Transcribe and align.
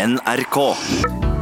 NRK. 0.00 0.56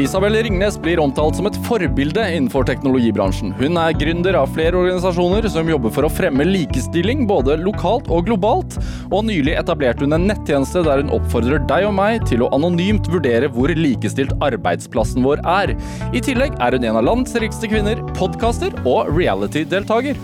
Isabel 0.02 0.34
Ringnes 0.42 0.78
blir 0.82 1.00
omtalt 1.02 1.36
som 1.38 1.46
et 1.46 1.56
forbilde 1.66 2.22
innenfor 2.34 2.66
teknologibransjen. 2.66 3.52
Hun 3.58 3.78
er 3.78 3.96
gründer 3.98 4.38
av 4.38 4.50
flere 4.54 4.78
organisasjoner 4.78 5.46
som 5.50 5.70
jobber 5.70 5.92
for 5.94 6.06
å 6.06 6.10
fremme 6.10 6.46
likestilling 6.46 7.26
både 7.30 7.58
lokalt 7.62 8.10
og 8.14 8.26
globalt, 8.28 8.78
og 9.10 9.26
nylig 9.28 9.56
etablerte 9.58 10.06
hun 10.06 10.16
en 10.16 10.26
nettjeneste 10.30 10.82
der 10.86 11.02
hun 11.02 11.12
oppfordrer 11.18 11.62
deg 11.70 11.88
og 11.88 11.94
meg 11.98 12.26
til 12.30 12.42
å 12.46 12.50
anonymt 12.54 13.10
vurdere 13.12 13.50
hvor 13.54 13.74
likestilt 13.74 14.34
arbeidsplassen 14.44 15.26
vår 15.26 15.42
er. 15.42 15.74
I 16.10 16.22
tillegg 16.24 16.58
er 16.62 16.78
hun 16.78 16.88
en 16.88 16.98
av 17.02 17.06
landets 17.10 17.38
rikeste 17.38 17.70
kvinner, 17.70 18.02
podkaster 18.18 18.74
og 18.84 19.12
reality-deltaker. 19.18 20.18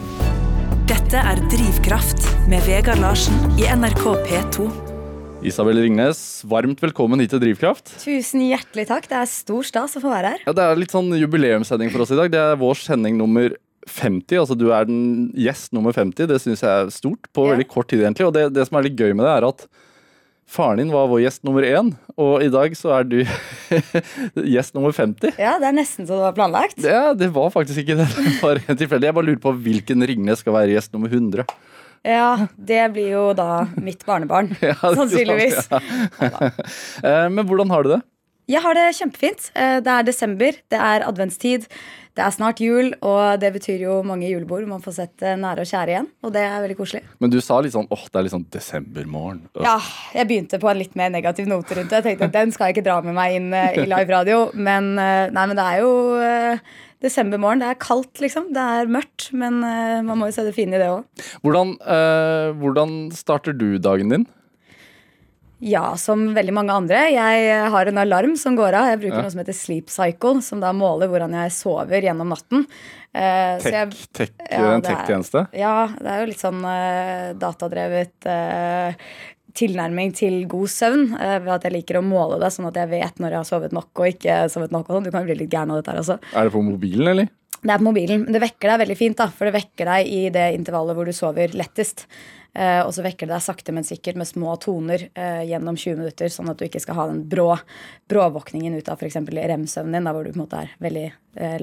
Dette 0.90 1.22
er 1.34 1.46
Drivkraft 1.52 2.26
med 2.50 2.66
Vegard 2.66 3.02
Larsen 3.02 3.38
i 3.58 3.70
NRK 3.70 4.10
P2. 4.26 4.93
Isabel 5.44 5.76
Ringnes, 5.84 6.18
varmt 6.48 6.80
velkommen 6.80 7.20
hit 7.20 7.34
til 7.34 7.42
Drivkraft. 7.42 7.90
Tusen 8.00 8.40
hjertelig 8.46 8.86
takk. 8.88 9.08
Det 9.10 9.18
er 9.18 9.28
stor 9.28 9.66
stas 9.68 9.96
å 9.98 10.00
få 10.00 10.12
være 10.12 10.30
her. 10.34 10.44
Ja, 10.46 10.54
Det 10.56 10.64
er 10.64 10.78
litt 10.80 10.94
sånn 10.94 11.10
jubileumssending 11.20 11.92
for 11.92 12.04
oss 12.04 12.12
i 12.14 12.18
dag. 12.18 12.30
Det 12.32 12.40
er 12.40 12.56
vår 12.60 12.78
sending 12.80 13.18
nummer 13.20 13.52
50. 13.84 14.38
altså 14.40 14.56
Du 14.56 14.70
er 14.72 14.86
den 14.88 15.32
gjest 15.36 15.74
nummer 15.76 15.92
50. 15.92 16.26
Det 16.30 16.38
syns 16.40 16.62
jeg 16.64 16.70
er 16.86 16.88
stort 16.94 17.28
på 17.36 17.44
Ja. 17.44 17.52
veldig 17.56 17.68
kort 17.68 17.88
tid, 17.92 18.00
egentlig. 18.00 18.26
Og 18.26 18.32
det, 18.32 18.46
det 18.56 18.64
som 18.66 18.78
er 18.80 18.88
litt 18.88 18.96
gøy 18.96 19.12
med 19.12 19.26
det, 19.26 19.34
er 19.36 19.48
at 19.50 19.66
faren 20.48 20.80
din 20.80 20.90
var 20.92 21.08
vår 21.12 21.20
gjest 21.26 21.44
nummer 21.44 21.62
én, 21.64 21.92
og 22.16 22.42
i 22.44 22.48
dag 22.52 22.72
så 22.76 22.92
er 23.00 23.04
du 23.04 23.20
gjest 24.56 24.72
nummer 24.74 24.92
50. 24.96 25.36
Ja, 25.36 25.58
Det 25.60 25.68
er 25.68 25.76
nesten 25.76 26.08
så 26.08 26.16
det 26.16 26.24
var 26.24 26.32
planlagt. 26.40 26.80
Ja, 26.80 27.12
det 27.12 27.28
var 27.36 27.52
faktisk 27.52 27.84
ikke 27.84 28.00
det. 28.00 28.08
Det 28.16 28.40
var 28.40 28.64
tilfeldig. 28.64 29.10
Jeg 29.12 29.14
bare 29.20 29.28
lurer 29.28 29.44
på 29.44 29.52
hvilken 29.60 30.08
Ringnes 30.08 30.40
skal 30.40 30.56
være 30.56 30.72
gjest 30.72 30.92
nummer 30.96 31.12
100. 31.12 31.44
Ja, 32.04 32.46
Det 32.56 32.82
blir 32.92 33.10
jo 33.14 33.26
da 33.36 33.64
mitt 33.80 34.04
barnebarn. 34.06 34.52
Ja, 34.62 34.74
sannsynligvis. 34.80 35.62
sant? 35.68 35.92
Sannsynligvis. 36.18 37.04
Eh, 37.04 37.28
Men 37.32 37.46
hvordan 37.48 37.70
har 37.72 37.82
du 37.86 37.94
det? 37.96 38.02
Jeg 38.52 38.60
har 38.60 38.74
det 38.76 38.90
kjempefint. 38.98 39.46
Eh, 39.56 39.78
Det 39.80 39.88
er 39.92 40.02
desember, 40.04 40.52
det 40.68 40.76
er 40.80 41.04
adventstid, 41.08 41.64
det 42.14 42.22
er 42.22 42.30
snart 42.30 42.60
jul, 42.62 42.92
og 43.02 43.40
det 43.42 43.48
betyr 43.56 43.80
jo 43.86 43.94
mange 44.06 44.28
julebord. 44.28 44.66
Man 44.70 44.82
får 44.84 44.92
sett 45.00 45.22
eh, 45.24 45.32
nære 45.40 45.64
og 45.64 45.70
kjære 45.72 45.90
igjen, 45.94 46.10
og 46.22 46.34
det 46.36 46.42
er 46.46 46.60
veldig 46.62 46.76
koselig. 46.78 47.00
Men 47.24 47.32
du 47.32 47.40
sa 47.42 47.56
litt 47.64 47.72
sånn 47.74 47.88
åh, 47.90 48.04
det 48.12 48.20
er 48.20 48.26
litt 48.28 48.34
sånn 48.36 48.44
desembermorgen. 48.54 49.40
Ja, 49.64 49.78
jeg 50.14 50.28
begynte 50.30 50.60
på 50.62 50.68
en 50.70 50.78
litt 50.84 50.94
mer 51.00 51.10
negativ 51.10 51.48
note 51.50 51.74
rundt 51.80 51.90
det. 51.90 52.02
Jeg 52.04 52.06
tenkte 52.10 52.28
at 52.28 52.36
den 52.36 52.52
skal 52.54 52.68
jeg 52.68 52.76
ikke 52.76 52.86
dra 52.86 53.00
med 53.02 53.16
meg 53.16 53.38
inn 53.40 53.48
i 53.56 53.88
live 53.88 54.12
radio. 54.12 54.44
Men, 54.54 54.92
nei, 55.00 55.46
men 55.48 55.56
det 55.58 55.64
er 55.72 55.80
jo 55.82 55.90
desembermorgen. 57.02 57.60
Det 57.64 57.72
er 57.72 57.80
kaldt, 57.82 58.20
liksom. 58.22 58.52
Det 58.54 58.60
er 58.60 58.86
mørkt. 58.86 59.32
Men 59.32 59.62
eh, 59.64 60.00
man 60.06 60.18
må 60.20 60.30
jo 60.30 60.36
se 60.38 60.44
det 60.46 60.54
fine 60.56 60.76
i 60.76 60.82
det 60.82 60.88
òg. 60.92 61.04
Hvordan, 61.42 61.74
eh, 61.80 62.52
hvordan 62.60 62.96
starter 63.16 63.56
du 63.56 63.78
dagen 63.78 64.08
din? 64.14 64.26
Ja, 65.64 65.94
som 65.96 66.26
veldig 66.36 66.52
mange 66.52 66.74
andre. 66.74 67.06
Jeg 67.14 67.68
har 67.72 67.88
en 67.88 68.00
alarm 68.02 68.34
som 68.36 68.56
går 68.58 68.74
av. 68.76 68.88
Jeg 68.90 69.00
bruker 69.00 69.16
Ja. 69.16 69.22
noe 69.22 69.30
som 69.32 69.40
heter 69.40 69.54
Sleep 69.56 69.88
Cycle, 69.88 70.42
som 70.42 70.60
da 70.60 70.72
måler 70.76 71.08
hvordan 71.08 71.32
jeg 71.32 71.52
sover 71.56 72.02
gjennom 72.04 72.28
natten. 72.34 72.66
Eh, 73.14 73.56
så 73.62 73.70
jeg- 73.70 73.90
Tech, 74.12 74.30
tech, 74.36 74.50
Ja, 74.50 74.74
en 74.74 74.80
det 74.82 74.90
tech-tjeneste? 74.90 75.46
Ja, 75.54 75.86
det 75.86 76.06
er 76.06 76.20
jo 76.20 76.26
litt 76.26 76.42
sånn 76.42 76.64
uh, 76.64 77.32
datadrevet 77.38 78.26
eh, 78.26 78.94
tilnærming 79.54 80.12
til 80.18 80.40
god 80.50 80.68
søvn. 80.72 81.06
eh, 81.20 81.38
ved 81.44 81.52
at 81.54 81.62
jeg 81.68 81.72
liker 81.78 82.00
å 82.00 82.04
måle 82.04 82.40
det, 82.42 82.52
sånn 82.54 82.66
at 82.70 82.74
jeg 82.82 82.90
vet 82.90 83.18
når 83.22 83.30
jeg 83.30 83.40
har 83.42 83.48
sovet 83.48 83.72
nok 83.72 83.90
og 84.04 84.06
ikke 84.10 84.38
sovet 84.50 84.70
nok. 84.74 84.86
Sånn. 84.90 85.04
du 85.04 85.10
kan 85.14 85.24
bli 85.24 85.34
litt 85.38 85.50
gæren 85.50 85.70
av 85.70 85.80
dette 85.82 85.94
her 85.94 86.02
også. 86.02 86.18
Er 86.34 86.44
det 86.44 86.52
på 86.52 86.62
mobilen, 86.64 87.08
eller? 87.14 87.28
Det 87.64 87.72
er 87.72 87.78
på 87.80 87.86
mobilen, 87.86 88.24
men 88.26 88.32
det 88.34 88.42
vekker 88.42 88.68
deg 88.74 88.80
veldig 88.82 88.96
fint, 88.98 89.16
da, 89.16 89.30
for 89.32 89.48
det 89.48 89.54
vekker 89.56 89.88
deg 89.88 90.08
i 90.12 90.22
det 90.34 90.48
intervallet 90.58 90.94
hvor 90.98 91.06
du 91.08 91.14
sover 91.16 91.54
lettest. 91.56 92.04
Eh, 92.54 92.82
og 92.84 92.92
så 92.94 93.02
vekker 93.02 93.26
det 93.26 93.32
deg 93.34 93.42
sakte, 93.42 93.72
men 93.74 93.82
sikkert 93.88 94.18
med 94.20 94.28
små 94.28 94.52
toner 94.62 95.08
eh, 95.16 95.40
gjennom 95.48 95.74
20 95.74 95.96
minutter, 96.02 96.28
sånn 96.30 96.50
at 96.52 96.58
du 96.60 96.66
ikke 96.68 96.82
skal 96.84 96.94
ha 97.00 97.06
den 97.08 97.24
brå 97.26 97.56
bråvåkningen 98.12 98.76
ut 98.76 98.88
av 98.92 99.00
f.eks. 99.00 99.16
rem-søvnen 99.32 99.96
din, 99.96 100.04
da 100.06 100.12
hvor 100.14 100.24
du 100.26 100.30
på 100.34 100.38
en 100.38 100.44
måte 100.44 100.60
er 100.60 100.74
veldig 100.84 101.06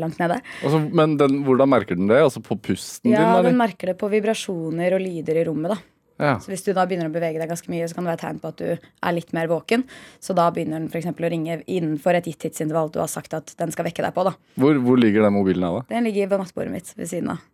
langt 0.01 0.17
nede. 0.19 0.41
Altså, 0.65 0.81
men 0.91 1.13
den, 1.21 1.37
hvordan 1.47 1.69
merker 1.71 1.95
den 1.95 2.09
det? 2.11 2.17
Altså 2.19 2.41
på 2.43 2.57
pusten 2.59 3.13
Ja, 3.13 3.37
din? 3.37 3.51
den 3.51 3.61
merker 3.61 3.93
det 3.93 3.97
på 4.01 4.09
vibrasjoner 4.11 4.97
og 4.97 5.05
lyder 5.05 5.37
i 5.39 5.45
rommet, 5.47 5.77
da. 5.77 5.90
Ja. 6.21 6.35
Så 6.41 6.53
hvis 6.53 6.63
du 6.65 6.71
da 6.77 6.85
begynner 6.85 7.09
å 7.09 7.13
bevege 7.13 7.41
deg 7.41 7.49
ganske 7.49 7.71
mye, 7.73 7.87
så 7.89 7.97
kan 7.97 8.05
det 8.05 8.13
være 8.13 8.23
tegn 8.23 8.41
på 8.43 8.51
at 8.53 8.61
du 8.61 8.67
er 8.71 9.15
litt 9.17 9.33
mer 9.35 9.49
våken. 9.51 9.87
Så 10.21 10.35
da 10.37 10.47
begynner 10.53 10.79
den 10.79 10.89
f.eks. 10.91 11.09
å 11.11 11.31
ringe 11.33 11.61
innenfor 11.65 12.17
et 12.19 12.29
gitt 12.29 12.43
tidsintervall 12.45 12.93
du 12.93 13.01
har 13.01 13.09
sagt 13.11 13.33
at 13.37 13.55
den 13.57 13.73
skal 13.73 13.87
vekke 13.89 14.05
deg 14.05 14.13
på. 14.15 14.27
da. 14.29 14.35
Hvor, 14.61 14.77
hvor 14.85 15.01
ligger 15.01 15.25
den 15.25 15.35
mobilen 15.35 15.65
av, 15.65 15.81
da? 15.81 15.95
Den 15.97 16.05
ligger 16.09 16.29
ved 16.31 16.45
nattbordet 16.45 16.75
mitt 16.75 16.93
ved 16.95 17.09
siden 17.09 17.33
av. 17.33 17.47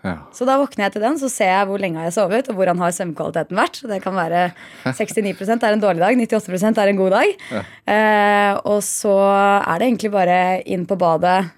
Ja. 0.00 0.14
Så 0.32 0.46
da 0.48 0.54
våkner 0.56 0.86
jeg 0.86 0.94
til 0.94 1.02
den, 1.04 1.18
så 1.20 1.28
ser 1.28 1.50
jeg 1.52 1.68
hvor 1.68 1.80
lenge 1.82 2.00
jeg 2.00 2.08
har 2.08 2.14
sovet, 2.16 2.48
og 2.48 2.56
hvordan 2.56 2.78
har 2.80 2.92
søvnkvaliteten 2.96 3.58
vært. 3.58 3.80
Det 3.90 3.98
kan 4.04 4.16
være 4.16 4.46
69% 4.96 5.66
er 5.66 5.76
en 5.76 5.82
dårlig 5.82 6.04
dag, 6.04 6.16
98% 6.16 6.80
er 6.80 6.92
en 6.92 7.00
god 7.00 7.16
dag. 7.18 7.46
Eh, 7.84 8.52
og 8.64 8.80
så 8.86 9.16
er 9.60 9.80
det 9.82 9.90
egentlig 9.90 10.12
bare 10.14 10.38
inn 10.64 10.86
på 10.88 10.96
badet, 11.00 11.50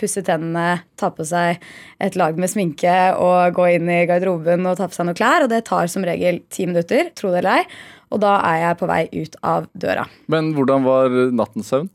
pusse 0.00 0.22
tennene, 0.24 0.82
ta 0.96 1.10
på 1.12 1.24
seg 1.26 1.60
et 2.00 2.14
lag 2.16 2.38
med 2.40 2.48
sminke 2.48 2.94
og 3.20 3.56
gå 3.58 3.66
inn 3.74 3.90
i 3.92 4.04
garderoben 4.08 4.64
og 4.70 4.78
ta 4.78 4.86
på 4.88 4.96
seg 4.96 5.08
noen 5.08 5.18
klær. 5.18 5.44
Og 5.44 5.50
det 5.52 5.64
tar 5.68 5.90
som 5.92 6.06
regel 6.06 6.40
ti 6.52 6.64
minutter, 6.70 7.10
tro 7.18 7.32
det 7.34 7.42
eller 7.42 7.60
ei. 7.60 7.66
Og 8.10 8.22
da 8.22 8.36
er 8.46 8.62
jeg 8.64 8.78
på 8.80 8.88
vei 8.90 9.02
ut 9.14 9.36
av 9.46 9.68
døra. 9.78 10.06
Men 10.32 10.52
hvordan 10.56 10.86
var 10.86 11.18
nattens 11.36 11.70
søvn? 11.70 11.90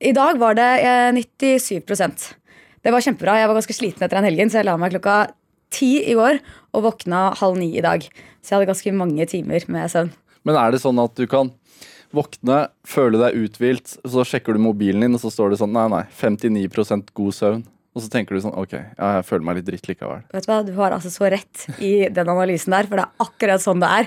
I 0.00 0.14
dag 0.16 0.38
var 0.40 0.56
det 0.56 0.70
eh, 0.80 1.10
97% 1.12 2.30
Det 2.80 2.92
var 2.94 3.04
kjempebra. 3.04 3.36
Jeg 3.36 3.50
var 3.50 3.58
ganske 3.58 3.76
sliten 3.76 4.06
etter 4.06 4.16
en 4.20 4.24
helgen, 4.24 4.48
så 4.48 4.62
jeg 4.62 4.70
la 4.70 4.78
meg 4.80 4.94
klokka 4.94 5.18
ti 5.70 5.98
i 6.08 6.16
går 6.16 6.40
og 6.74 6.86
våkna 6.86 7.30
halv 7.38 7.60
ni 7.60 7.74
i 7.76 7.84
dag. 7.84 8.06
Så 8.40 8.54
jeg 8.54 8.56
hadde 8.56 8.70
ganske 8.72 8.94
mange 8.96 9.26
timer 9.28 9.66
med 9.68 9.92
søvn. 9.92 10.14
Men 10.48 10.56
er 10.56 10.72
det 10.72 10.80
sånn 10.80 11.00
at 11.02 11.12
du 11.18 11.26
kan 11.28 11.52
våkne, 12.16 12.60
føle 12.86 13.20
deg 13.20 13.38
uthvilt, 13.38 13.96
så 14.08 14.24
sjekker 14.26 14.56
du 14.56 14.62
mobilen 14.62 15.04
din, 15.04 15.16
og 15.16 15.22
så 15.22 15.30
står 15.32 15.52
det 15.52 15.60
sånn 15.62 15.74
nei, 15.74 15.86
nei, 15.92 16.04
59% 16.20 17.12
god 17.16 17.36
søvn. 17.36 17.62
Og 17.90 18.04
så 18.04 18.06
tenker 18.06 18.36
du 18.36 18.42
sånn 18.44 18.54
ok, 18.54 18.74
jeg 18.94 19.22
føler 19.26 19.42
meg 19.48 19.56
litt 19.58 19.66
dritt 19.66 19.88
likevel. 19.90 20.20
Vet 20.30 20.44
Du 20.46 20.50
hva, 20.52 20.58
du 20.62 20.70
har 20.76 20.94
altså 20.94 21.10
så 21.10 21.26
rett 21.32 21.64
i 21.82 22.06
den 22.14 22.28
analysen 22.30 22.70
der, 22.70 22.86
for 22.86 23.00
det 23.00 23.06
er 23.08 23.24
akkurat 23.24 23.64
sånn 23.64 23.82
det 23.82 23.88
er. 23.90 24.06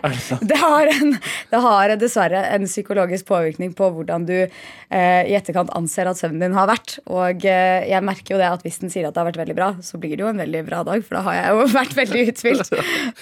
Det 0.54 0.60
har, 0.62 0.92
en, 0.94 1.12
det 1.52 1.60
har 1.66 1.94
dessverre 2.00 2.46
en 2.56 2.64
psykologisk 2.70 3.28
påvirkning 3.28 3.74
på 3.76 3.90
hvordan 3.92 4.24
du 4.30 4.38
eh, 4.38 5.24
i 5.28 5.36
etterkant 5.36 5.74
anser 5.76 6.08
at 6.08 6.22
søvnen 6.22 6.46
din 6.46 6.56
har 6.56 6.70
vært. 6.72 6.96
Og 7.12 7.44
eh, 7.44 7.84
jeg 7.92 8.08
merker 8.08 8.38
jo 8.38 8.40
det 8.40 8.48
at 8.54 8.64
hvis 8.64 8.80
den 8.86 8.94
sier 8.94 9.10
at 9.10 9.18
det 9.18 9.20
har 9.20 9.28
vært 9.34 9.42
veldig 9.44 9.58
bra, 9.60 9.70
så 9.84 10.00
blir 10.00 10.16
det 10.16 10.24
jo 10.24 10.32
en 10.32 10.40
veldig 10.40 10.64
bra 10.70 10.80
dag, 10.88 11.04
for 11.04 11.20
da 11.20 11.26
har 11.28 11.40
jeg 11.42 11.52
jo 11.52 11.68
vært 11.82 11.98
veldig 12.00 12.26
uthvilt. 12.32 12.76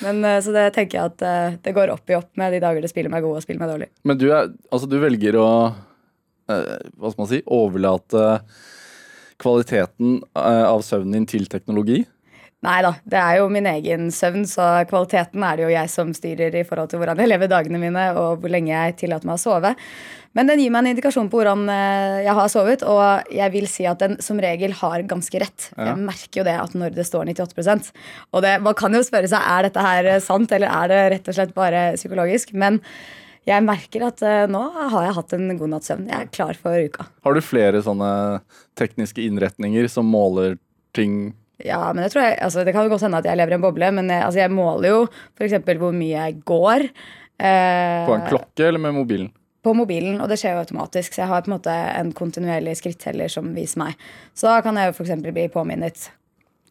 Men 0.05 0.21
eh, 0.29 0.39
Så 0.45 0.53
det 0.53 0.67
tenker 0.77 0.99
jeg 0.99 1.15
at 1.15 1.25
eh, 1.25 1.57
det 1.65 1.73
går 1.79 1.95
opp 1.95 2.13
i 2.13 2.19
opp 2.21 2.29
med 2.37 2.53
de 2.53 2.61
dager 2.61 2.85
det 2.85 2.93
spiller 2.93 3.09
meg 3.13 3.25
god 3.25 3.41
og 3.41 3.47
spiller 3.47 3.65
meg 3.65 3.73
dårlig. 3.73 3.89
Men 4.05 4.21
du, 4.21 4.27
er, 4.29 4.53
altså, 4.69 4.85
du 4.93 4.99
velger 5.01 5.41
å 5.41 5.47
eh, 6.53 6.77
hva 7.01 7.09
skal 7.15 7.23
man 7.25 7.31
si, 7.33 7.41
overlate 7.49 8.27
kvaliteten 9.41 10.19
eh, 10.37 10.65
av 10.65 10.83
søvnen 10.85 11.19
din 11.19 11.29
til 11.29 11.47
teknologi. 11.51 12.03
Nei 12.61 12.77
da, 12.85 12.91
det 13.09 13.17
er 13.17 13.39
jo 13.39 13.47
min 13.49 13.65
egen 13.65 14.11
søvn, 14.13 14.43
så 14.45 14.65
kvaliteten 14.89 15.41
er 15.41 15.57
det 15.57 15.63
jo 15.63 15.69
jeg 15.71 15.89
som 15.89 16.11
styrer 16.13 16.57
i 16.59 16.65
forhold 16.67 16.91
til 16.91 17.01
hvordan 17.01 17.17
jeg 17.17 17.31
lever 17.31 17.49
dagene 17.49 17.79
mine 17.81 18.03
og 18.13 18.43
hvor 18.43 18.53
lenge 18.53 18.69
jeg 18.69 18.99
tillater 18.99 19.25
meg 19.25 19.39
å 19.39 19.41
sove. 19.41 19.71
Men 20.37 20.47
den 20.47 20.61
gir 20.61 20.69
meg 20.71 20.83
en 20.83 20.91
indikasjon 20.91 21.31
på 21.31 21.39
hvordan 21.41 21.65
eh, 21.73 22.19
jeg 22.27 22.35
har 22.37 22.51
sovet, 22.53 22.85
og 22.85 23.31
jeg 23.33 23.53
vil 23.55 23.65
si 23.67 23.87
at 23.89 24.03
den 24.03 24.19
som 24.21 24.37
regel 24.39 24.75
har 24.77 25.07
ganske 25.09 25.41
rett. 25.41 25.71
Ja. 25.73 25.89
Jeg 25.89 26.05
merker 26.05 26.43
jo 26.43 26.45
det 26.47 26.55
at 26.61 26.77
når 26.77 26.93
det 26.99 27.07
står 27.09 27.33
98% 27.33 27.89
Og 28.29 28.45
det, 28.45 28.53
man 28.61 28.77
kan 28.77 28.93
jo 28.93 29.01
spørre 29.09 29.31
seg 29.31 29.41
er 29.41 29.67
dette 29.67 29.87
her 29.87 30.11
sant, 30.23 30.53
eller 30.53 30.69
er 30.69 30.93
det 30.93 31.01
rett 31.15 31.33
og 31.33 31.39
slett 31.39 31.57
bare 31.57 31.83
psykologisk. 31.97 32.53
Men 32.53 32.77
jeg 33.47 33.63
merker 33.65 34.03
at 34.05 34.21
eh, 34.21 34.43
nå 34.51 34.61
har 34.77 35.05
jeg 35.07 35.15
hatt 35.17 35.33
en 35.37 35.57
god 35.57 35.71
natts 35.73 35.89
søvn. 35.91 36.07
Jeg 36.11 36.27
er 36.27 36.31
klar 36.35 36.57
for 36.59 36.77
uka. 36.77 37.07
Har 37.25 37.33
du 37.37 37.41
flere 37.41 37.81
sånne 37.85 38.09
tekniske 38.77 39.23
innretninger 39.25 39.87
som 39.89 40.05
måler 40.11 40.59
ting 40.95 41.33
Ja, 41.63 41.91
men 41.93 42.03
jeg 42.05 42.11
tror 42.13 42.23
jeg, 42.25 42.37
altså, 42.41 42.63
Det 42.65 42.73
kan 42.73 42.87
jo 42.87 42.93
godt 42.93 43.03
hende 43.05 43.19
at 43.21 43.27
jeg 43.29 43.37
lever 43.37 43.53
i 43.53 43.57
en 43.59 43.65
boble, 43.65 43.91
men 43.97 44.09
jeg, 44.09 44.23
altså, 44.25 44.39
jeg 44.43 44.53
måler 44.53 44.89
jo 44.89 45.01
f.eks. 45.37 45.59
hvor 45.81 45.93
mye 45.93 46.15
jeg 46.15 46.39
går. 46.45 46.87
eh, 47.41 48.05
på 48.07 48.15
en 48.17 48.25
klokke 48.29 48.67
eller 48.67 48.81
med 48.81 48.93
mobilen? 48.97 49.29
På 49.61 49.75
mobilen, 49.77 50.15
og 50.21 50.29
det 50.29 50.39
skjer 50.41 50.55
jo 50.55 50.63
automatisk. 50.63 51.13
Så 51.13 51.21
jeg 51.21 51.29
har 51.29 51.43
på 51.45 51.51
en 51.51 51.57
måte 51.59 51.69
en 51.73 52.09
kontinuerlig 52.17 52.73
skritteller 52.79 53.29
som 53.29 53.51
viser 53.53 53.77
meg. 53.83 53.99
Så 54.33 54.49
da 54.49 54.61
kan 54.65 54.77
jeg 54.79 54.89
jo 54.89 54.95
f.eks. 54.97 55.21
bli 55.21 55.45
påminnet 55.53 56.07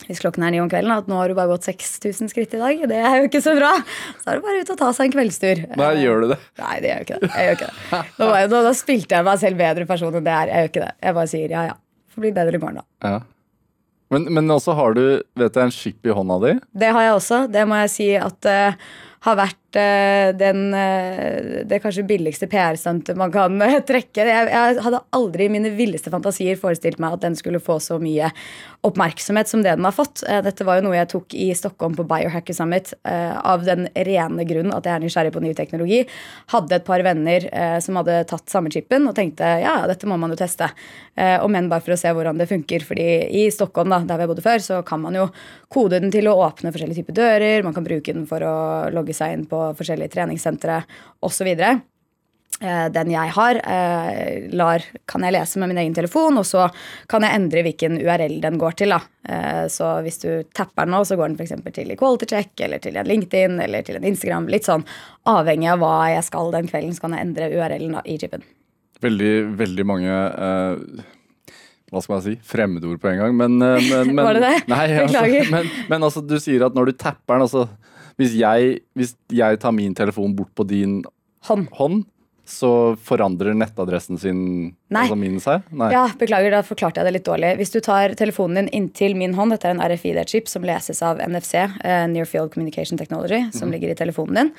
hvis 0.09 0.23
klokken 0.23 0.45
er 0.47 0.55
ni 0.55 0.61
om 0.63 0.71
kvelden 0.71 0.93
at 0.95 1.09
nå 1.11 1.19
har 1.19 1.31
du 1.31 1.37
bare 1.39 1.51
gått 1.53 1.69
6000 1.69 2.31
skritt 2.33 2.55
i 2.57 2.61
dag. 2.61 2.85
Det 2.91 3.01
er 3.01 3.17
jo 3.19 3.29
ikke 3.29 3.43
så 3.45 3.57
bra. 3.59 3.73
Så 4.21 4.31
er 4.31 4.39
det 4.39 4.47
bare 4.47 4.63
ut 4.63 4.73
og 4.75 4.81
ta 4.81 4.93
seg 4.97 5.09
en 5.09 5.17
kveldstur. 5.17 5.65
Nei, 5.81 5.91
gjør 6.05 6.25
du 6.25 6.31
det? 6.33 6.39
Nei, 6.63 6.77
det 6.81 6.91
gjør 6.91 6.97
jeg 6.97 7.09
ikke 7.09 7.21
det. 7.21 7.31
Jeg 7.35 7.49
gjør 7.51 7.59
ikke 7.59 7.69
det. 7.73 8.01
Nå, 8.21 8.31
jeg, 8.37 8.53
nå, 8.55 8.63
da 8.67 8.73
spilte 8.79 9.19
jeg 9.19 9.29
meg 9.31 9.43
selv 9.45 9.61
bedre 9.65 9.91
person 9.91 10.17
enn 10.21 10.27
det 10.27 10.37
er. 10.37 10.55
Jeg 10.55 10.65
gjør 10.65 10.73
ikke 10.73 10.87
det. 10.87 10.95
Jeg 11.09 11.19
bare 11.21 11.33
sier 11.35 11.55
ja, 11.57 11.67
ja. 11.73 11.77
Får 12.11 12.25
bli 12.25 12.33
bedre 12.41 12.59
i 12.59 12.63
morgen, 12.63 12.81
da. 12.83 13.13
Ja. 13.13 13.21
Men, 14.11 14.27
men 14.35 14.51
også 14.51 14.75
har 14.75 14.97
du 14.97 15.05
vet 15.39 15.55
jeg, 15.55 15.63
en 15.63 15.75
chip 15.75 16.07
i 16.09 16.15
hånda 16.15 16.41
di. 16.43 16.57
Det 16.83 16.91
har 16.97 17.07
jeg 17.07 17.15
også. 17.21 17.45
Det 17.53 17.63
må 17.71 17.79
jeg 17.85 17.93
si 17.93 18.09
at 18.19 18.51
eh, 18.51 18.91
har 19.21 19.37
vært 19.37 19.77
eh, 19.77 20.31
den, 20.41 20.71
eh, 20.73 21.65
det 21.69 21.81
kanskje 21.85 22.07
billigste 22.09 22.47
PR-stuntet 22.49 23.19
man 23.21 23.33
kan 23.35 23.61
eh, 23.61 23.77
trekke. 23.85 24.25
Jeg, 24.25 24.49
jeg 24.49 24.79
hadde 24.87 25.03
aldri 25.17 25.45
i 25.45 25.53
mine 25.53 25.73
villeste 25.77 26.13
fantasier 26.13 26.57
forestilt 26.61 27.01
meg 27.03 27.19
at 27.19 27.27
den 27.27 27.37
skulle 27.37 27.61
få 27.61 27.77
så 27.85 27.99
mye 28.01 28.31
oppmerksomhet 28.87 29.51
som 29.51 29.61
det 29.61 29.75
den 29.77 29.85
har 29.85 29.93
fått. 29.93 30.23
Dette 30.25 30.65
var 30.65 30.79
jo 30.79 30.87
noe 30.87 30.97
jeg 30.97 31.11
tok 31.13 31.37
i 31.37 31.51
Stockholm 31.57 31.99
på 31.99 32.07
Biohacker 32.09 32.57
Summit 32.57 32.95
av 33.05 33.67
den 33.67 33.91
rene 33.93 34.47
grunn 34.49 34.73
at 34.73 34.89
jeg 34.89 34.95
er 34.95 35.03
nysgjerrig 35.05 35.35
på 35.35 35.43
ny 35.45 35.51
teknologi. 35.59 35.99
Hadde 36.55 36.79
et 36.79 36.87
par 36.87 37.05
venner 37.05 37.45
som 37.85 37.99
hadde 38.01 38.23
tatt 38.31 38.49
samme 38.49 38.73
chipen 38.73 39.05
og 39.05 39.13
tenkte 39.19 39.45
ja, 39.61 39.75
dette 39.91 40.09
må 40.09 40.17
man 40.17 40.33
jo 40.33 40.39
teste. 40.41 40.71
Og 41.13 41.51
men 41.53 41.69
bare 41.69 41.85
for 41.85 41.93
å 41.93 42.01
se 42.01 42.09
hvordan 42.17 42.41
det 42.41 42.49
funker. 42.49 42.87
fordi 42.89 43.11
i 43.43 43.45
Stockholm, 43.53 43.93
da, 43.93 44.01
der 44.09 44.23
vi 44.23 44.31
bodde 44.33 44.47
før, 44.49 44.65
så 44.65 44.81
kan 44.87 45.05
man 45.05 45.21
jo 45.21 45.29
kode 45.69 46.01
den 46.01 46.15
til 46.15 46.31
å 46.31 46.39
åpne 46.41 46.73
forskjellige 46.73 47.03
typer 47.03 47.21
dører. 47.21 47.67
Man 47.67 47.77
kan 47.77 47.85
bruke 47.85 48.17
den 48.17 48.25
for 48.31 48.41
å 48.41 48.57
logge 48.97 49.10
seg 49.17 49.37
inn 49.37 49.47
på 49.51 49.63
forskjellige 49.79 50.15
treningssentre 50.17 50.83
osv. 51.27 51.49
Eh, 52.61 52.89
Den 52.93 53.11
jeg 53.11 53.33
har, 53.33 53.55
eh, 53.57 54.49
lar, 54.53 54.83
kan 55.07 55.23
jeg 55.23 55.33
lese 55.33 55.59
med 55.59 55.71
min 55.71 55.79
egen 55.79 55.95
telefon, 55.95 56.37
og 56.37 56.45
så 56.45 56.71
kan 57.09 57.23
jeg 57.23 57.35
endre 57.35 57.63
hvilken 57.65 57.97
URL 58.03 58.41
den 58.41 58.59
går 58.59 58.77
til. 58.77 58.91
Da. 58.91 59.01
Eh, 59.27 59.69
Så 59.69 60.03
hvis 60.03 60.21
du 60.21 60.45
tapper 60.53 60.85
den 60.85 60.93
nå, 60.93 61.01
så 61.05 61.17
går 61.17 61.29
den 61.29 61.37
f.eks. 61.39 61.73
til 61.73 61.91
Equality 61.91 62.27
Check 62.27 62.61
eller 62.61 62.79
til 62.79 62.97
en 62.97 63.07
LinkedIn 63.07 63.63
eller 63.63 63.83
til 63.83 63.97
en 63.97 64.05
Instagram. 64.05 64.49
Litt 64.49 64.65
sånn 64.65 64.85
avhengig 65.27 65.73
av 65.73 65.79
hva 65.79 66.15
jeg 66.15 66.25
skal 66.25 66.51
den 66.51 66.69
kvelden, 66.69 66.93
så 66.93 67.01
kan 67.01 67.13
jeg 67.13 67.27
endre 67.27 67.51
URL-en 67.51 68.03
i 68.05 68.19
chipen. 68.19 68.43
Veldig, 69.01 69.57
veldig 69.57 69.87
mange 69.87 70.11
uh 70.11 70.77
hva 71.91 71.99
skal 71.99 72.15
man 72.15 72.23
si, 72.23 72.37
fremmedord 72.47 73.01
på 73.03 73.09
en 73.11 73.19
gang. 73.19 73.33
Men, 73.35 73.59
men, 73.59 74.13
men 74.15 74.25
Var 74.25 74.35
det 74.39 74.43
det? 74.45 74.59
Nei, 74.71 74.85
Beklager. 74.95 75.41
Altså, 75.41 75.51
men, 75.51 75.71
men 75.89 76.03
altså, 76.07 76.21
du 76.23 76.37
sier 76.39 76.63
at 76.63 76.77
når 76.77 76.87
du 76.87 76.93
tapper 76.93 77.35
den 77.35 77.43
altså, 77.49 77.65
hvis, 78.21 78.37
jeg, 78.37 78.81
hvis 78.99 79.17
jeg 79.33 79.61
tar 79.63 79.75
min 79.77 79.97
telefon 79.97 80.37
bort 80.37 80.53
på 80.55 80.67
din 80.69 81.01
Hånd. 81.49 81.71
hånd, 81.73 82.03
så 82.51 82.97
forandrer 83.07 83.55
nettadressen 83.55 84.19
sin 84.19 84.41
Nei. 84.91 85.05
altså 85.05 85.17
min 85.19 85.39
seg? 85.43 85.67
Nei. 85.71 85.91
Ja, 85.95 86.03
beklager, 86.19 86.51
da 86.51 86.63
forklarte 86.67 87.01
jeg 87.01 87.07
det 87.07 87.13
litt 87.15 87.29
dårlig. 87.29 87.53
Hvis 87.61 87.73
du 87.75 87.79
tar 87.85 88.17
telefonen 88.19 88.65
din 88.65 88.71
inntil 88.81 89.15
min 89.19 89.37
hånd, 89.39 89.55
dette 89.55 89.69
er 89.71 89.77
en 89.77 89.83
RFID-chip 89.85 90.51
som 90.51 90.67
leses 90.67 91.03
av 91.07 91.23
NFC, 91.23 91.63
uh, 91.63 92.07
Near 92.11 92.27
Field 92.29 92.51
Communication 92.55 92.99
Technology, 92.99 93.45
som 93.55 93.71
ligger 93.71 93.93
i 93.93 93.99
telefonen 93.99 94.41
din. 94.41 94.53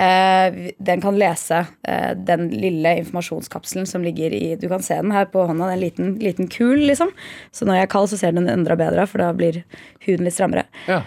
uh, 0.00 0.72
den 0.88 1.04
kan 1.04 1.20
lese 1.20 1.60
uh, 1.68 2.12
den 2.16 2.48
lille 2.54 2.96
informasjonskapselen 3.02 3.86
som 3.86 4.04
ligger 4.06 4.32
i 4.32 4.56
Du 4.60 4.68
kan 4.72 4.82
se 4.82 4.96
den 4.96 5.12
her 5.12 5.28
på 5.28 5.44
hånda, 5.44 5.68
en 5.72 5.84
liten, 5.84 6.14
liten 6.24 6.48
kul, 6.48 6.78
liksom. 6.88 7.12
Så 7.52 7.68
når 7.68 7.82
jeg 7.82 7.90
er 7.90 7.94
kald, 7.98 8.08
så 8.08 8.20
ser 8.20 8.32
den 8.32 8.48
enda 8.48 8.78
bedre, 8.78 9.04
for 9.10 9.20
da 9.20 9.34
blir 9.36 9.62
huden 10.06 10.24
litt 10.24 10.38
strammere. 10.38 10.64
Ja. 10.88 11.02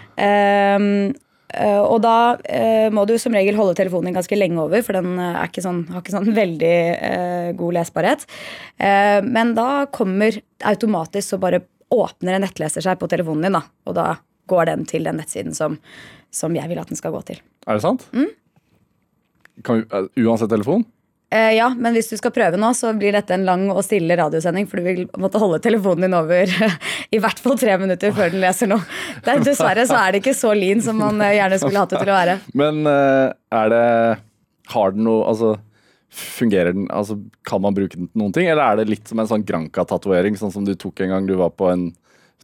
Eh, 1.55 1.79
og 1.79 2.01
da 2.03 2.35
eh, 2.43 2.89
må 2.91 3.05
du 3.07 3.13
som 3.21 3.35
regel 3.35 3.55
holde 3.55 3.77
telefonen 3.79 4.09
din 4.09 4.17
ganske 4.17 4.37
lenge 4.37 4.59
over, 4.59 4.83
for 4.83 4.97
den 4.97 5.15
eh, 5.21 5.39
ikke 5.45 5.63
sånn, 5.63 5.85
har 5.93 6.03
ikke 6.03 6.15
sånn 6.17 6.33
veldig 6.35 6.75
god 7.57 7.77
lesbarhet. 7.79 8.25
Men 8.77 9.53
da 9.57 9.85
kommer 9.93 10.35
automatisk 10.67 11.33
så 11.33 11.39
bare 11.41 11.63
åpner 11.93 12.35
en 12.35 12.43
nettleser 12.43 12.83
seg 12.83 12.99
på 12.99 13.07
telefonen 13.11 13.47
din, 13.47 13.57
da. 13.57 13.63
Og 13.87 13.95
da 13.97 14.07
går 14.51 14.67
den 14.69 14.83
til 14.89 15.07
den 15.07 15.19
nettsiden 15.21 15.55
som, 15.55 15.77
som 16.33 16.55
jeg 16.55 16.67
vil 16.69 16.81
at 16.81 16.91
den 16.91 16.99
skal 16.99 17.15
gå 17.15 17.23
til. 17.29 17.39
Er 17.67 17.79
det 17.79 17.85
sant? 17.85 18.05
Mm. 18.15 18.29
Kan 19.65 19.81
vi, 19.81 20.25
uansett 20.27 20.51
telefon? 20.51 20.85
Eh, 21.29 21.53
ja, 21.57 21.67
men 21.75 21.91
hvis 21.91 22.07
du 22.07 22.15
skal 22.15 22.31
prøve 22.31 22.59
nå, 22.59 22.69
så 22.77 22.93
blir 22.95 23.11
dette 23.11 23.35
en 23.35 23.43
lang 23.47 23.65
og 23.73 23.81
stille 23.83 24.15
radiosending, 24.15 24.67
for 24.69 24.79
du 24.79 24.85
vil 24.85 25.01
måtte 25.19 25.41
holde 25.41 25.59
telefonen 25.63 26.05
din 26.05 26.15
over 26.15 26.53
i 27.15 27.19
hvert 27.19 27.41
fall 27.43 27.57
tre 27.59 27.75
minutter 27.81 28.15
før 28.15 28.31
den 28.31 28.39
leser. 28.43 28.71
Det 28.71 29.33
er, 29.33 29.43
dessverre 29.43 29.83
så 29.89 29.99
er 29.99 30.15
det 30.15 30.21
ikke 30.23 30.37
så 30.37 30.53
lean 30.55 30.83
som 30.83 30.99
man 31.03 31.19
eh, 31.25 31.35
gjerne 31.35 31.59
skulle 31.59 31.83
hatt 31.83 31.95
det 31.95 32.03
til 32.05 32.13
å 32.13 32.17
være. 32.17 32.37
Men 32.55 32.79
eh, 32.87 33.35
er 33.59 33.73
det 33.73 33.85
Har 34.71 34.91
den 34.95 35.05
noe 35.07 35.27
Altså, 35.27 35.53
fungerer 36.11 36.75
den 36.75 36.87
Altså, 36.91 37.19
kan 37.47 37.61
man 37.63 37.75
bruke 37.75 37.95
den 37.95 38.07
til 38.07 38.23
noen 38.23 38.35
ting? 38.35 38.47
Eller 38.47 38.63
er 38.63 38.79
det 38.79 38.91
litt 38.93 39.11
som 39.11 39.19
en 39.19 39.27
sånn 39.27 39.45
Granca-tatovering, 39.47 40.39
sånn 40.39 40.55
som 40.55 40.67
du 40.67 40.75
tok 40.79 41.03
en 41.03 41.11
gang 41.15 41.27
du 41.27 41.35
var 41.39 41.51
på 41.55 41.67
en 41.73 41.89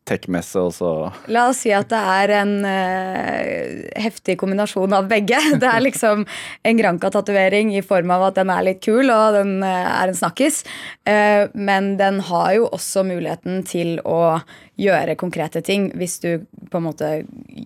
tech-messe, 0.08 0.60
og 0.60 1.30
La 1.32 1.48
oss 1.52 1.64
si 1.64 1.72
at 1.76 1.90
det 1.92 2.00
er 2.00 2.34
en 2.42 2.54
uh, 2.66 4.02
heftig 4.04 4.36
kombinasjon 4.42 4.96
av 4.96 5.08
begge. 5.12 5.40
Det 5.64 5.70
er 5.70 5.84
liksom 5.84 6.26
en 6.64 6.80
Granca-tatovering 6.80 7.74
i 7.78 7.84
form 7.86 8.12
av 8.16 8.28
at 8.30 8.40
den 8.42 8.52
er 8.52 8.66
litt 8.68 8.82
kul, 8.84 9.12
og 9.14 9.38
den 9.38 9.56
uh, 9.64 9.70
er 9.70 10.12
en 10.12 10.18
snakkis. 10.18 10.64
Uh, 11.08 11.48
men 11.54 11.94
den 12.02 12.20
har 12.28 12.54
jo 12.58 12.68
også 12.76 13.06
muligheten 13.08 13.64
til 13.68 13.98
å 14.04 14.40
gjøre 14.80 15.20
konkrete 15.20 15.62
ting 15.64 15.92
hvis 16.00 16.18
du 16.24 16.30
på 16.72 16.80
en 16.80 16.88
måte 16.88 17.12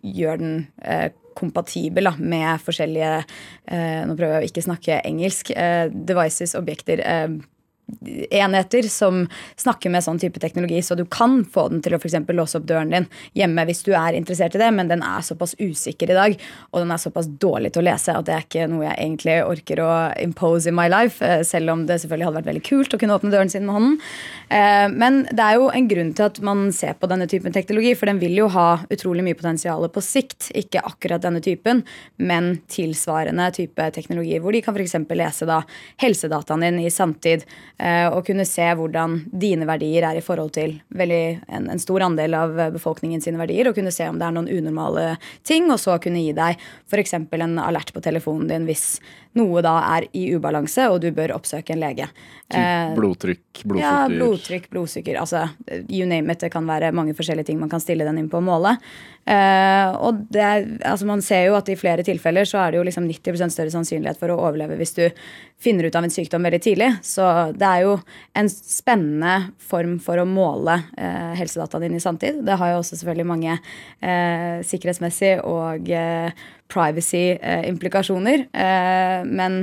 gjør 0.03 0.41
den 0.41 0.57
uh, 0.83 1.09
kompatibel 1.37 2.09
da, 2.09 2.15
med 2.17 2.63
forskjellige 2.65 3.19
Nå 3.69 4.15
prøver 4.17 4.31
jeg 4.39 4.41
å 4.41 4.47
ikke 4.47 4.61
snakke 4.65 4.95
engelsk. 5.05 5.51
Devices, 6.09 6.55
objekter. 6.57 7.03
Eh, 7.05 7.35
enheter 8.29 8.83
som 8.91 9.23
snakker 9.55 9.91
med 9.91 10.03
sånn 10.03 10.19
type 10.19 10.39
teknologi, 10.43 10.81
så 10.83 10.95
du 10.97 11.05
kan 11.05 11.39
få 11.47 11.67
den 11.71 11.81
til 11.83 11.95
å 11.95 11.99
for 12.01 12.35
låse 12.35 12.59
opp 12.59 12.67
døren 12.67 12.91
din 12.91 13.07
hjemme 13.37 13.63
hvis 13.67 13.83
du 13.87 13.93
er 13.95 14.17
interessert 14.17 14.55
i 14.57 14.61
det, 14.61 14.69
men 14.75 14.89
den 14.91 15.03
er 15.05 15.23
såpass 15.23 15.55
usikker 15.59 16.11
i 16.11 16.17
dag, 16.17 16.35
og 16.71 16.83
den 16.83 16.91
er 16.91 17.01
såpass 17.01 17.29
dårlig 17.39 17.73
til 17.73 17.83
å 17.83 17.87
lese 17.87 18.15
at 18.15 18.27
det 18.27 18.35
er 18.35 18.45
ikke 18.45 18.67
noe 18.71 18.87
jeg 18.89 18.99
egentlig 19.05 19.37
orker 19.45 19.83
å 19.83 19.91
impose 20.23 20.71
in 20.71 20.77
my 20.77 20.87
life, 20.91 21.23
eh, 21.23 21.43
selv 21.47 21.73
om 21.73 21.85
det 21.87 21.99
selvfølgelig 22.01 22.27
hadde 22.27 22.39
vært 22.41 22.51
veldig 22.51 22.65
kult 22.67 22.95
å 22.95 22.99
kunne 23.01 23.17
åpne 23.17 23.33
døren 23.33 23.51
sin 23.51 23.65
med 23.67 23.77
hånden. 23.77 23.97
Eh, 24.49 24.87
Men 24.97 25.23
det 25.31 25.43
er 25.43 25.55
jo 25.59 25.69
en 25.69 25.87
grunn 25.87 26.13
til 26.13 26.27
at 26.27 26.39
man 26.41 26.71
ser 26.71 26.93
på 26.99 27.07
denne 27.07 27.27
typen 27.27 27.53
teknologi, 27.53 27.93
for 27.95 28.09
den 28.09 28.19
vil 28.19 28.35
jo 28.35 28.47
ha 28.51 28.67
utrolig 28.91 29.23
mye 29.23 29.37
potensial 29.37 29.87
på 29.89 30.03
sikt. 30.03 30.51
Ikke 30.57 30.83
akkurat 30.83 31.21
denne 31.21 31.41
typen, 31.43 31.83
men 32.17 32.61
tilsvarende 32.67 33.51
type 33.55 33.91
teknologi, 33.95 34.39
hvor 34.39 34.55
de 34.55 34.61
kan 34.61 34.75
f.eks. 34.75 34.95
lese 35.17 35.47
da 35.47 35.61
helsedataen 36.01 36.65
din 36.65 36.79
i 36.83 36.91
samtid 36.93 37.45
og 37.77 38.23
kunne 38.25 38.41
se 38.49 38.65
hvordan 38.73 39.19
dine 39.29 39.67
verdier 39.69 40.07
er 40.07 40.17
i 40.17 40.23
forhold 40.25 40.49
til 40.55 40.71
veldig 40.97 41.21
en, 41.45 41.67
en 41.69 41.81
stor 41.81 42.01
andel 42.07 42.33
av 42.33 42.55
befolkningen 42.73 43.21
sine 43.21 43.37
verdier, 43.37 43.69
og 43.69 43.77
kunne 43.77 43.93
se 43.93 44.07
om 44.09 44.17
det 44.17 44.25
er 44.25 44.33
noen 44.33 44.49
unormale 44.49 45.03
ting, 45.45 45.69
og 45.69 45.77
så 45.81 45.99
kunne 46.01 46.23
gi 46.23 46.33
deg 46.33 46.57
f.eks. 46.89 47.13
en 47.13 47.59
alert 47.61 47.93
på 47.93 48.01
telefonen 48.01 48.49
din 48.49 48.65
hvis 48.65 48.97
noe 49.37 49.63
da 49.65 49.77
er 49.95 50.07
i 50.17 50.27
ubalanse, 50.35 50.89
og 50.91 51.01
du 51.03 51.11
bør 51.15 51.35
oppsøke 51.37 51.75
en 51.75 51.81
lege. 51.83 52.09
Eh, 52.47 52.55
typ 52.55 52.97
blodtrykk, 52.97 53.63
blodsukker 53.63 53.83
ja, 53.83 54.07
blodtrykk, 54.11 54.69
blodsukker. 54.73 55.19
Altså, 55.21 55.47
you 55.87 56.07
name 56.09 56.33
it. 56.33 56.41
Det 56.43 56.51
kan 56.53 56.67
være 56.67 56.93
mange 56.95 57.15
forskjellige 57.17 57.51
ting 57.51 57.59
man 57.61 57.71
kan 57.71 57.83
stille 57.83 58.07
den 58.07 58.21
inn 58.21 58.29
på 58.31 58.39
og 58.39 58.47
måle. 58.47 58.77
Eh, 59.27 59.95
og 60.07 60.21
det 60.31 60.45
altså 60.87 61.07
man 61.09 61.19
ser 61.25 61.49
jo 61.49 61.57
at 61.57 61.67
i 61.67 61.75
flere 61.75 62.05
tilfeller 62.07 62.47
så 62.47 62.61
er 62.61 62.71
det 62.71 62.79
jo 62.79 62.85
liksom 62.87 63.09
90% 63.09 63.51
større 63.51 63.73
sannsynlighet 63.73 64.19
for 64.21 64.31
å 64.31 64.37
overleve 64.39 64.77
hvis 64.79 64.95
du 64.95 65.03
finner 65.59 65.89
ut 65.89 65.97
av 65.99 66.05
en 66.07 66.13
sykdom 66.13 66.47
veldig 66.47 66.61
tidlig. 66.63 66.89
Så 67.03 67.25
det 67.57 67.67
er 67.67 67.83
jo 67.83 67.97
en 68.37 68.51
spennende 68.51 69.51
form 69.59 69.97
for 70.03 70.21
å 70.21 70.27
måle 70.29 70.77
eh, 70.95 71.33
helsedataen 71.41 71.87
din 71.87 71.97
i 71.99 72.03
samtid. 72.03 72.39
Det 72.47 72.55
har 72.61 72.71
jo 72.71 72.79
også 72.83 73.01
selvfølgelig 73.01 73.31
mange 73.33 73.57
eh, 73.57 74.63
sikkerhetsmessig 74.67 75.33
og 75.43 75.91
eh, 75.91 76.47
privacy-implikasjoner. 76.71 78.47
Eh, 78.51 79.21
men 79.27 79.61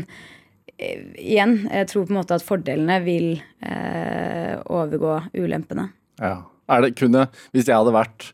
eh, 0.77 1.03
igjen, 1.21 1.59
jeg 1.71 1.91
tror 1.91 2.07
på 2.07 2.15
en 2.15 2.21
måte 2.21 2.39
at 2.39 2.47
fordelene 2.47 3.01
vil 3.05 3.29
eh, 3.65 4.55
overgå 4.65 5.19
ulempene. 5.37 5.91
Ja. 6.21 6.41
Det, 6.65 6.95
kunne, 6.97 7.27
hvis 7.53 7.69
jeg 7.69 7.77
hadde 7.77 7.93
vært 7.93 8.31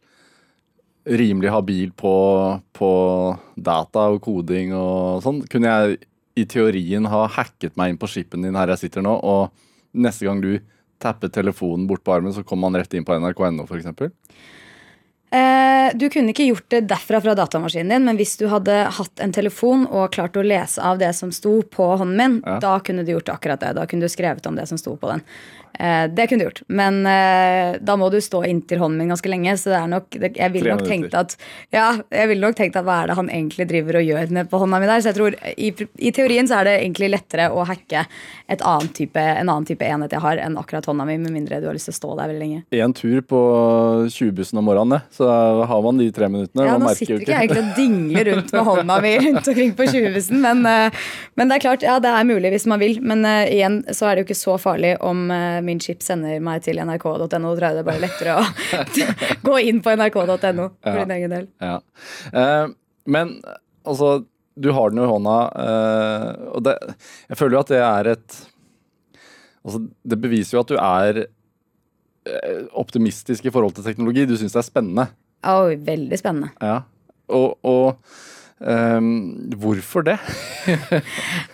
rimelig 1.10 1.50
habil 1.50 1.90
på, 1.98 2.12
på 2.76 2.90
data 3.56 4.04
og 4.12 4.20
koding 4.22 4.74
og 4.76 5.24
sånn, 5.24 5.40
kunne 5.50 5.72
jeg 5.72 5.98
i 6.38 6.44
teorien 6.46 7.08
ha 7.10 7.24
hacket 7.34 7.74
meg 7.80 7.90
inn 7.90 7.98
på 8.00 8.08
skipen 8.10 8.44
din 8.46 8.54
her 8.54 8.70
jeg 8.74 8.84
sitter 8.84 9.04
nå, 9.04 9.16
og 9.18 9.50
neste 9.98 10.28
gang 10.28 10.42
du 10.44 10.52
tapper 11.00 11.32
telefonen 11.32 11.88
bort 11.90 12.04
på 12.04 12.14
armen, 12.14 12.34
så 12.36 12.44
kommer 12.46 12.68
man 12.68 12.80
rett 12.80 12.94
inn 12.94 13.06
på 13.08 13.16
nrk.no 13.16 13.66
f.eks.? 13.66 13.88
Eh, 15.32 15.92
du 15.94 16.08
kunne 16.10 16.32
ikke 16.32 16.48
gjort 16.48 16.66
det 16.74 16.80
derfra 16.90 17.20
fra 17.22 17.36
datamaskinen 17.38 17.92
din, 17.94 18.04
men 18.08 18.16
hvis 18.18 18.32
du 18.40 18.48
hadde 18.50 18.74
hatt 18.96 19.20
en 19.22 19.30
telefon 19.32 19.84
og 19.86 20.10
klart 20.16 20.34
å 20.34 20.42
lese 20.42 20.82
av 20.82 20.98
det 20.98 21.12
som 21.14 21.30
sto 21.30 21.60
på 21.62 21.86
hånden 22.00 22.16
min, 22.18 22.42
Ja. 22.44 22.58
da 22.58 22.80
kunne 22.80 23.04
du 23.06 23.12
gjort 23.12 23.28
akkurat 23.30 23.60
det. 23.60 23.74
Da 23.78 23.86
kunne 23.86 24.00
du 24.02 24.08
skrevet 24.08 24.46
om 24.46 24.56
det 24.56 24.66
som 24.66 24.78
sto 24.78 24.96
på 24.96 25.06
den. 25.12 25.22
Eh, 25.78 26.08
det 26.08 26.26
kunne 26.26 26.42
du 26.42 26.44
gjort. 26.44 26.62
Men 26.66 27.06
eh, 27.06 27.78
da 27.80 27.96
må 27.96 28.10
du 28.10 28.18
stå 28.20 28.42
inntil 28.44 28.80
hånden 28.82 28.98
min 29.00 29.12
ganske 29.12 29.30
lenge, 29.30 29.54
så 29.56 29.72
det 29.72 29.78
er 29.78 29.90
nok 29.90 30.16
Jeg 30.20 30.52
ville 30.52 30.74
nok 30.74 30.84
tenkt 30.86 31.14
at 31.16 31.36
Ja, 31.72 31.92
jeg 32.12 32.30
ville 32.32 32.44
nok 32.44 32.58
tenkt 32.58 32.76
at 32.76 32.86
hva 32.86 33.02
er 33.02 33.10
det 33.10 33.16
han 33.18 33.30
egentlig 33.30 33.68
driver 33.70 34.00
og 34.00 34.06
gjør 34.06 34.34
nede 34.34 34.48
på 34.50 34.60
hånda 34.60 34.80
mi 34.82 34.90
der? 34.90 35.00
Så 35.00 35.12
jeg 35.12 35.18
tror 35.18 35.36
i, 35.54 35.70
i 35.70 36.12
teorien 36.16 36.50
så 36.50 36.60
er 36.60 36.68
det 36.68 36.74
egentlig 36.80 37.12
lettere 37.14 37.48
å 37.54 37.64
hacke 37.68 38.04
et 38.50 38.64
annet 38.66 38.94
type, 38.96 39.20
en 39.20 39.46
annen 39.46 39.68
type 39.68 39.86
enhet 39.86 40.12
jeg 40.12 40.22
har, 40.24 40.40
enn 40.42 40.58
akkurat 40.60 40.88
hånda 40.90 41.06
mi, 41.08 41.16
med 41.22 41.34
mindre 41.36 41.60
du 41.62 41.68
har 41.70 41.76
lyst 41.76 41.88
til 41.90 41.94
å 41.94 42.00
stå 42.00 42.12
der 42.18 42.32
veldig 42.32 42.42
lenge. 42.42 42.62
Én 42.74 42.96
tur 42.96 43.20
på 43.30 43.40
20-bussen 44.10 44.60
om 44.60 44.66
morgenen, 44.66 45.06
så 45.14 45.28
har 45.70 45.84
man 45.86 46.00
de 46.00 46.10
tre 46.14 46.28
minuttene. 46.32 46.66
Ja, 46.66 46.76
Nå 46.80 46.92
sitter 46.98 47.20
ikke 47.20 47.34
jeg 47.36 47.48
egentlig 47.48 47.64
og 47.64 47.78
dingler 47.78 48.30
rundt 48.32 48.54
med 48.56 48.66
hånda 48.68 48.98
mi 49.04 49.14
rundt 49.26 49.52
omkring 49.52 49.74
på 49.78 49.88
20-bussen, 49.88 50.42
men, 50.42 50.64
eh, 50.66 51.00
men 51.38 51.50
det 51.50 51.58
er 51.58 51.64
klart, 51.68 51.86
ja, 51.86 51.98
det 52.02 52.10
er 52.10 52.28
mulig 52.28 52.52
hvis 52.56 52.66
man 52.70 52.82
vil. 52.82 52.98
Men 53.06 53.24
igjen 53.24 53.80
så 53.94 54.10
er 54.10 54.16
det 54.16 54.24
jo 54.24 54.30
ikke 54.30 54.40
så 54.40 54.56
farlig 54.60 54.96
om 55.06 55.30
min 55.66 55.80
chip 55.82 56.02
sender 56.04 56.40
meg 56.44 56.62
til 56.64 56.78
nrk.no. 56.82 57.26
Tror 57.28 57.64
jeg 57.66 57.78
det 57.78 57.82
er 57.82 57.88
bare 57.88 58.02
lettere 58.04 58.36
å 58.40 58.44
gå 59.48 59.56
inn 59.70 59.80
på 59.84 59.94
nrk.no 59.96 60.68
for 60.80 60.98
Ja. 61.00 61.04
din 61.04 61.14
egen 61.16 61.34
del. 61.36 61.48
Ja. 61.62 61.78
Uh, 62.34 62.72
men 63.10 63.36
altså, 63.84 64.24
du 64.60 64.70
har 64.76 64.90
den 64.92 65.00
jo 65.02 65.08
i 65.08 65.12
hånda, 65.12 65.36
uh, 65.56 66.54
og 66.56 66.64
det, 66.66 66.74
jeg 67.30 67.38
føler 67.40 67.56
jo 67.58 67.62
at 67.64 67.74
det 67.74 67.82
er 67.86 68.10
et 68.16 68.40
Altså, 69.60 69.82
det 70.08 70.16
beviser 70.22 70.54
jo 70.56 70.60
at 70.62 70.70
du 70.72 70.76
er 70.80 71.18
eh, 71.26 72.60
optimistisk 72.80 73.44
i 73.44 73.50
forhold 73.52 73.74
til 73.76 73.84
teknologi. 73.84 74.22
Du 74.24 74.32
syns 74.40 74.54
det 74.56 74.60
er 74.62 74.64
spennende. 74.64 75.04
Oh, 75.44 75.66
veldig 75.84 76.16
spennende. 76.16 76.48
Ja. 76.64 76.78
Og, 77.28 77.58
og 77.68 78.00
ehm, 78.60 79.50
hvorfor 79.60 80.04
det? 80.06 80.18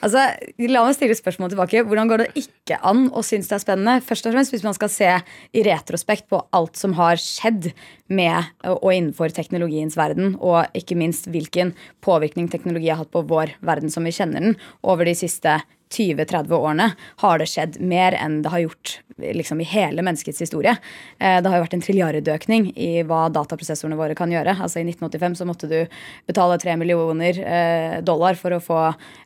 Altså, 0.04 0.22
La 0.68 0.82
meg 0.84 0.96
stille 0.96 1.16
spørsmål 1.16 1.52
tilbake. 1.52 1.84
Hvordan 1.86 2.10
går 2.10 2.22
det 2.24 2.42
ikke 2.42 2.78
an 2.86 3.06
å 3.14 3.22
synes 3.26 3.48
det 3.50 3.56
er 3.56 3.62
spennende? 3.62 4.02
Først 4.04 4.26
og 4.28 4.34
fremst 4.34 4.54
Hvis 4.54 4.66
man 4.66 4.76
skal 4.76 4.90
se 4.92 5.12
i 5.56 5.64
retrospekt 5.66 6.28
på 6.32 6.42
alt 6.56 6.76
som 6.78 6.96
har 6.98 7.20
skjedd 7.22 7.70
med 8.06 8.50
og 8.68 8.90
innenfor 8.92 9.32
teknologiens 9.34 9.96
verden, 9.98 10.36
og 10.38 10.66
ikke 10.78 10.98
minst 10.98 11.26
hvilken 11.30 11.72
påvirkning 12.04 12.50
teknologi 12.52 12.90
har 12.92 13.00
hatt 13.00 13.14
på 13.14 13.24
vår 13.26 13.56
verden 13.66 13.90
som 13.90 14.06
vi 14.06 14.14
kjenner 14.14 14.42
den, 14.42 14.60
over 14.86 15.08
de 15.08 15.16
siste 15.18 15.58
20-30 15.92 16.52
årene 16.56 16.90
har 17.22 17.38
det 17.38 17.50
skjedd 17.50 17.80
mer 17.80 18.16
enn 18.18 18.40
det 18.42 18.52
har 18.52 18.64
gjort 18.64 19.00
liksom, 19.16 19.60
i 19.60 19.64
hele 19.64 20.02
menneskets 20.02 20.40
historie. 20.40 20.76
Eh, 21.18 21.42
det 21.42 21.48
har 21.48 21.58
jo 21.58 21.64
vært 21.64 21.76
en 21.76 21.84
trilliardøkning 21.84 22.70
i 22.76 22.90
hva 23.06 23.26
dataprosessorene 23.32 23.98
våre 23.98 24.16
kan 24.18 24.32
gjøre. 24.32 24.56
Altså 24.60 24.80
I 24.80 24.86
1985 24.88 25.38
så 25.40 25.48
måtte 25.48 25.70
du 25.70 25.78
betale 26.28 26.58
3 26.60 26.76
millioner 26.80 27.40
eh, 27.40 27.98
dollar 28.04 28.36
for 28.40 28.56
å 28.56 28.62
få 28.62 28.80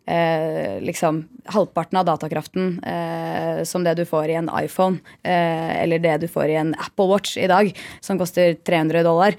eh, 0.06 0.78
liksom 0.84 1.24
halvparten 1.50 1.98
av 1.98 2.06
datakraften 2.06 2.66
som 3.66 3.82
det 3.82 3.94
du 3.98 4.02
får 4.06 4.30
i 4.30 4.36
en 4.38 4.50
iPhone, 4.60 5.00
eller 5.24 5.98
det 5.98 6.12
du 6.22 6.26
får 6.30 6.52
i 6.52 6.56
en 6.60 6.72
Apple 6.78 7.06
Watch 7.10 7.38
i 7.40 7.48
dag, 7.50 7.70
som 8.04 8.20
koster 8.20 8.52
300 8.54 9.02
dollar. 9.02 9.34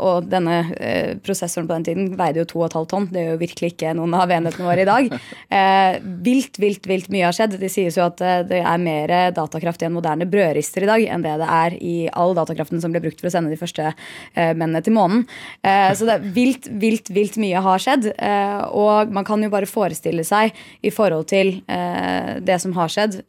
Og 0.00 0.28
denne 0.30 1.18
prosessoren 1.26 1.66
på 1.68 1.74
den 1.74 1.86
tiden 1.88 2.08
veide 2.16 2.40
jo 2.40 2.46
2,5 2.54 2.88
tonn. 2.92 3.08
Det 3.12 3.20
er 3.20 3.28
jo 3.34 3.42
virkelig 3.42 3.72
ikke 3.74 3.92
noen 3.98 4.16
av 4.16 4.32
enhetene 4.32 4.68
våre 4.70 4.86
i 4.86 4.88
dag. 4.88 5.10
Eh, 5.56 5.98
vilt, 6.26 6.58
vilt, 6.58 6.86
vilt 6.88 7.08
mye 7.12 7.26
har 7.28 7.36
skjedd. 7.36 7.56
Det 7.60 7.70
sies 7.72 7.96
jo 7.98 8.04
at 8.06 8.20
eh, 8.24 8.42
det 8.48 8.60
er 8.60 8.82
mer 8.82 9.12
datakraft 9.36 9.82
i 9.82 9.88
en 9.88 9.94
moderne 9.96 10.28
brødrister 10.28 10.84
i 10.84 10.90
dag 10.90 11.04
enn 11.12 11.24
det 11.24 11.36
det 11.40 11.48
er 11.58 11.76
i 11.80 11.94
all 12.12 12.34
datakraften 12.36 12.82
som 12.82 12.94
ble 12.94 13.02
brukt 13.04 13.20
for 13.22 13.30
å 13.30 13.34
sende 13.34 13.52
de 13.52 13.60
første 13.60 13.88
eh, 13.90 14.52
mennene 14.52 14.82
til 14.84 14.96
månen. 14.96 15.24
Eh, 15.62 15.92
så 15.96 16.08
det 16.08 16.16
er 16.16 16.26
vilt, 16.36 16.70
vilt, 16.82 17.10
vilt 17.14 17.38
mye 17.42 17.62
har 17.64 17.82
skjedd. 17.82 18.10
Eh, 18.14 18.64
og 18.76 19.12
man 19.14 19.26
kan 19.28 19.42
jo 19.42 19.52
bare 19.52 19.70
forestille 19.70 20.26
seg 20.26 20.56
i 20.86 20.92
forhold 20.94 21.28
til 21.32 21.56
eh, 21.72 22.36
det 22.46 22.58
som 22.62 22.74
har 22.76 22.92
skjedd, 22.92 23.20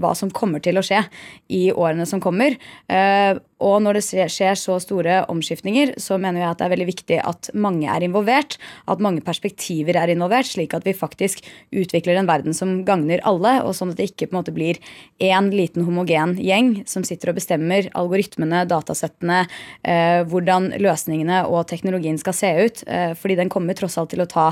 hva 0.00 0.12
som 0.16 0.30
kommer 0.34 0.62
til 0.62 0.78
å 0.78 0.82
skje 0.84 1.00
i 1.52 1.66
årene 1.72 2.06
som 2.08 2.20
kommer. 2.22 2.56
Og 3.62 3.78
når 3.84 3.98
det 3.98 4.28
skjer 4.32 4.58
så 4.58 4.78
store 4.82 5.20
omskiftninger, 5.30 5.94
så 6.02 6.18
mener 6.18 6.42
jeg 6.42 6.50
at 6.50 6.60
det 6.60 6.66
er 6.66 6.72
veldig 6.74 6.88
viktig 6.88 7.18
at 7.22 7.50
mange 7.54 7.86
er 7.90 8.04
involvert. 8.06 8.56
At 8.90 9.02
mange 9.04 9.22
perspektiver 9.24 9.98
er 10.00 10.10
involvert, 10.12 10.48
slik 10.50 10.74
at 10.74 10.86
vi 10.86 10.96
faktisk 10.96 11.44
utvikler 11.74 12.18
en 12.18 12.30
verden 12.30 12.56
som 12.56 12.80
gagner 12.86 13.22
alle. 13.28 13.56
Og 13.62 13.76
sånn 13.78 13.92
at 13.92 14.00
det 14.00 14.10
ikke 14.10 14.28
på 14.30 14.34
en 14.34 14.40
måte 14.40 14.54
blir 14.56 14.80
én 15.22 15.52
liten 15.54 15.86
homogen 15.86 16.36
gjeng 16.42 16.80
som 16.90 17.06
sitter 17.06 17.30
og 17.30 17.38
bestemmer 17.38 17.90
algoritmene, 17.94 18.64
datasettene, 18.70 19.44
eh, 19.86 20.24
hvordan 20.28 20.72
løsningene 20.82 21.44
og 21.46 21.68
teknologien 21.70 22.18
skal 22.18 22.36
se 22.36 22.52
ut. 22.58 22.84
Eh, 22.88 23.14
fordi 23.14 23.38
den 23.38 23.52
kommer 23.52 23.78
tross 23.78 23.98
alt 24.00 24.10
til 24.14 24.24
å 24.24 24.30
ta 24.30 24.50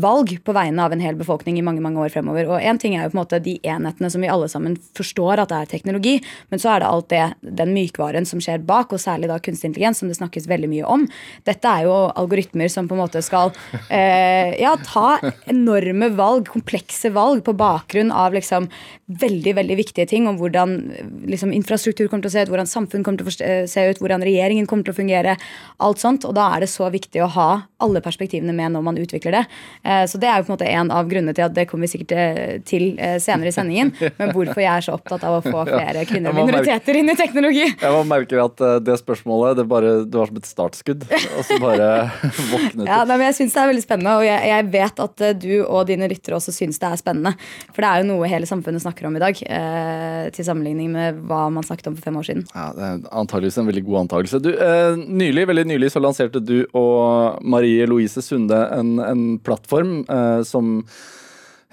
valg 0.00 0.32
på 0.44 0.54
vegne 0.56 0.84
av 0.84 0.94
en 0.94 1.02
hel 1.02 1.16
befolkning 1.18 1.58
i 1.58 1.64
mange 1.64 1.82
mange 1.84 2.00
år 2.02 2.12
fremover. 2.14 2.48
Og 2.50 2.62
en 2.62 2.80
ting 2.80 2.96
er 2.96 3.04
jo 3.04 3.12
på 3.12 3.18
en 3.18 3.22
måte 3.22 3.40
de 3.42 3.56
enhetene 3.62 4.10
som 4.12 4.24
vi 4.24 4.30
alle 4.32 4.48
sammen 4.50 4.76
forstår 4.96 5.42
at 5.42 5.52
det 5.52 5.60
er 5.60 5.72
teknologi, 5.74 6.14
men 6.52 6.62
så 6.62 6.74
er 6.74 6.82
det 6.82 6.90
alt 6.90 7.08
det, 7.12 7.24
den 7.60 7.74
mykvaren 7.76 8.28
som 8.28 8.42
skjer 8.42 8.64
bak, 8.66 8.92
og 8.94 9.02
særlig 9.02 9.30
da 9.30 9.40
kunstig 9.42 9.70
intelligens, 9.70 10.02
som 10.02 10.10
det 10.10 10.18
snakkes 10.18 10.48
veldig 10.50 10.70
mye 10.72 10.88
om. 10.96 11.06
Dette 11.48 11.70
er 11.70 11.88
jo 11.88 11.94
algoritmer 12.14 12.70
som 12.72 12.88
på 12.90 12.96
en 12.96 13.02
måte 13.04 13.22
skal 13.24 13.52
eh, 13.88 14.54
ja, 14.60 14.74
ta 14.84 15.18
enorme 15.50 16.10
valg, 16.18 16.48
komplekse 16.52 17.12
valg, 17.14 17.44
på 17.44 17.56
bakgrunn 17.58 18.12
av 18.14 18.34
liksom 18.36 18.68
veldig 19.20 19.54
veldig 19.58 19.76
viktige 19.76 20.08
ting 20.08 20.28
om 20.30 20.38
hvordan 20.40 20.76
liksom, 21.28 21.52
infrastruktur 21.52 22.08
kommer 22.08 22.24
til 22.24 22.32
å 22.32 22.34
se 22.36 22.44
ut, 22.44 22.52
hvordan 22.52 22.70
samfunn 22.70 23.04
kommer 23.04 23.20
til 23.20 23.28
å 23.28 23.56
se 23.68 23.84
ut, 23.90 24.00
hvordan 24.00 24.24
regjeringen 24.24 24.68
kommer 24.70 24.86
til 24.86 24.94
å 24.94 25.00
fungere. 25.00 25.36
alt 25.78 26.00
sånt, 26.00 26.24
og 26.24 26.34
Da 26.34 26.50
er 26.54 26.64
det 26.64 26.70
så 26.72 26.88
viktig 26.90 27.22
å 27.22 27.30
ha 27.34 27.50
alle 27.84 28.02
perspektivene 28.04 28.54
med 28.56 28.74
når 28.74 28.84
man 28.86 28.98
utvikler 29.00 29.38
det. 29.38 29.44
Eh, 29.84 30.04
så 30.10 30.20
Det 30.20 30.28
er 30.28 30.40
jo 30.40 30.46
på 30.46 30.52
en 30.52 30.56
måte 30.56 30.70
en 30.70 30.92
av 30.94 31.08
grunnene 31.10 31.34
til 31.36 31.46
at 31.46 31.54
det 31.56 31.66
kommer 31.70 31.86
vi 31.86 31.94
sikkert 31.94 32.14
eh, 32.16 32.56
til 32.66 32.86
eh, 32.98 33.16
senere 33.22 33.50
i 33.50 33.54
sendingen. 33.54 33.92
Men 34.18 34.32
hvorfor 34.34 34.62
jeg 34.62 34.70
er 34.72 34.86
så 34.86 34.96
opptatt 34.96 35.24
av 35.26 35.38
å 35.38 35.42
få 35.44 35.64
flere 35.74 36.04
kvinner 36.08 36.32
og 36.32 36.40
minoriteter 36.40 37.00
inn 37.00 37.12
i 37.12 37.16
teknologi. 37.18 37.66
Jeg 37.68 37.94
må 37.94 38.02
merke 38.08 38.40
at 38.40 38.64
det 38.84 38.98
spørsmålet 39.00 39.60
det, 39.60 39.66
bare, 39.70 39.94
det 40.08 40.20
var 40.20 40.30
som 40.30 40.40
et 40.40 40.48
startskudd. 40.48 41.06
Og 41.38 41.46
så 41.46 41.58
bare 41.62 41.90
våknet 42.52 42.88
ja, 42.88 43.00
men 43.08 43.26
Jeg 43.28 43.38
syns 43.38 43.56
det 43.56 43.62
er 43.62 43.70
veldig 43.72 43.84
spennende, 43.84 44.16
og 44.18 44.26
jeg, 44.26 44.40
jeg, 44.50 44.68
vet 44.74 45.02
at 45.04 45.24
du 45.40 45.52
og 45.64 45.86
dine 45.88 46.08
lyttere 46.10 46.38
også 46.38 46.54
syns 46.54 46.80
det 46.82 46.90
er 46.90 47.00
spennende. 47.00 47.34
For 47.72 47.84
det 47.84 47.90
er 47.90 48.02
jo 48.02 48.08
noe 48.12 48.30
hele 48.30 48.48
samfunnet 48.48 48.82
snakker 48.84 49.08
om 49.08 49.16
i 49.18 49.22
dag, 49.22 49.38
til 50.34 50.46
sammenligning 50.46 50.90
med 50.94 51.20
hva 51.28 51.46
man 51.52 51.66
snakket 51.66 51.90
om 51.90 51.96
for 51.98 52.08
fem 52.08 52.18
år 52.20 52.26
siden. 52.26 52.44
Ja, 52.54 52.66
det 52.74 52.86
er 52.88 53.02
antageligvis 53.22 53.58
en 53.60 53.68
veldig 53.68 53.84
god 53.86 54.00
antakelse. 54.04 54.40
Du, 54.42 54.50
nylig, 55.22 55.46
veldig 55.50 55.66
nylig 55.70 55.90
så 55.92 56.02
lanserte 56.02 56.42
du 56.42 56.56
og 56.76 57.40
Marie 57.42 57.73
Louise 57.90 58.22
Sunde 58.24 58.58
en, 58.74 58.96
en 59.02 59.24
plattform 59.44 60.02
uh, 60.08 60.42
som 60.46 60.80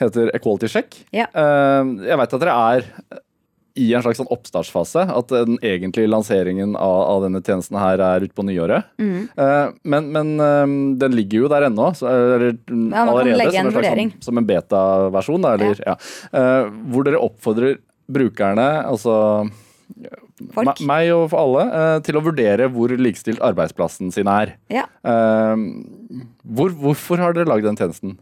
heter 0.02 0.32
Equality 0.36 0.70
Check. 0.72 1.04
Ja. 1.14 1.28
Uh, 1.36 2.02
jeg 2.08 2.18
veit 2.22 2.38
at 2.38 2.44
dere 2.44 2.56
er 2.72 2.88
i 3.80 3.86
en 3.96 4.04
slags 4.04 4.20
sånn 4.20 4.32
oppstartsfase. 4.34 5.06
At 5.16 5.30
den 5.32 5.56
egentlige 5.64 6.10
lanseringen 6.12 6.74
av, 6.76 6.98
av 7.08 7.22
denne 7.24 7.40
tjenesten 7.46 7.78
her 7.80 8.02
er 8.04 8.26
utpå 8.28 8.44
nyåret. 8.44 8.90
Mm. 9.00 9.30
Uh, 9.38 9.70
men, 9.94 10.10
men 10.12 10.34
um, 10.42 10.76
den 11.00 11.16
ligger 11.16 11.46
jo 11.46 11.52
der 11.54 11.70
ennå. 11.70 11.94
Eller 12.02 12.50
ja, 12.52 13.06
allerede 13.06 13.48
som 13.54 13.72
en, 13.72 13.78
sånn, 13.78 14.12
som 14.28 14.42
en 14.42 14.50
beta-versjon. 14.50 15.48
Ja. 15.62 15.94
ja. 15.94 15.96
hvor 16.92 17.08
dere 17.08 17.24
oppfordrer 17.24 17.80
brukerne, 18.12 18.68
altså 18.84 19.14
Folk. 20.56 20.82
meg 20.88 21.12
og 21.16 21.28
for 21.32 21.44
alle, 21.44 22.02
til 22.06 22.18
å 22.18 22.24
vurdere 22.26 22.68
hvor 22.74 22.94
likestilt 22.98 23.42
arbeidsplassen 23.46 24.12
sin 24.16 24.30
er. 24.32 24.56
Ja. 24.74 24.88
Hvor, 25.06 26.74
hvorfor 26.82 27.22
har 27.22 27.38
dere 27.38 27.50
lagd 27.50 27.68
den 27.68 27.80
tjenesten? 27.80 28.18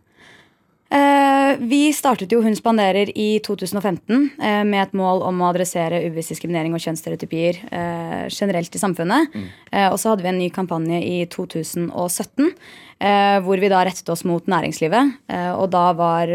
Eh, 0.89 1.57
vi 1.59 1.93
startet 1.93 2.31
jo 2.33 2.39
Hun 2.41 2.55
spanderer 2.57 3.11
i 3.13 3.37
2015 3.45 4.29
eh, 4.41 4.63
med 4.65 4.81
et 4.81 4.95
mål 4.97 5.21
om 5.27 5.43
å 5.43 5.51
adressere 5.51 5.99
ubevisst 6.07 6.33
diskriminering 6.33 6.73
og 6.73 6.81
kjønnsstereotypier 6.81 7.59
eh, 7.69 8.23
generelt 8.33 8.73
i 8.73 8.81
samfunnet. 8.81 9.29
Mm. 9.29 9.49
og 9.91 9.99
så 10.01 10.09
hadde 10.09 10.25
vi 10.25 10.29
en 10.31 10.39
ny 10.41 10.47
kampanje 10.53 10.97
i 11.05 11.17
2017 11.29 12.53
hvor 13.45 13.61
vi 13.61 13.69
da 13.71 13.79
rettet 13.87 14.09
oss 14.11 14.25
mot 14.27 14.43
næringslivet. 14.51 15.13
og 15.55 15.69
da 15.71 15.83
var, 15.95 16.27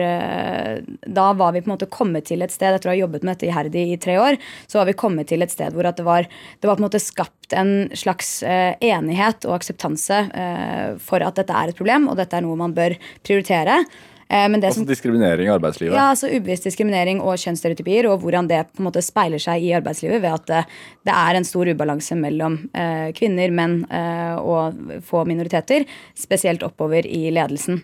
da 1.05 1.25
var 1.37 1.53
vi 1.53 1.61
på 1.61 1.69
en 1.69 1.75
måte 1.75 1.91
kommet 1.93 2.25
til 2.31 2.41
et 2.41 2.55
sted, 2.55 2.73
etter 2.73 2.89
å 2.89 2.93
ha 2.95 2.97
jobbet 2.97 3.21
med 3.21 3.35
dette 3.35 3.51
iherdig 3.51 3.83
i 3.93 3.99
tre 4.01 4.15
år, 4.17 4.39
så 4.65 4.81
var 4.81 4.89
vi 4.89 4.97
kommet 4.97 5.29
til 5.29 5.45
et 5.45 5.53
sted 5.53 5.77
hvor 5.77 5.85
det 5.85 6.07
var, 6.07 6.25
det 6.25 6.71
var 6.71 6.79
på 6.79 6.81
en 6.81 6.87
måte 6.87 7.03
skapt 7.05 7.53
en 7.53 7.91
slags 7.93 8.39
enighet 8.47 9.45
og 9.45 9.59
akseptanse 9.59 10.23
for 11.05 11.27
at 11.27 11.37
dette 11.43 11.53
er 11.53 11.75
et 11.75 11.77
problem, 11.77 12.09
og 12.09 12.17
dette 12.23 12.39
er 12.39 12.47
noe 12.47 12.57
man 12.65 12.73
bør 12.73 12.97
prioritere. 13.27 13.83
Eh, 14.29 14.47
men 14.49 14.61
det 14.61 14.71
altså 14.71 14.83
som, 14.83 14.89
diskriminering 14.89 15.49
i 15.49 15.53
arbeidslivet? 15.55 15.95
Ja, 15.97 16.11
altså 16.15 16.31
ubevisst 16.33 16.69
diskriminering 16.69 17.21
og 17.23 17.39
kjønnsstereotypier. 17.43 18.09
Og 18.11 18.25
hvordan 18.25 18.49
det 18.51 18.63
på 18.73 18.83
en 18.83 18.89
måte 18.89 19.05
speiler 19.05 19.43
seg 19.43 19.65
i 19.67 19.73
arbeidslivet 19.77 20.23
ved 20.25 20.33
at 20.33 20.51
det, 20.51 20.65
det 21.09 21.15
er 21.21 21.39
en 21.39 21.49
stor 21.49 21.71
ubalanse 21.71 22.19
mellom 22.19 22.59
eh, 22.73 23.09
kvinner, 23.17 23.55
menn 23.55 23.81
eh, 23.91 24.35
og 24.41 25.01
få 25.07 25.25
minoriteter. 25.29 25.89
Spesielt 26.19 26.67
oppover 26.67 27.07
i 27.07 27.27
ledelsen. 27.35 27.83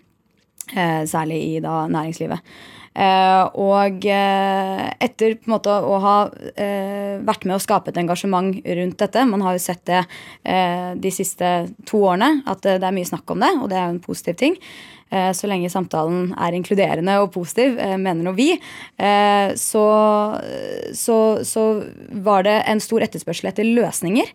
Eh, 0.71 1.01
særlig 1.09 1.41
i 1.55 1.57
da 1.63 1.83
næringslivet. 1.91 2.53
Uh, 2.91 3.45
og 3.55 4.03
uh, 4.03 4.79
etter 4.99 5.37
på 5.39 5.47
en 5.47 5.53
måte 5.53 5.71
å 5.71 5.93
ha 6.03 6.15
uh, 6.27 7.13
vært 7.23 7.45
med 7.47 7.55
å 7.55 7.61
skape 7.63 7.93
et 7.93 7.99
engasjement 8.01 8.49
rundt 8.51 8.97
dette 8.99 9.23
Man 9.29 9.45
har 9.45 9.55
jo 9.55 9.61
sett 9.63 9.85
det 9.87 10.01
de 11.01 11.11
siste 11.13 11.47
to 11.87 12.01
årene, 12.03 12.41
at 12.49 12.65
det 12.65 12.83
er 12.83 12.95
mye 12.95 13.07
snakk 13.07 13.31
om 13.31 13.39
det, 13.39 13.51
og 13.61 13.69
det 13.71 13.77
er 13.77 13.85
jo 13.85 13.93
en 13.93 14.03
positiv 14.03 14.35
ting. 14.41 14.57
Eh, 15.11 15.31
så 15.35 15.47
lenge 15.49 15.69
samtalen 15.71 16.31
er 16.39 16.55
inkluderende 16.55 17.17
og 17.19 17.33
positiv, 17.35 17.75
eh, 17.79 17.97
mener 17.99 18.23
nå 18.23 18.31
vi, 18.37 18.53
eh, 18.55 19.51
så, 19.59 19.85
så, 20.95 21.17
så, 21.43 21.65
var 22.23 22.45
det 22.47 22.57
en 22.69 22.79
stor 22.83 23.03
etterspørsel 23.03 23.49
etter 23.49 23.67
løsninger. 23.67 24.29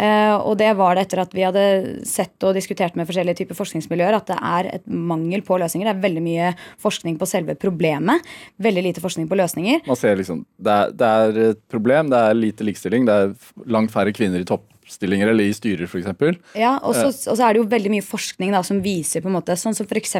Og 0.00 0.54
det 0.56 0.70
var 0.78 0.96
det 0.96 1.02
etter 1.04 1.20
at 1.20 1.34
vi 1.36 1.42
hadde 1.44 1.62
sett 2.08 2.40
og 2.46 2.54
diskutert 2.56 2.94
med 2.96 3.04
forskjellige 3.08 3.42
typer 3.42 3.58
forskningsmiljøer 3.58 4.16
at 4.16 4.30
det 4.30 4.38
er 4.38 4.68
et 4.70 4.86
mangel 4.88 5.42
på 5.44 5.58
løsninger. 5.60 5.90
Det 5.90 5.92
er 5.92 6.06
veldig 6.06 6.22
mye 6.24 6.50
forskning 6.80 7.18
på 7.20 7.28
selve 7.28 7.56
problemet, 7.60 8.24
veldig 8.64 8.86
lite 8.86 9.04
forskning 9.04 9.28
på 9.28 9.36
løsninger. 9.36 9.84
Man 9.90 10.00
ser 10.00 10.16
liksom, 10.16 10.46
det 10.56 10.76
er, 10.76 10.94
det 10.96 11.10
er 11.20 11.40
et 11.50 11.62
problem, 11.72 12.08
det 12.12 12.22
er 12.30 12.38
lite 12.38 12.66
likestilling, 12.66 13.04
det 13.08 13.18
er 13.18 13.34
langt 13.76 13.92
færre 13.92 14.14
kvinner 14.16 14.40
i 14.40 14.48
topp 14.48 14.69
lederstillinger 14.90 15.28
eller 15.28 15.44
i 15.44 15.54
styrer, 15.54 15.86
f.eks. 15.86 16.38
Ja, 16.58 16.78
og 16.82 16.94
så, 16.94 17.08
og 17.30 17.36
så 17.38 17.46
er 17.46 17.54
det 17.54 17.60
jo 17.62 17.68
veldig 17.70 17.90
mye 17.92 18.04
forskning 18.04 18.52
da, 18.52 18.62
som 18.66 18.80
viser 18.82 19.22
på 19.22 19.30
en 19.30 19.36
måte, 19.36 19.56
sånn 19.56 19.74
som 19.74 19.86
f.eks. 19.86 20.16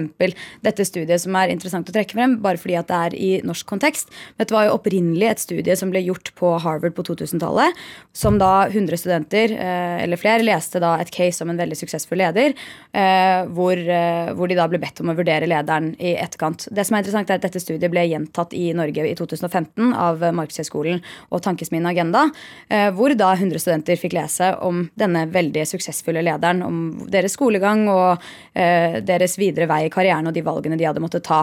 dette 0.62 0.84
studiet 0.84 1.20
som 1.20 1.36
er 1.36 1.50
interessant 1.50 1.88
å 1.88 1.94
trekke 1.94 2.14
frem, 2.16 2.38
bare 2.42 2.60
fordi 2.60 2.76
at 2.78 2.88
det 2.88 3.00
er 3.00 3.16
i 3.16 3.30
norsk 3.46 3.66
kontekst. 3.66 4.10
Dette 4.38 4.54
var 4.54 4.68
jo 4.68 4.76
opprinnelig 4.76 5.28
et 5.30 5.42
studie 5.42 5.76
som 5.76 5.90
ble 5.90 6.02
gjort 6.04 6.32
på 6.38 6.52
Harvard 6.62 6.94
på 6.94 7.04
2000-tallet, 7.08 7.76
som 8.12 8.38
da 8.40 8.68
100 8.68 9.00
studenter 9.00 9.54
eh, 9.56 10.02
eller 10.04 10.20
flere 10.20 10.46
leste 10.46 10.82
da 10.82 10.96
et 11.00 11.12
case 11.14 11.42
om 11.44 11.52
en 11.52 11.60
veldig 11.60 11.78
suksessfull 11.78 12.20
leder, 12.20 12.54
eh, 12.92 13.42
hvor, 13.50 13.78
eh, 13.78 14.32
hvor 14.36 14.50
de 14.50 14.58
da 14.58 14.68
ble 14.70 14.80
bedt 14.82 15.02
om 15.02 15.12
å 15.12 15.16
vurdere 15.18 15.48
lederen 15.50 15.92
i 15.98 16.14
etterkant. 16.16 16.68
Det 16.70 16.86
som 16.86 16.96
er 16.96 17.04
interessant 17.04 17.30
er 17.30 17.40
at 17.40 17.46
Dette 17.50 17.62
studiet 17.62 17.90
ble 17.90 18.02
gjentatt 18.04 18.52
i 18.54 18.68
Norge 18.76 19.06
i 19.08 19.14
2015 19.16 19.94
av 19.96 20.20
Markedshøgskolen 20.36 21.00
og 21.32 21.40
Tankesmien 21.42 21.88
Agenda, 21.88 22.26
eh, 22.68 22.90
hvor 22.94 23.14
da 23.18 23.32
100 23.34 23.62
studenter 23.62 23.98
fikk 23.98 24.14
lese 24.18 24.52
om 24.64 24.84
denne 24.98 25.24
veldig 25.32 25.64
suksessfulle 25.68 26.22
lederen, 26.24 26.62
om 26.66 26.80
deres 27.10 27.36
skolegang 27.36 27.86
og 27.90 28.22
eh, 28.54 29.00
deres 29.06 29.36
videre 29.40 29.68
vei 29.70 29.84
i 29.86 29.92
karrieren 29.92 30.30
og 30.30 30.36
de 30.36 30.44
valgene 30.46 30.78
de 30.80 30.88
hadde 30.88 31.02
måttet 31.02 31.26
ta. 31.26 31.42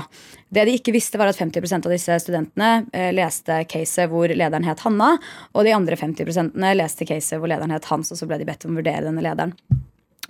Det 0.50 0.67
de 0.67 0.77
ikke 0.79 0.95
visste, 0.95 1.19
var 1.19 1.31
at 1.31 1.39
50% 1.39 1.89
av 1.89 1.93
disse 1.93 2.19
studentene 2.24 2.71
eh, 2.93 3.12
leste 3.15 3.63
caset 3.69 4.12
hvor 4.12 4.31
lederen 4.31 4.67
het 4.67 4.86
Hanna, 4.86 5.15
og 5.53 5.67
de 5.67 5.75
andre 5.75 6.00
50% 6.00 6.57
leste 6.77 7.07
caset 7.09 7.41
hvor 7.41 7.51
lederen 7.51 7.75
het 7.75 7.91
Hans, 7.91 8.13
og 8.13 8.19
så 8.19 8.29
ble 8.29 8.41
de 8.41 8.47
bedt 8.47 8.67
om 8.67 8.75
å 8.75 8.81
vurdere 8.81 9.05
denne 9.07 9.25
lederen. 9.25 9.55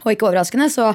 Og 0.06 0.12
ikke 0.14 0.28
overraskende 0.30 0.70
så 0.70 0.92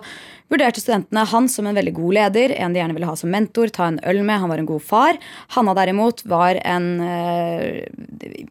vurderte 0.53 0.83
studentene 0.83 1.25
han 1.27 1.49
som 1.51 1.67
en 1.67 1.77
veldig 1.77 1.95
god 1.97 2.17
leder, 2.19 2.55
en 2.61 2.75
de 2.75 2.81
gjerne 2.83 2.95
ville 2.97 3.09
ha 3.09 3.17
som 3.19 3.33
mentor, 3.33 3.73
ta 3.73 3.89
en 3.89 3.99
øl 4.09 4.21
med, 4.23 4.43
han 4.43 4.53
var 4.53 4.63
en 4.63 4.69
god 4.69 4.85
far. 4.85 5.19
Hanna 5.57 5.75
derimot 5.79 6.23
var 6.29 6.61
en 6.61 6.89
eh, 7.07 7.83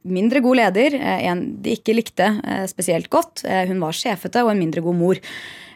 mindre 0.04 0.42
god 0.44 0.60
leder, 0.64 0.98
eh, 0.98 1.26
en 1.32 1.46
de 1.64 1.78
ikke 1.78 1.96
likte 1.96 2.28
eh, 2.42 2.66
spesielt 2.72 3.12
godt. 3.14 3.46
Hun 3.46 3.84
var 3.84 3.96
sjefete 3.96 4.44
og 4.44 4.54
en 4.54 4.64
mindre 4.66 4.84
god 4.84 4.98
mor. 4.98 5.22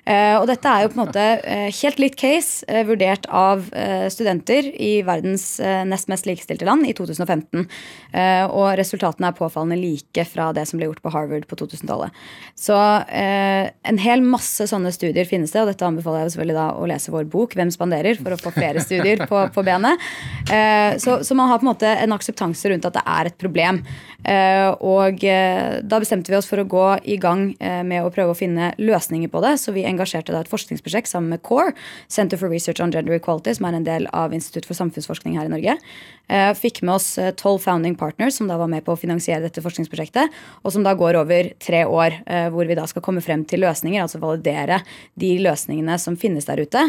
Eh, 0.06 0.36
og 0.38 0.46
dette 0.50 0.70
er 0.70 0.84
jo 0.84 0.92
på 0.94 1.00
en 1.00 1.04
måte 1.08 1.24
eh, 1.42 1.70
helt 1.82 2.02
litt 2.02 2.16
case 2.20 2.66
eh, 2.70 2.84
vurdert 2.86 3.26
av 3.26 3.64
studenter 4.12 4.68
i 4.82 5.00
verdens 5.06 5.58
nest 5.88 6.10
mest 6.12 6.28
likestilte 6.28 6.66
land 6.68 6.86
i 6.88 6.94
2015. 6.96 7.66
Eh, 8.14 8.44
og 8.46 8.76
resultatene 8.80 9.32
er 9.32 9.38
påfallende 9.38 9.78
like 9.80 10.26
fra 10.30 10.52
det 10.56 10.66
som 10.70 10.80
ble 10.80 10.90
gjort 10.90 11.02
på 11.04 11.12
Harvard 11.14 11.48
på 11.50 11.58
2000-tallet. 11.60 12.14
Så 12.58 12.76
en 12.76 14.00
hel 14.02 14.24
masse 14.26 14.68
sånne 14.70 14.92
studier 14.94 15.28
finnes 15.28 15.54
det, 15.54 15.64
og 15.64 15.70
dette 15.72 15.88
anbefaler 15.88 16.24
jeg 16.26 16.36
selvfølgelig 16.36 16.58
da 16.58 16.68
å 16.78 16.90
lese 16.90 17.14
vår 17.14 17.28
bok 17.32 17.56
'Hvem 17.56 17.72
spanderer?' 17.74 18.20
for 18.22 18.36
å 18.36 18.40
få 18.40 18.54
flere 18.56 18.84
studier 18.84 19.26
på, 19.30 19.42
på 19.56 19.66
benet. 19.66 20.02
Så, 21.02 21.20
så 21.26 21.38
man 21.38 21.50
har 21.50 21.60
på 21.60 21.68
en 21.68 21.72
måte 21.72 21.90
en 21.90 22.16
akseptanse 22.16 22.72
rundt 22.72 22.88
at 22.88 22.98
det 22.98 23.06
er 23.06 23.32
et 23.32 23.38
problem. 23.42 23.82
Eh, 24.26 24.72
og 24.82 25.22
eh, 25.24 25.78
da 25.86 26.00
bestemte 26.02 26.34
vi 26.34 26.38
oss 26.38 26.48
for 26.50 26.62
å 26.62 26.66
gå 26.70 26.86
i 27.06 27.18
gang 27.22 27.52
eh, 27.60 27.84
med 27.86 28.02
å 28.02 28.12
prøve 28.14 28.34
å 28.34 28.38
finne 28.38 28.72
løsninger 28.82 29.30
på 29.30 29.42
det. 29.46 29.54
Så 29.62 29.74
vi 29.76 29.86
engasjerte 29.86 30.34
da 30.34 30.42
et 30.42 30.50
forskningsprosjekt 30.52 31.12
sammen 31.12 31.36
med 31.36 31.44
CORE, 31.46 31.76
Center 32.12 32.42
for 32.42 32.50
Research 32.50 32.82
on 32.82 32.94
Gender 32.94 33.18
Equality, 33.20 33.54
som 33.58 33.70
er 33.70 33.78
en 33.78 33.88
del 33.88 34.10
av 34.16 34.34
Institutt 34.34 34.66
for 34.70 34.78
samfunnsforskning 34.78 35.38
her 35.38 35.50
i 35.50 35.54
Norge. 35.54 35.78
Fikk 36.58 36.80
med 36.82 36.96
oss 36.96 37.08
tolv 37.38 37.62
founding 37.62 37.94
partners 38.00 38.40
som 38.40 38.48
da 38.50 38.56
var 38.58 38.70
med 38.72 38.82
på 38.86 38.96
å 38.96 38.98
finansiere 38.98 39.44
dette 39.44 39.62
forskningsprosjektet. 39.62 40.34
Og 40.66 40.74
som 40.74 40.86
da 40.86 40.96
går 40.98 41.20
over 41.20 41.52
tre 41.62 41.84
år, 41.86 42.18
hvor 42.54 42.66
vi 42.66 42.78
da 42.78 42.88
skal 42.90 43.06
komme 43.06 43.22
frem 43.22 43.44
til 43.46 43.62
løsninger, 43.62 44.02
altså 44.02 44.22
validere 44.24 44.80
de 45.22 45.36
løsningene 45.46 46.00
som 46.02 46.18
finnes 46.18 46.50
der 46.50 46.64
ute, 46.66 46.82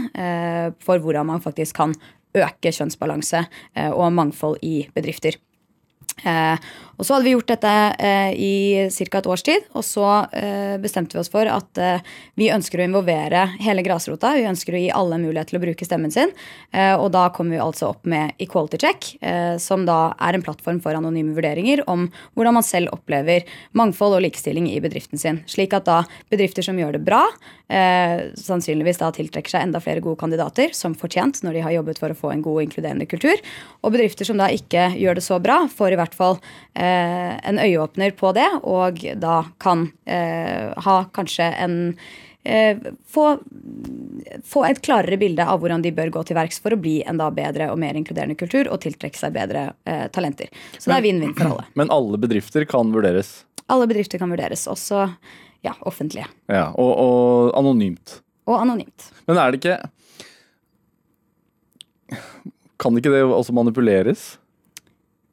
for 0.81 1.05
hvordan 1.05 1.29
man 1.35 1.45
faktisk 1.45 1.83
kan 1.83 1.93
øke 2.37 2.73
kjønnsbalanse 2.73 3.45
og 3.93 4.09
mangfold 4.17 4.65
i 4.65 4.79
bedrifter. 4.97 5.37
Eh, 6.25 6.59
og 6.97 7.07
så 7.07 7.15
hadde 7.15 7.27
vi 7.27 7.35
gjort 7.35 7.51
dette 7.51 7.73
eh, 8.01 8.33
i 8.33 8.55
ca. 8.91 9.19
et 9.19 9.29
års 9.29 9.45
tid, 9.47 9.67
og 9.77 9.85
så 9.85 10.07
eh, 10.37 10.77
bestemte 10.83 11.17
vi 11.17 11.21
oss 11.21 11.31
for 11.33 11.49
at 11.51 11.81
eh, 11.81 12.05
vi 12.41 12.49
ønsker 12.53 12.81
å 12.81 12.87
involvere 12.87 13.43
hele 13.61 13.85
grasrota. 13.87 14.33
Vi 14.37 14.47
ønsker 14.49 14.77
å 14.77 14.81
gi 14.81 14.93
alle 14.95 15.21
mulighet 15.21 15.53
til 15.53 15.61
å 15.61 15.65
bruke 15.65 15.89
stemmen 15.89 16.15
sin. 16.15 16.33
Eh, 16.73 16.95
og 16.95 17.11
da 17.17 17.27
kommer 17.37 17.57
vi 17.57 17.63
altså 17.63 17.91
opp 17.93 18.09
med 18.09 18.37
Equality 18.43 18.81
Check, 18.81 19.11
eh, 19.21 19.57
som 19.63 19.85
da 19.89 20.15
er 20.17 20.39
en 20.39 20.47
plattform 20.47 20.81
for 20.85 20.97
anonyme 20.97 21.37
vurderinger 21.37 21.85
om 21.91 22.09
hvordan 22.35 22.59
man 22.59 22.67
selv 22.67 22.95
opplever 22.97 23.45
mangfold 23.77 24.19
og 24.19 24.25
likestilling 24.25 24.71
i 24.73 24.81
bedriften 24.85 25.21
sin. 25.21 25.43
Slik 25.51 25.77
at 25.77 25.89
da 25.89 26.03
bedrifter 26.33 26.65
som 26.65 26.81
gjør 26.81 26.97
det 26.97 27.05
bra, 27.07 27.23
eh, 27.69 28.33
sannsynligvis 28.41 29.01
da 29.03 29.13
tiltrekker 29.15 29.53
seg 29.53 29.67
enda 29.67 29.83
flere 29.85 30.05
gode 30.05 30.21
kandidater, 30.21 30.73
som 30.77 30.97
fortjent 30.97 31.43
når 31.45 31.59
de 31.59 31.65
har 31.67 31.77
jobbet 31.77 32.01
for 32.01 32.13
å 32.13 32.19
få 32.19 32.33
en 32.33 32.45
god 32.45 32.61
og 32.61 32.65
inkluderende 32.67 33.09
kultur. 33.11 33.43
Og 33.83 33.93
bedrifter 33.95 34.29
som 34.29 34.41
da 34.41 34.49
ikke 34.53 34.89
gjør 34.97 35.19
det 35.19 35.27
så 35.27 35.41
bra, 35.43 35.65
får 35.69 35.95
i 35.95 36.01
hvert 36.01 36.17
fall 36.17 36.39
eh, 36.75 36.86
en 36.87 37.59
øyeåpner 37.63 38.15
på 38.17 38.33
det, 38.37 38.49
og 38.63 39.03
da 39.23 39.41
kan 39.63 39.89
eh, 40.05 40.73
ha 40.87 40.97
kanskje 41.17 41.51
en 41.65 41.77
eh, 42.47 42.79
få, 43.07 43.39
få 44.45 44.65
et 44.65 44.81
klarere 44.83 45.19
bilde 45.21 45.47
av 45.47 45.61
hvordan 45.61 45.83
de 45.85 45.93
bør 45.95 46.13
gå 46.15 46.23
til 46.29 46.39
verks 46.39 46.61
for 46.63 46.77
å 46.77 46.81
bli 46.81 47.01
en 47.07 47.21
da 47.21 47.29
bedre 47.35 47.71
og 47.73 47.81
mer 47.83 47.99
inkluderende 47.99 48.39
kultur 48.39 48.71
og 48.71 48.81
tiltrekke 48.85 49.19
seg 49.19 49.35
bedre 49.37 49.69
eh, 49.89 50.07
talenter. 50.15 50.53
Så 50.79 50.91
det 50.91 51.01
er 51.01 51.07
vinn-vinn 51.09 51.35
for 51.37 51.57
alle. 51.57 51.67
Men 51.79 51.93
alle 51.95 52.21
bedrifter 52.23 52.67
kan 52.69 52.95
vurderes. 52.95 53.41
Alle 53.73 53.89
bedrifter 53.91 54.23
kan 54.23 54.31
vurderes, 54.31 54.67
også 54.71 55.09
ja, 55.67 55.75
offentlige. 55.81 56.29
Ja, 56.53 56.69
og, 56.79 56.93
og 57.03 57.59
anonymt. 57.59 58.21
Og 58.47 58.61
anonymt. 58.61 59.11
Men 59.27 59.41
er 59.43 59.51
det 59.51 59.63
ikke 59.63 59.79
Kan 62.79 62.99
ikke 62.99 63.11
det 63.11 63.25
også 63.25 63.55
manipuleres? 63.57 64.37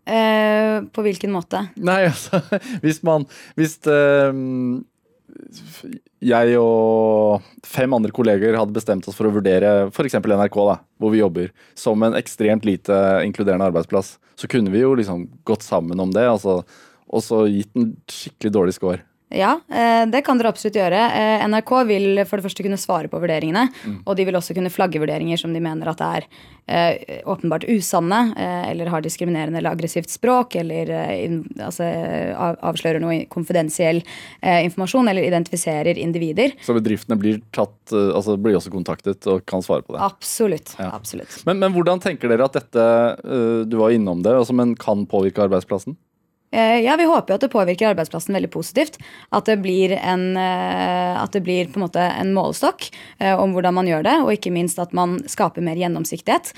Eh, 0.06 0.84
på 0.92 1.04
hvilken 1.06 1.32
måte? 1.32 1.62
Nei, 1.80 2.02
altså 2.12 2.42
Hvis 2.84 2.98
man 3.08 3.24
Hvis 3.56 3.78
eh, 3.88 4.34
jeg 6.24 6.58
og 6.60 7.44
fem 7.68 7.96
andre 7.96 8.12
kolleger 8.16 8.58
hadde 8.60 8.76
bestemt 8.76 9.08
oss 9.08 9.16
for 9.18 9.28
å 9.28 9.34
vurdere 9.34 9.72
f.eks. 9.90 10.20
NRK, 10.20 10.58
da, 10.70 10.76
hvor 11.02 11.12
vi 11.14 11.22
jobber, 11.22 11.50
som 11.76 12.04
en 12.06 12.16
ekstremt 12.20 12.68
lite 12.68 12.96
inkluderende 13.26 13.68
arbeidsplass, 13.72 14.18
så 14.40 14.48
kunne 14.52 14.72
vi 14.72 14.84
jo 14.84 14.94
liksom 15.00 15.26
gått 15.48 15.66
sammen 15.66 16.00
om 16.00 16.14
det 16.16 16.24
altså, 16.30 16.62
og 17.10 17.26
så 17.26 17.44
gitt 17.50 17.74
en 17.76 17.92
skikkelig 18.12 18.54
dårlig 18.56 18.78
score. 18.78 19.02
Ja, 19.34 19.60
eh, 19.70 20.06
det 20.10 20.22
kan 20.22 20.38
dere 20.38 20.52
absolutt 20.54 20.78
gjøre. 20.78 21.00
Eh, 21.18 21.44
NRK 21.50 21.72
vil 21.90 22.22
for 22.30 22.38
det 22.38 22.46
første 22.46 22.66
kunne 22.66 22.78
svare 22.78 23.10
på 23.10 23.20
vurderingene. 23.22 23.66
Og 24.06 24.18
de 24.18 24.28
vil 24.28 24.38
også 24.38 24.54
kunne 24.54 24.72
flagge 24.74 25.02
vurderinger 25.02 25.42
som 25.42 25.56
de 25.56 25.62
mener 25.64 25.90
at 25.90 26.04
er 26.06 26.28
eh, 26.68 27.24
åpenbart 27.30 27.66
usanne, 27.66 28.22
eller 28.70 28.92
har 28.94 29.02
diskriminerende 29.04 29.58
eller 29.60 29.74
aggressivt 29.74 30.12
språk, 30.14 30.56
eller 30.62 30.92
altså, 30.94 31.88
avslører 32.70 33.02
noe 33.02 33.24
konfidensiell 33.32 34.04
informasjon, 34.44 35.10
eller 35.10 35.26
identifiserer 35.28 35.98
individer. 36.00 36.54
Så 36.64 36.76
bedriftene 36.78 37.18
blir, 37.20 37.42
tatt, 37.56 37.76
altså 37.92 38.38
blir 38.40 38.58
også 38.60 38.72
kontaktet 38.74 39.28
og 39.30 39.44
kan 39.50 39.66
svare 39.66 39.86
på 39.86 39.98
det. 39.98 40.04
Absolutt. 40.06 40.76
Ja. 40.78 40.94
absolutt. 40.94 41.42
Men, 41.50 41.60
men 41.64 41.76
hvordan 41.76 42.02
tenker 42.04 42.32
dere 42.32 42.48
at 42.48 42.58
dette, 42.60 42.88
du 43.68 43.78
var 43.82 43.96
innom 43.96 44.24
det, 44.24 44.38
altså, 44.38 44.56
men 44.56 44.78
kan 44.80 45.08
påvirke 45.10 45.46
arbeidsplassen? 45.48 45.98
Eh, 46.54 46.80
Ja, 46.86 46.96
Vi 46.98 47.06
håper 47.10 47.34
jo 47.34 47.36
at 47.40 47.42
det 47.42 47.52
påvirker 47.54 47.90
arbeidsplassen 47.90 48.36
veldig 48.36 48.52
positivt. 48.54 49.00
At 49.34 49.50
det 49.50 49.58
blir 49.64 49.96
en, 49.98 50.38
eh, 50.38 51.24
at 51.24 51.32
det 51.32 51.42
blir 51.42 51.66
på 51.66 51.80
en 51.80 51.88
måte 51.88 52.00
en 52.00 52.34
målestokk 52.34 52.92
eh, 53.20 53.34
om 53.34 53.54
hvordan 53.54 53.74
man 53.74 53.90
gjør 53.90 54.04
det, 54.04 54.16
og 54.22 54.34
ikke 54.34 54.54
minst 54.54 54.78
at 54.80 54.94
man 54.94 55.18
skaper 55.26 55.66
mer 55.66 55.76
gjennomsiktighet 55.76 56.54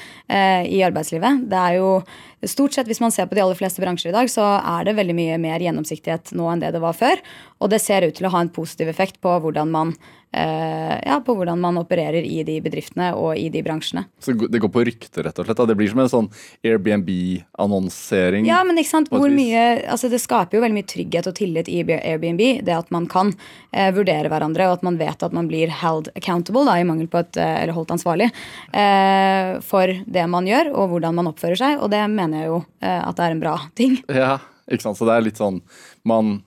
i 0.68 0.82
arbeidslivet. 0.84 1.48
Det 1.50 1.58
er 1.58 1.76
jo 1.78 2.04
Stort 2.50 2.76
sett, 2.76 2.90
hvis 2.90 3.02
man 3.04 3.14
ser 3.14 3.30
på 3.30 3.38
de 3.38 3.44
aller 3.44 3.58
fleste 3.58 3.82
bransjer 3.84 4.12
i 4.12 4.16
dag, 4.16 4.30
så 4.32 4.46
er 4.60 4.88
det 4.88 4.98
veldig 4.98 5.16
mye 5.18 5.40
mer 5.42 5.64
gjennomsiktighet 5.64 6.36
nå 6.38 6.50
enn 6.52 6.62
det 6.64 6.74
det 6.76 6.84
var 6.84 6.98
før. 6.98 7.22
Og 7.64 7.72
det 7.72 7.82
ser 7.84 8.06
ut 8.06 8.16
til 8.18 8.28
å 8.28 8.34
ha 8.34 8.44
en 8.44 8.52
positiv 8.54 8.92
effekt 8.92 9.22
på 9.24 9.32
hvordan 9.42 9.70
man, 9.72 9.94
eh, 10.36 10.96
ja, 11.00 11.22
på 11.24 11.34
hvordan 11.38 11.60
man 11.64 11.80
opererer 11.80 12.26
i 12.28 12.42
de 12.44 12.58
bedriftene 12.62 13.14
og 13.16 13.40
i 13.40 13.48
de 13.50 13.62
bransjene. 13.64 14.04
Så 14.20 14.36
det 14.36 14.60
går 14.60 14.72
på 14.74 14.84
rykte, 14.86 15.24
rett 15.24 15.40
og 15.40 15.48
slett. 15.48 15.62
Da. 15.62 15.68
Det 15.72 15.78
blir 15.80 15.90
som 15.94 16.02
en 16.04 16.12
sånn 16.12 16.28
Airbnb-annonsering. 16.68 18.48
Ja, 18.50 18.60
men 18.68 18.82
ikke 18.82 18.92
sant, 18.92 19.12
hvor 19.14 19.32
mye, 19.32 19.64
altså 19.88 20.12
Det 20.12 20.20
skaper 20.22 20.60
jo 20.60 20.66
veldig 20.66 20.78
mye 20.78 20.90
trygghet 20.92 21.30
og 21.32 21.38
tillit 21.40 21.72
i 21.72 21.80
Airbnb. 21.88 22.44
Det 22.68 22.76
at 22.76 22.92
man 22.94 23.08
kan 23.08 23.32
eh, 23.72 23.90
vurdere 23.96 24.30
hverandre, 24.32 24.68
og 24.68 24.82
at 24.82 24.86
man 24.86 25.00
vet 25.00 25.24
at 25.24 25.36
man 25.36 25.48
blir 25.48 25.72
held 25.72 26.12
accountable, 26.20 26.66
da, 26.68 26.78
i 26.78 26.88
mangel 26.88 27.08
på 27.08 27.24
et, 27.24 27.40
eh, 27.40 27.64
eller 27.64 27.76
holdt 27.78 27.96
ansvarlig, 27.96 28.30
eh, 28.76 29.56
for 29.64 29.96
det 30.06 30.28
man 30.30 30.48
gjør 30.50 30.74
og 30.76 30.92
hvordan 30.92 31.16
man 31.16 31.32
oppfører 31.32 31.60
seg. 31.60 31.80
Og 31.80 31.92
det 31.96 32.04
mener 32.12 32.35
jeg 32.36 32.50
jo 32.52 32.60
eh, 32.82 33.00
at 33.00 33.16
det 33.18 33.28
er 33.28 33.36
en 33.36 33.44
bra 33.44 33.56
ting. 33.78 33.98
Ja, 34.22 34.38
ikke 34.70 34.88
sant. 34.88 35.00
Så 35.00 35.08
det 35.08 35.16
er 35.16 35.26
litt 35.26 35.42
sånn 35.42 35.62
man 36.08 36.40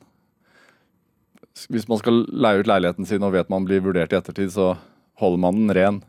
Hvis 1.68 1.88
man 1.90 1.98
skal 2.00 2.22
leie 2.30 2.62
ut 2.62 2.70
leiligheten 2.70 3.08
sin 3.08 3.24
og 3.26 3.34
vet 3.34 3.50
man 3.50 3.66
blir 3.66 3.82
vurdert 3.82 4.14
i 4.14 4.18
ettertid, 4.20 4.52
så 4.54 4.76
holder 5.18 5.42
man 5.42 5.58
den 5.58 5.74
ren. 5.74 6.02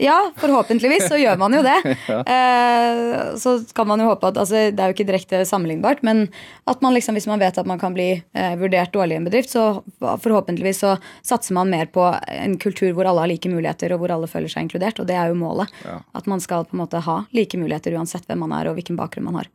Ja, 0.00 0.30
forhåpentligvis 0.40 1.08
så 1.08 1.18
gjør 1.20 1.36
man 1.40 1.54
jo 1.56 1.62
det. 1.66 1.78
Eh, 2.30 3.36
så 3.40 3.52
kan 3.74 3.88
man 3.88 4.00
jo 4.00 4.06
håpe 4.10 4.28
at 4.28 4.38
altså, 4.38 4.70
Det 4.74 4.82
er 4.82 4.90
jo 4.90 4.94
ikke 4.94 5.06
direkte 5.08 5.40
sammenlignbart, 5.48 6.02
men 6.06 6.22
at 6.70 6.82
man 6.84 6.94
liksom, 6.94 7.16
hvis 7.16 7.26
man 7.30 7.40
vet 7.42 7.58
at 7.58 7.68
man 7.68 7.80
kan 7.80 7.94
bli 7.96 8.08
eh, 8.16 8.54
vurdert 8.60 8.92
dårlig 8.94 9.16
i 9.16 9.20
en 9.20 9.26
bedrift, 9.26 9.50
så 9.52 9.82
forhåpentligvis 10.00 10.82
så 10.84 10.94
satser 11.26 11.56
man 11.56 11.72
mer 11.72 11.90
på 11.92 12.04
en 12.28 12.56
kultur 12.60 12.92
hvor 12.96 13.08
alle 13.08 13.24
har 13.24 13.32
like 13.32 13.50
muligheter, 13.50 13.94
og 13.94 14.02
hvor 14.02 14.14
alle 14.14 14.30
føler 14.30 14.52
seg 14.52 14.66
inkludert. 14.66 15.00
Og 15.02 15.08
det 15.10 15.18
er 15.18 15.32
jo 15.32 15.38
målet. 15.40 15.72
Ja. 15.84 16.00
At 16.16 16.28
man 16.30 16.42
skal 16.44 16.66
på 16.68 16.76
en 16.76 16.84
måte 16.84 17.02
ha 17.06 17.20
like 17.36 17.60
muligheter 17.60 17.96
uansett 17.98 18.28
hvem 18.28 18.44
man 18.46 18.56
er 18.56 18.70
og 18.70 18.78
hvilken 18.78 18.98
bakgrunn 19.00 19.28
man 19.30 19.42
har. 19.42 19.50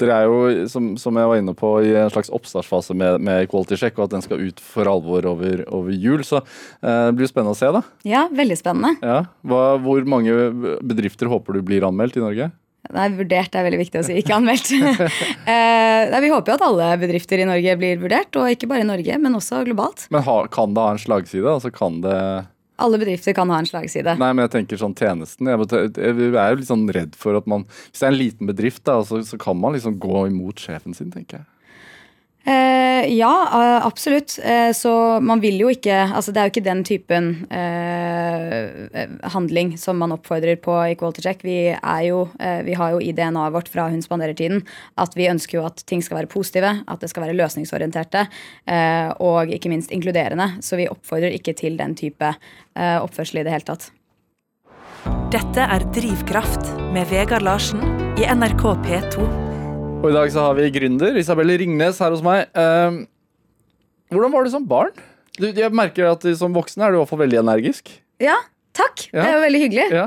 Dere 0.00 0.16
er 0.16 0.28
jo, 0.28 0.68
som, 0.72 0.92
som 1.00 1.18
jeg 1.20 1.30
var 1.30 1.40
inne 1.40 1.54
på, 1.56 1.74
i 1.84 1.92
en 1.98 2.12
slags 2.12 2.32
oppstartsfase 2.32 2.96
med, 2.96 3.20
med 3.26 3.50
Quality 3.52 3.78
Check, 3.80 3.98
og 3.98 4.08
at 4.08 4.14
den 4.14 4.24
skal 4.24 4.40
ut 4.40 4.62
for 4.64 4.88
alvor 4.90 5.28
over, 5.34 5.64
over 5.68 5.92
jul. 5.92 6.24
Så 6.26 6.40
eh, 6.40 7.04
det 7.10 7.18
blir 7.18 7.28
jo 7.28 7.32
spennende 7.32 7.56
å 7.56 7.60
se, 7.60 7.70
da. 7.74 7.84
Ja, 8.08 8.24
veldig 8.32 8.58
spennende. 8.60 8.96
Ja. 9.04 9.20
Hva, 9.46 9.64
hvor 9.84 10.08
mange 10.08 10.34
bedrifter 10.80 11.30
håper 11.30 11.58
du 11.58 11.64
blir 11.66 11.86
anmeldt 11.88 12.18
i 12.18 12.24
Norge? 12.24 12.50
Nei, 12.90 13.06
vurdert 13.14 13.54
er 13.54 13.66
veldig 13.66 13.78
viktig 13.84 14.00
å 14.00 14.06
si, 14.06 14.16
ikke 14.18 14.34
anmeldt. 14.38 14.70
eh, 15.52 16.20
vi 16.24 16.32
håper 16.32 16.52
jo 16.52 16.56
at 16.56 16.64
alle 16.66 16.88
bedrifter 17.02 17.42
i 17.42 17.46
Norge 17.46 17.76
blir 17.78 18.00
vurdert, 18.00 18.40
og 18.40 18.50
ikke 18.50 18.70
bare 18.70 18.82
i 18.82 18.88
Norge, 18.88 19.18
men 19.20 19.36
også 19.38 19.62
globalt. 19.68 20.08
Men 20.10 20.24
ha, 20.26 20.38
kan 20.50 20.74
det 20.74 20.86
ha 20.86 20.96
en 20.96 21.02
slagside? 21.02 21.46
Altså 21.58 21.70
kan 21.74 22.00
det 22.04 22.16
Alle 22.80 23.00
bedrifter 23.00 23.36
kan 23.36 23.50
ha 23.52 23.60
en 23.60 23.68
slagside. 23.68 24.16
Nei, 24.20 24.32
men 24.32 24.46
jeg 24.46 24.54
tenker 24.56 24.80
sånn 24.80 24.96
tjenesten. 24.98 25.50
Jeg, 25.50 25.92
er 26.00 26.52
jo 26.54 26.58
litt 26.60 26.70
sånn 26.70 26.86
redd 26.96 27.16
for 27.18 27.36
at 27.38 27.48
man 27.50 27.66
Hvis 27.68 28.00
det 28.00 28.06
er 28.06 28.12
en 28.14 28.20
liten 28.20 28.50
bedrift, 28.50 28.84
da, 28.88 29.00
så, 29.06 29.20
så 29.26 29.38
kan 29.40 29.58
man 29.60 29.76
liksom 29.76 29.98
gå 30.00 30.26
imot 30.30 30.62
sjefen 30.62 30.96
sin, 30.96 31.12
tenker 31.14 31.42
jeg. 31.42 31.48
Eh, 32.44 33.14
ja, 33.18 33.48
eh, 33.52 33.86
absolutt. 33.86 34.38
Eh, 34.42 34.72
så 34.72 35.20
man 35.20 35.40
vil 35.40 35.58
jo 35.60 35.68
ikke 35.68 35.92
Altså, 35.92 36.32
det 36.32 36.40
er 36.40 36.48
jo 36.48 36.52
ikke 36.54 36.64
den 36.64 36.80
typen 36.88 37.26
eh, 37.52 39.28
handling 39.34 39.74
som 39.78 40.00
man 40.00 40.14
oppfordrer 40.14 40.56
på 40.56 40.72
i 40.88 40.96
Quality 40.96 41.24
Check. 41.24 41.44
Vi, 41.44 41.58
er 41.76 42.02
jo, 42.06 42.22
eh, 42.40 42.62
vi 42.64 42.76
har 42.78 42.94
jo 42.94 43.02
i 43.04 43.12
DNA-et 43.12 43.52
vårt 43.52 43.68
fra 43.68 43.90
Hun 43.92 44.00
spanderer 44.02 44.34
tiden 44.36 44.64
at 44.96 45.16
vi 45.16 45.28
ønsker 45.28 45.58
jo 45.60 45.66
at 45.68 45.84
ting 45.86 46.02
skal 46.02 46.22
være 46.22 46.32
positive, 46.32 46.72
at 46.88 47.00
det 47.00 47.10
skal 47.12 47.26
være 47.26 47.36
løsningsorienterte 47.36 48.24
eh, 48.24 49.12
og 49.20 49.52
ikke 49.52 49.72
minst 49.72 49.92
inkluderende. 49.92 50.62
Så 50.64 50.80
vi 50.80 50.88
oppfordrer 50.88 51.36
ikke 51.36 51.54
til 51.58 51.76
den 51.76 51.94
type 51.98 52.32
eh, 52.32 52.96
oppførsel 53.00 53.42
i 53.42 53.44
det 53.44 53.52
hele 53.58 53.68
tatt. 53.68 53.90
Dette 55.30 55.62
er 55.62 55.84
Drivkraft 55.94 56.72
med 56.94 57.06
Vegard 57.12 57.44
Larsen 57.46 57.84
i 58.18 58.26
NRK 58.26 58.66
P2. 58.86 59.49
Og 60.00 60.08
i 60.08 60.14
dag 60.16 60.30
så 60.32 60.46
har 60.46 60.54
vi 60.56 60.70
gründer 60.72 61.16
Isabel 61.20 61.50
Ringnes 61.60 61.98
her 62.00 62.14
hos 62.14 62.22
meg. 62.24 62.46
Ehm, 62.56 63.02
hvordan 64.08 64.32
var 64.32 64.46
du 64.46 64.52
som 64.54 64.64
barn? 64.64 64.94
Du, 65.36 65.44
jeg 65.44 65.68
merker 65.76 66.08
at 66.08 66.24
som 66.40 66.54
voksen 66.56 66.80
er 66.80 66.88
du 66.92 66.96
i 66.96 67.00
hvert 67.02 67.10
fall 67.10 67.20
veldig 67.20 67.42
energisk. 67.42 67.92
Ja, 68.22 68.38
takk. 68.76 69.04
Ja. 69.12 69.20
Det 69.20 69.26
er 69.26 69.36
jo 69.36 69.42
veldig 69.44 69.60
hyggelig. 69.60 69.86
Ja. 69.92 70.06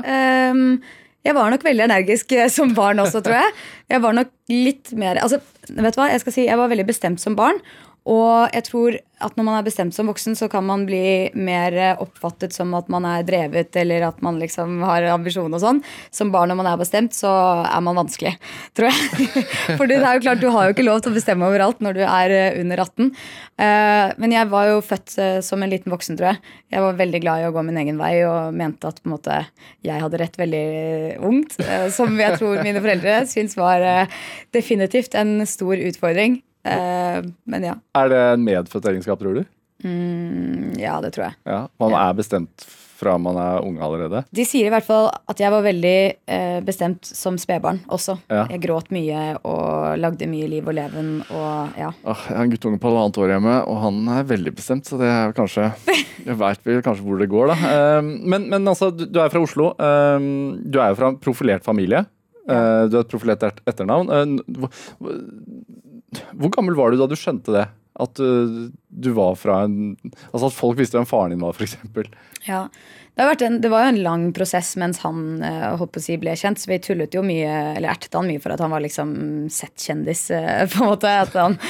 Um, 0.50 0.82
jeg 1.24 1.36
var 1.38 1.54
nok 1.54 1.62
veldig 1.64 1.86
energisk 1.86 2.34
eh, 2.34 2.50
som 2.52 2.74
barn 2.74 2.98
også, 3.04 3.22
tror 3.22 3.38
jeg. 3.38 3.54
Jeg 3.94 4.02
var 4.02 4.18
nok 4.18 4.34
litt 4.50 4.90
mer 4.98 5.22
Altså, 5.22 5.38
vet 5.70 5.94
du 5.94 6.02
hva, 6.02 6.10
jeg 6.10 6.24
skal 6.24 6.36
si, 6.36 6.48
jeg 6.50 6.58
var 6.58 6.74
veldig 6.74 6.88
bestemt 6.90 7.22
som 7.22 7.38
barn. 7.38 7.62
Og 8.04 8.52
jeg 8.52 8.66
tror 8.66 8.96
at 9.24 9.36
når 9.38 9.46
man 9.46 9.56
er 9.56 9.64
bestemt 9.64 9.94
som 9.96 10.08
voksen, 10.10 10.34
så 10.36 10.48
kan 10.52 10.66
man 10.66 10.82
bli 10.84 11.30
mer 11.32 11.72
oppfattet 12.02 12.52
som 12.52 12.74
at 12.76 12.90
man 12.92 13.06
er 13.08 13.24
drevet, 13.24 13.72
eller 13.80 14.04
at 14.10 14.18
man 14.24 14.36
liksom 14.42 14.82
har 14.84 15.06
ambisjon 15.08 15.54
og 15.56 15.62
sånn. 15.62 15.80
Som 16.12 16.32
barn 16.34 16.52
når 16.52 16.58
man 16.60 16.68
er 16.68 16.80
bestemt, 16.82 17.16
så 17.16 17.30
er 17.64 17.80
man 17.86 17.96
vanskelig, 18.02 18.34
tror 18.76 18.90
jeg. 18.90 19.30
For 19.78 19.88
det 19.88 20.02
er 20.02 20.18
jo 20.18 20.24
klart, 20.26 20.42
du 20.44 20.50
har 20.52 20.68
jo 20.68 20.76
ikke 20.76 20.84
lov 20.84 21.00
til 21.00 21.14
å 21.14 21.16
bestemme 21.16 21.48
overalt 21.48 21.80
når 21.84 21.96
du 21.96 22.02
er 22.04 22.36
eh, 22.36 22.60
under 22.60 22.84
18. 22.84 23.10
Eh, 23.64 24.14
Men 24.20 24.36
jeg 24.36 24.52
var 24.52 24.68
jo 24.68 24.78
født 24.84 25.16
eh, 25.24 25.40
som 25.46 25.64
en 25.64 25.72
liten 25.72 25.94
voksen, 25.94 26.20
tror 26.20 26.34
jeg. 26.34 26.56
Jeg 26.76 26.84
var 26.84 27.00
veldig 27.00 27.24
glad 27.24 27.40
i 27.40 27.48
å 27.48 27.54
gå 27.56 27.64
min 27.64 27.80
egen 27.80 28.00
vei 28.02 28.14
og 28.28 28.52
mente 28.58 28.90
at 28.90 29.00
på 29.00 29.08
en 29.08 29.16
måte, 29.16 29.40
jeg 29.86 30.04
hadde 30.04 30.20
rett 30.20 30.40
veldig 30.40 30.66
ungt. 31.24 31.56
Som 31.94 32.18
jeg 32.20 32.36
tror 32.36 32.60
mine 32.66 32.82
foreldre 32.84 33.22
syns 33.30 33.56
var 33.56 33.84
definitivt 34.52 35.14
en 35.16 35.38
stor 35.48 35.78
utfordring. 35.78 36.42
Eh, 36.64 37.20
Men 37.46 37.68
ja. 37.70 37.74
Er 37.94 38.08
det 38.12 38.22
en 38.34 38.44
medfødt 38.46 38.88
egenskap, 38.92 39.20
tror 39.20 39.40
du? 39.40 39.44
Mm, 39.84 40.72
Ja, 40.80 41.00
det 41.04 41.12
tror 41.14 41.28
jeg. 41.30 41.36
Ja, 41.44 41.66
Man 41.80 41.92
er 41.92 42.14
bestemt 42.16 42.64
fra 42.94 43.16
man 43.18 43.36
er 43.36 43.64
unge 43.66 43.82
allerede? 43.82 44.20
De 44.32 44.44
sier 44.46 44.68
i 44.68 44.72
hvert 44.72 44.86
fall 44.86 45.08
at 45.28 45.40
jeg 45.42 45.50
var 45.52 45.64
veldig 45.66 45.96
eh, 46.30 46.60
bestemt 46.64 47.04
som 47.04 47.36
spedbarn 47.42 47.80
også. 47.92 48.14
Ja. 48.30 48.44
Jeg 48.52 48.62
gråt 48.64 48.92
mye 48.94 49.34
og 49.42 49.98
lagde 50.00 50.28
mye 50.30 50.46
liv 50.48 50.68
og 50.70 50.76
leven 50.78 51.10
og 51.26 51.74
ja. 51.80 51.90
Åh, 52.06 52.22
jeg 52.30 52.36
har 52.38 52.44
en 52.46 52.52
guttunge 52.54 52.78
på 52.80 52.88
halvannet 52.92 53.18
år 53.24 53.34
hjemme, 53.34 53.56
og 53.68 53.80
han 53.82 53.98
er 54.14 54.28
veldig 54.30 54.54
bestemt, 54.56 54.86
så 54.88 55.00
det 55.02 55.10
er 55.10 55.34
kanskje 55.36 55.68
Jeg 56.30 56.38
veit 56.40 56.62
vel 56.64 56.80
kanskje 56.86 57.04
hvor 57.04 57.18
det 57.20 57.28
går, 57.34 57.50
da. 57.52 57.56
Ehm, 57.74 58.12
men, 58.30 58.46
men 58.48 58.70
altså, 58.70 58.88
du, 58.94 59.04
du 59.10 59.18
er 59.20 59.28
fra 59.34 59.42
Oslo. 59.44 59.72
Ehm, 59.76 60.62
du 60.64 60.78
er 60.80 60.94
jo 60.94 61.00
fra 61.02 61.10
en 61.12 61.18
profilert 61.20 61.66
familie. 61.66 62.06
Eh, 62.48 62.84
du 62.88 62.96
har 62.96 63.02
et 63.04 63.10
profilert 63.12 63.44
etternavn. 63.68 64.08
Eh, 64.08 64.24
hvor, 66.32 66.52
gammel 66.54 66.76
var 66.78 66.92
du 66.92 67.00
da 67.00 67.08
du 67.10 67.16
skjønte 67.18 67.54
det? 67.54 67.64
At 67.94 68.18
uh, 68.18 68.68
du 68.74 69.10
var 69.14 69.36
fra 69.38 69.60
en 69.68 69.94
Altså 70.32 70.48
at 70.48 70.56
folk 70.56 70.78
visste 70.80 70.98
hvem 70.98 71.06
faren 71.06 71.34
din 71.34 71.44
var, 71.44 71.54
f.eks. 71.54 71.76
Ja. 72.48 72.66
Det, 73.14 73.26
en, 73.46 73.60
det 73.62 73.70
var 73.70 73.84
jo 73.84 73.92
en 73.92 74.00
lang 74.02 74.24
prosess 74.34 74.72
mens 74.80 74.98
han 75.04 75.44
uh, 75.44 75.76
håper 75.78 76.02
å 76.02 76.06
si, 76.06 76.16
ble 76.18 76.34
kjent. 76.38 76.58
Så 76.58 76.72
vi 76.72 76.80
tullet 76.82 77.14
jo 77.14 77.22
mye, 77.26 77.52
eller 77.76 77.92
ertet 77.92 78.16
han 78.18 78.26
mye 78.26 78.42
for 78.42 78.54
at 78.54 78.64
han 78.64 78.74
var 78.74 78.82
liksom 78.82 79.12
sett-kjendis. 79.54 80.26
uh, 80.34 80.64
på 80.72 80.82
en 80.82 80.90
måte. 80.90 81.14
At 81.28 81.38
han, 81.38 81.60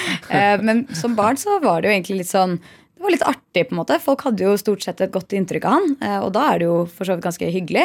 men 0.64 0.87
som 0.96 1.18
barn 1.18 1.40
så 1.40 1.61
var 1.64 1.83
det 1.83 1.92
jo 1.92 1.98
egentlig 1.98 2.22
litt 2.22 2.33
sånn 2.33 2.59
det 2.94 3.04
var 3.04 3.12
litt 3.12 3.28
artig. 3.28 3.66
på 3.68 3.74
en 3.74 3.78
måte. 3.83 4.00
Folk 4.00 4.22
hadde 4.24 4.46
jo 4.46 4.54
stort 4.57 4.80
sett 4.80 5.02
et 5.04 5.12
godt 5.12 5.35
inntrykk 5.37 5.66
av 5.68 5.74
han, 5.76 5.90
og 6.24 6.30
da 6.33 6.46
er 6.48 6.62
det 6.62 6.68
jo 6.70 6.78
for 6.88 7.04
så 7.04 7.18
vidt 7.18 7.26
ganske 7.26 7.50
hyggelig. 7.52 7.83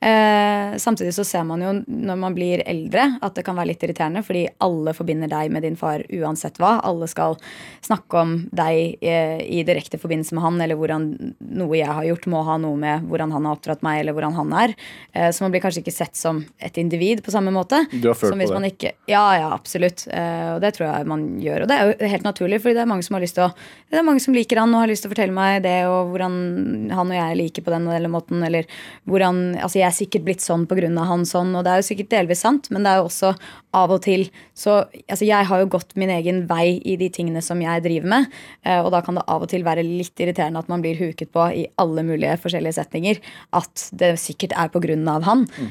Eh, 0.00 0.76
samtidig 0.76 1.14
så 1.14 1.24
ser 1.24 1.44
man 1.48 1.62
jo 1.64 1.70
når 1.86 2.18
man 2.20 2.34
blir 2.36 2.60
eldre 2.68 3.06
at 3.24 3.36
det 3.36 3.46
kan 3.46 3.56
være 3.56 3.70
litt 3.72 3.84
irriterende, 3.86 4.22
fordi 4.26 4.44
alle 4.64 4.92
forbinder 4.96 5.30
deg 5.30 5.52
med 5.54 5.64
din 5.64 5.78
far 5.78 6.04
uansett 6.12 6.60
hva. 6.60 6.76
Alle 6.84 7.08
skal 7.08 7.38
snakke 7.84 8.20
om 8.20 8.34
deg 8.56 9.00
eh, 9.00 9.40
i 9.40 9.62
direkte 9.66 10.00
forbindelse 10.00 10.36
med 10.36 10.44
han, 10.44 10.60
eller 10.60 10.78
hvordan 10.78 11.08
noe 11.56 11.78
jeg 11.78 11.88
har 11.88 12.08
gjort 12.10 12.28
må 12.32 12.42
ha 12.46 12.58
noe 12.60 12.76
med 12.80 13.06
hvordan 13.08 13.32
han 13.32 13.48
har 13.48 13.56
oppdratt 13.56 13.84
meg, 13.86 14.02
eller 14.02 14.16
hvordan 14.16 14.36
han 14.36 14.54
er. 14.66 14.76
Eh, 15.12 15.30
så 15.32 15.46
man 15.46 15.54
blir 15.54 15.64
kanskje 15.64 15.84
ikke 15.84 15.96
sett 15.96 16.18
som 16.18 16.42
et 16.60 16.76
individ 16.82 17.24
på 17.24 17.32
samme 17.34 17.54
måte. 17.54 17.86
Du 17.92 18.10
har 18.10 18.18
følt 18.18 18.34
som 18.34 18.42
hvis 18.42 18.52
på 18.52 18.56
det? 18.56 18.60
man 18.60 18.70
ikke, 18.70 18.92
ja, 19.08 19.24
ja, 19.40 19.50
absolutt. 19.56 20.06
Eh, 20.12 20.52
og 20.54 20.60
det 20.64 20.74
tror 20.76 20.90
jeg 20.90 21.08
man 21.08 21.26
gjør. 21.42 21.64
Og 21.64 21.72
det 21.72 21.80
er 21.80 21.88
jo 21.88 22.12
helt 22.12 22.28
naturlig, 22.28 22.60
fordi 22.64 22.76
det 22.76 22.84
er 22.84 22.92
mange 22.92 23.06
som 23.06 23.16
har 23.16 23.24
lyst 23.24 23.38
til 23.40 23.48
å 23.48 23.52
Det 23.86 24.00
er 24.00 24.06
mange 24.06 24.20
som 24.20 24.34
liker 24.34 24.58
han 24.58 24.72
og 24.74 24.82
har 24.82 24.90
lyst 24.90 25.04
til 25.06 25.10
å 25.10 25.14
fortelle 25.14 25.34
meg 25.34 25.62
det, 25.64 25.76
og 25.88 26.12
hvordan 26.12 26.90
han 26.92 27.12
og 27.12 27.16
jeg 27.16 27.38
liker 27.38 27.64
på 27.64 27.72
den 27.72 27.86
eller 27.96 28.10
måten, 28.12 28.42
eller 28.44 28.66
hvordan 29.06 29.44
Altså, 29.56 29.78
jeg 29.80 29.94
sikkert 29.96 30.26
blitt 30.26 30.44
sånn 30.44 30.66
av 30.66 31.06
han 31.08 31.24
sånn, 31.28 31.54
og 31.56 31.64
det 31.64 31.72
er 31.72 31.80
jo 31.80 31.88
sikkert 31.88 32.12
delvis 32.12 32.42
sant, 32.44 32.70
men 32.70 32.84
det 32.84 32.92
er 32.92 33.00
jo 33.00 33.08
også 33.08 33.32
av 33.76 33.92
og 33.92 34.00
til 34.04 34.26
Så 34.56 34.72
altså, 35.08 35.24
jeg 35.26 35.44
har 35.48 35.60
jo 35.60 35.68
gått 35.68 35.94
min 36.00 36.10
egen 36.10 36.46
vei 36.48 36.80
i 36.84 36.96
de 36.96 37.08
tingene 37.12 37.42
som 37.44 37.60
jeg 37.60 37.82
driver 37.84 38.08
med, 38.08 38.28
eh, 38.64 38.80
og 38.80 38.90
da 38.94 39.02
kan 39.04 39.18
det 39.18 39.24
av 39.28 39.44
og 39.44 39.50
til 39.52 39.64
være 39.66 39.84
litt 39.84 40.16
irriterende 40.22 40.62
at 40.62 40.70
man 40.72 40.82
blir 40.84 40.96
huket 40.96 41.32
på 41.34 41.48
i 41.52 41.66
alle 41.80 42.04
mulige 42.06 42.38
forskjellige 42.40 42.78
setninger, 42.78 43.20
at 43.56 43.88
det 43.92 44.14
sikkert 44.20 44.56
er 44.56 44.72
av 45.16 45.26
han, 45.26 45.46
mm. 45.46 45.70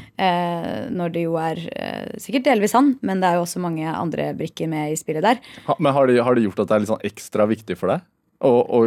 når 0.96 1.14
det 1.14 1.24
jo 1.26 1.36
er 1.40 1.62
eh, 1.76 2.18
sikkert 2.22 2.46
delvis 2.46 2.76
han, 2.78 2.96
men 3.02 3.22
det 3.22 3.30
er 3.30 3.40
jo 3.40 3.46
også 3.46 3.62
mange 3.64 3.88
andre 3.90 4.32
brikker 4.38 4.70
med 4.72 4.94
i 4.94 5.00
spillet 5.00 5.26
der. 5.26 5.42
Men 5.80 5.94
har 5.94 6.08
det, 6.08 6.22
har 6.24 6.36
det 6.36 6.46
gjort 6.46 6.60
at 6.64 6.70
det 6.70 6.76
er 6.76 6.84
litt 6.84 6.94
sånn 6.94 7.08
ekstra 7.10 7.48
viktig 7.50 7.78
for 7.80 7.94
deg 7.94 8.06
å 8.46 8.82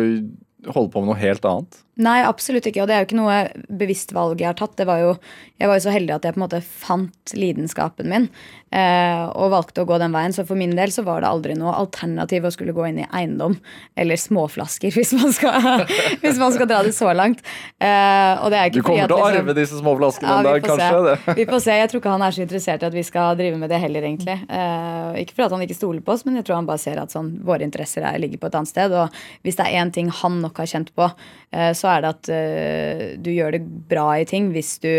holde 0.75 0.91
på 0.93 1.03
med 1.03 1.11
noe 1.11 1.21
helt 1.21 1.47
annet? 1.49 1.83
Nei, 1.99 2.21
absolutt 2.23 2.67
ikke. 2.71 2.85
Og 2.85 2.89
det 2.91 2.95
er 2.95 3.03
jo 3.03 3.09
ikke 3.09 3.19
noe 3.19 3.39
bevisst 3.81 4.13
valg 4.15 4.39
jeg 4.41 4.47
har 4.53 4.59
tatt. 4.59 4.77
Det 4.79 4.87
var 4.87 5.01
jo, 5.03 5.15
jeg 5.59 5.67
var 5.71 5.81
jo 5.81 5.85
så 5.89 5.95
heldig 5.95 6.15
at 6.15 6.29
jeg 6.29 6.37
på 6.37 6.39
en 6.41 6.45
måte 6.45 6.61
fant 6.63 7.33
lidenskapen 7.35 8.07
min 8.09 8.29
eh, 8.71 9.25
og 9.35 9.51
valgte 9.51 9.83
å 9.83 9.89
gå 9.89 9.99
den 9.99 10.15
veien. 10.15 10.35
Så 10.37 10.45
for 10.47 10.59
min 10.61 10.77
del 10.79 10.93
så 10.95 11.03
var 11.07 11.25
det 11.25 11.31
aldri 11.33 11.57
noe 11.59 11.73
alternativ 11.75 12.47
å 12.47 12.53
skulle 12.55 12.75
gå 12.77 12.87
inn 12.87 13.01
i 13.03 13.09
eiendom 13.11 13.57
eller 13.99 14.21
småflasker, 14.21 14.95
hvis 14.99 15.11
man 15.19 15.35
skal, 15.35 15.83
hvis 16.23 16.39
man 16.39 16.55
skal 16.55 16.71
dra 16.71 16.85
det 16.87 16.95
så 16.97 17.11
langt. 17.19 17.43
Eh, 17.83 18.33
og 18.45 18.55
det 18.55 18.61
er 18.63 18.71
Du 18.71 18.79
ikke 18.79 18.87
fordi 18.87 19.01
kommer 19.03 19.11
til 19.11 19.17
å 19.19 19.25
liksom- 19.25 19.43
arve 19.43 19.57
disse 19.59 19.81
småflaskene 19.83 20.31
Ja, 20.31 20.39
en 20.39 20.49
dag, 20.51 20.69
kanskje? 20.69 21.17
se. 21.27 21.35
Vi 21.41 21.49
får 21.51 21.65
se. 21.67 21.79
Jeg 21.83 21.91
tror 21.91 22.05
ikke 22.05 22.15
han 22.15 22.27
er 22.29 22.39
så 22.39 22.45
interessert 22.47 22.87
i 22.87 22.91
at 22.93 22.99
vi 23.01 23.07
skal 23.11 23.35
drive 23.43 23.59
med 23.59 23.75
det 23.75 23.83
heller, 23.83 24.07
egentlig. 24.07 24.39
Eh, 24.47 25.19
ikke 25.25 25.35
fordi 25.35 25.59
han 25.59 25.67
ikke 25.67 25.81
stoler 25.81 26.01
på 26.07 26.15
oss, 26.15 26.25
men 26.29 26.39
jeg 26.39 26.47
tror 26.47 26.61
han 26.61 26.71
bare 26.71 26.79
ser 26.83 27.03
at 27.03 27.11
sånn, 27.15 27.35
våre 27.43 27.67
interesser 27.67 28.07
er, 28.07 28.23
ligger 28.23 28.39
på 28.39 28.53
et 28.53 28.61
annet 28.63 28.71
sted. 28.71 28.95
Og 28.95 29.21
hvis 29.43 29.59
det 29.59 29.67
er 29.67 29.83
én 29.83 29.91
ting 29.93 30.15
han 30.23 30.41
nok 30.47 30.63
har 30.63 30.71
kjent 30.71 30.95
på, 30.95 31.11
eh, 31.53 31.73
så 31.89 31.97
er 31.97 32.05
det 32.05 32.13
at 32.13 32.31
uh, 32.31 33.03
du 33.25 33.33
gjør 33.33 33.57
det 33.57 33.65
bra 33.89 34.11
i 34.21 34.29
ting 34.29 34.53
hvis 34.53 34.77
du 34.85 34.93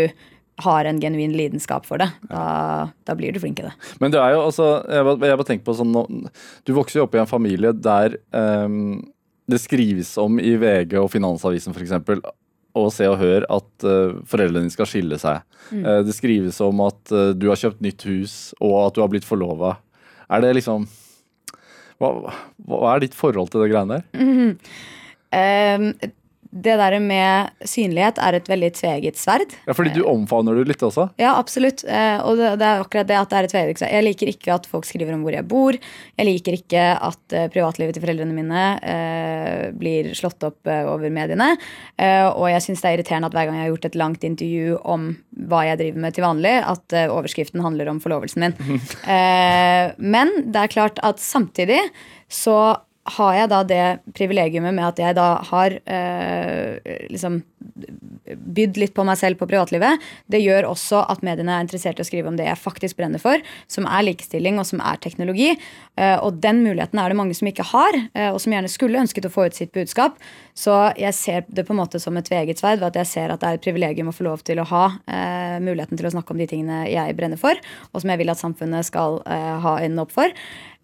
har 0.60 0.84
en 0.84 0.98
genuin 1.00 1.32
lidenskap 1.32 1.86
for 1.88 2.02
det. 2.02 2.10
Da, 2.28 2.90
da 3.06 3.14
blir 3.16 3.32
du 3.32 3.40
flink 3.40 3.62
i 3.62 3.68
det. 3.68 3.72
Men 4.02 4.12
det 4.12 4.20
er 4.20 4.34
jo 4.34 4.42
altså 4.48 4.66
Jeg 4.84 5.06
bare, 5.06 5.30
jeg 5.30 5.38
bare 5.40 5.48
tenker 5.48 5.64
på 5.64 5.76
sånn 5.78 5.94
Du 6.68 6.74
vokser 6.76 7.00
jo 7.00 7.06
opp 7.06 7.16
i 7.16 7.22
en 7.22 7.30
familie 7.30 7.72
der 7.72 8.18
um, 8.34 8.98
det 9.50 9.62
skrives 9.62 10.12
om 10.20 10.36
i 10.38 10.52
VG 10.60 10.98
og 11.00 11.08
Finansavisen 11.10 11.74
f.eks. 11.74 12.20
Og 12.78 12.90
Se 12.94 13.08
og 13.10 13.16
Hør 13.22 13.46
at 13.50 13.86
uh, 13.88 14.20
foreldrene 14.28 14.66
dine 14.66 14.74
skal 14.74 14.86
skille 14.86 15.16
seg. 15.18 15.42
Eh, 15.74 16.02
det 16.06 16.14
skrives 16.14 16.60
om 16.62 16.84
at 16.84 17.14
uh, 17.14 17.32
du 17.34 17.48
har 17.50 17.58
kjøpt 17.58 17.82
nytt 17.82 18.04
hus 18.06 18.34
og 18.60 18.76
at 18.84 18.94
du 18.94 19.02
har 19.02 19.10
blitt 19.10 19.26
forlova. 19.26 19.78
Er 20.30 20.44
det 20.44 20.52
liksom 20.60 20.86
hva, 22.00 22.12
hva 22.68 22.94
er 22.94 23.02
ditt 23.02 23.16
forhold 23.16 23.50
til 23.50 23.64
det 23.64 23.72
greiene 23.72 23.98
der? 23.98 24.54
Eh, 25.30 25.82
det 26.50 26.74
der 26.80 26.96
med 26.98 27.66
synlighet 27.68 28.18
er 28.18 28.34
et 28.34 28.48
veldig 28.50 28.70
tveget 28.74 29.18
sverd. 29.20 29.52
Ja, 29.68 29.74
fordi 29.76 29.92
du 29.94 30.00
omfavner 30.10 30.56
det 30.58 30.72
litt 30.72 30.82
også? 30.82 31.06
Ja, 31.20 31.36
absolutt. 31.38 31.84
Eh, 31.86 32.18
og 32.26 32.40
det, 32.40 32.50
er 32.58 32.82
akkurat 32.82 33.06
det 33.06 33.18
at 33.20 33.30
det 33.30 33.38
er 33.38 33.46
et 33.46 33.54
tveget 33.54 33.82
sverd. 33.82 33.94
Jeg 33.94 34.06
liker 34.08 34.32
ikke 34.32 34.56
at 34.56 34.66
folk 34.70 34.88
skriver 34.88 35.14
om 35.14 35.22
hvor 35.22 35.36
jeg 35.36 35.46
bor. 35.50 35.78
Jeg 36.18 36.26
liker 36.26 36.58
ikke 36.58 36.84
at 37.06 37.36
eh, 37.36 37.46
privatlivet 37.54 37.94
til 37.94 38.02
foreldrene 38.02 38.34
mine 38.34 38.64
eh, 38.82 39.70
blir 39.78 40.10
slått 40.18 40.42
opp 40.48 40.66
over 40.70 41.06
mediene. 41.12 41.52
Og 42.00 42.46
jeg 42.50 42.62
syns 42.64 42.82
det 42.82 42.88
er 42.88 42.98
irriterende 42.98 43.28
at 43.30 43.34
hver 43.36 43.46
gang 43.48 43.56
jeg 43.58 43.64
har 43.64 43.72
gjort 43.72 43.86
et 43.88 43.98
langt 43.98 44.26
intervju 44.26 44.76
om 44.88 45.08
hva 45.50 45.62
jeg 45.68 45.80
driver 45.80 46.04
med 46.04 46.16
til 46.16 46.24
vanlig, 46.24 46.54
at 46.66 46.96
overskriften 47.12 47.62
handler 47.64 47.90
om 47.92 48.00
forlovelsen 48.02 48.44
min. 48.44 48.80
Men 50.14 50.32
det 50.50 50.62
er 50.62 50.72
klart 50.72 51.00
at 51.06 51.22
samtidig 51.22 51.80
så 52.30 52.58
har 53.08 53.32
jeg 53.34 53.48
da 53.48 53.60
det 53.64 53.84
privilegiumet 54.12 54.74
med 54.76 54.84
at 54.84 54.98
jeg 55.00 55.16
da 55.16 55.28
har 55.48 55.76
eh, 55.88 56.76
liksom 57.08 57.40
bydd 58.30 58.76
litt 58.80 58.92
på 58.94 59.04
meg 59.08 59.18
selv 59.18 59.40
på 59.40 59.48
privatlivet. 59.48 60.02
Det 60.30 60.40
gjør 60.42 60.68
også 60.68 61.00
at 61.10 61.24
mediene 61.26 61.54
er 61.56 61.64
interessert 61.64 61.98
i 61.98 62.04
å 62.04 62.08
skrive 62.08 62.30
om 62.30 62.36
det 62.38 62.46
jeg 62.46 62.60
faktisk 62.60 62.98
brenner 63.00 63.22
for, 63.22 63.40
som 63.72 63.88
er 63.88 64.04
likestilling 64.06 64.60
og 64.60 64.68
som 64.68 64.82
er 64.84 65.00
teknologi. 65.02 65.54
Eh, 65.96 66.16
og 66.20 66.42
den 66.44 66.62
muligheten 66.66 67.00
er 67.00 67.10
det 67.10 67.18
mange 67.18 67.36
som 67.36 67.48
ikke 67.50 67.66
har, 67.72 67.98
eh, 68.12 68.28
og 68.28 68.40
som 68.42 68.54
gjerne 68.54 68.70
skulle 68.70 69.00
ønsket 69.00 69.26
å 69.26 69.32
få 69.32 69.48
ut 69.48 69.56
sitt 69.56 69.72
budskap. 69.76 70.20
Så 70.54 70.76
jeg 71.00 71.16
ser 71.16 71.46
det 71.48 71.64
på 71.66 71.74
en 71.74 71.80
måte 71.80 72.00
som 72.02 72.16
et 72.20 72.28
tveget 72.28 72.60
sverd, 72.60 72.82
ved 72.82 72.92
at 72.92 73.00
jeg 73.00 73.12
ser 73.14 73.32
at 73.32 73.40
det 73.40 73.48
er 73.48 73.58
et 73.58 73.64
privilegium 73.64 74.12
å 74.12 74.16
få 74.16 74.28
lov 74.28 74.44
til 74.46 74.60
å 74.60 74.68
ha 74.68 74.86
eh, 75.08 75.56
muligheten 75.62 75.96
til 75.96 76.10
å 76.10 76.14
snakke 76.14 76.34
om 76.34 76.42
de 76.42 76.50
tingene 76.50 76.84
jeg 76.90 77.16
brenner 77.16 77.40
for, 77.40 77.56
og 77.90 78.02
som 78.02 78.12
jeg 78.12 78.20
vil 78.20 78.32
at 78.32 78.42
samfunnet 78.42 78.88
skal 78.88 79.22
eh, 79.24 79.54
ha 79.64 79.78
øynene 79.80 80.04
opp 80.04 80.12
for. 80.14 80.36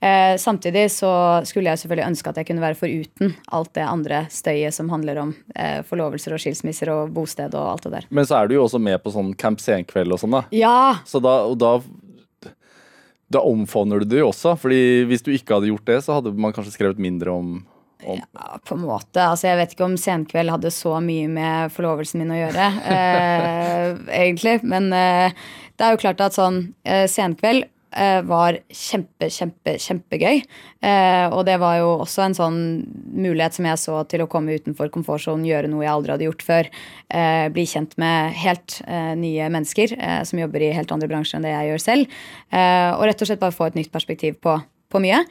Eh, 0.07 0.37
samtidig 0.41 0.87
så 0.95 1.11
skulle 1.49 1.73
jeg 1.73 1.83
selvfølgelig 1.83 2.09
ønske 2.13 2.33
at 2.33 2.41
jeg 2.41 2.49
kunne 2.51 2.65
være 2.65 2.79
foruten 2.79 3.37
alt 3.57 3.73
det 3.77 3.87
andre 3.87 4.25
støyet 4.33 4.77
som 4.77 4.91
handler 4.93 5.23
om 5.25 5.35
eh, 5.57 5.83
forlovelser 5.87 6.37
og 6.37 6.43
skilsmisser 6.43 6.93
og 6.95 7.15
bosted 7.17 7.57
og 7.59 7.75
alt 7.75 7.87
det 7.89 7.95
der. 7.99 8.11
Men 8.15 8.29
så 8.29 8.41
er 8.41 8.51
du 8.51 8.59
jo 8.59 8.65
også 8.67 8.83
med 8.83 9.01
på 9.03 9.15
sånn 9.15 9.33
Camp 9.41 9.63
Senkveld 9.63 10.15
og 10.15 10.23
sånn, 10.23 10.37
da. 10.39 10.45
Ja! 10.55 10.81
Så 11.09 11.23
da, 11.25 11.39
da 11.59 11.79
da 13.29 13.43
omfavner 13.43 13.99
du 13.99 14.05
det 14.07 14.21
jo 14.21 14.31
også. 14.31 14.57
fordi 14.61 15.07
hvis 15.11 15.25
du 15.27 15.33
ikke 15.35 15.57
hadde 15.57 15.73
gjort 15.73 15.89
det, 15.89 16.03
så 16.05 16.19
hadde 16.19 16.35
man 16.39 16.55
kanskje 16.55 16.77
skrevet 16.77 17.01
mindre 17.03 17.35
om, 17.35 17.57
om 18.07 18.21
Ja, 18.21 18.59
på 18.63 18.77
en 18.77 18.85
måte. 18.87 19.23
Altså, 19.23 19.49
jeg 19.51 19.61
vet 19.61 19.75
ikke 19.75 19.89
om 19.89 19.97
Senkveld 20.01 20.53
hadde 20.55 20.71
så 20.75 20.97
mye 21.03 21.29
med 21.31 21.75
forlovelsen 21.75 22.23
min 22.23 22.35
å 22.35 22.39
gjøre, 22.39 22.69
eh, 22.97 23.89
egentlig. 24.21 24.61
Men 24.63 24.93
eh, 24.95 25.47
det 25.77 25.87
er 25.87 25.97
jo 25.97 26.03
klart 26.05 26.23
at 26.23 26.39
sånn 26.39 26.69
eh, 26.87 27.07
Senkveld 27.11 27.67
var 28.29 28.59
kjempe, 28.69 29.29
kjempe, 29.33 29.77
kjempegøy. 29.81 30.43
Eh, 30.85 31.27
og 31.33 31.47
det 31.49 31.57
var 31.63 31.79
jo 31.81 31.89
også 32.05 32.27
en 32.27 32.37
sånn 32.37 32.61
mulighet 33.17 33.57
som 33.57 33.69
jeg 33.69 33.81
så 33.81 34.01
til 34.11 34.25
å 34.25 34.29
komme 34.31 34.59
utenfor 34.59 34.91
komfortsonen, 34.95 35.47
gjøre 35.49 35.71
noe 35.73 35.87
jeg 35.87 35.93
aldri 35.95 36.15
hadde 36.15 36.29
gjort 36.29 36.47
før. 36.47 36.71
Eh, 37.09 37.47
bli 37.55 37.67
kjent 37.69 37.97
med 38.01 38.37
helt 38.43 38.81
eh, 38.87 39.13
nye 39.19 39.51
mennesker 39.53 39.97
eh, 39.97 40.23
som 40.29 40.43
jobber 40.43 40.67
i 40.67 40.75
helt 40.77 40.93
andre 40.95 41.11
bransjer 41.11 41.41
enn 41.41 41.49
det 41.49 41.55
jeg 41.55 41.71
gjør 41.73 41.85
selv. 41.87 42.19
Eh, 42.53 42.91
og 42.95 43.07
rett 43.09 43.23
og 43.23 43.31
slett 43.31 43.43
bare 43.43 43.57
få 43.57 43.71
et 43.71 43.79
nytt 43.81 43.95
perspektiv 43.95 44.41
på, 44.45 44.59
på 44.93 45.03
mye. 45.03 45.25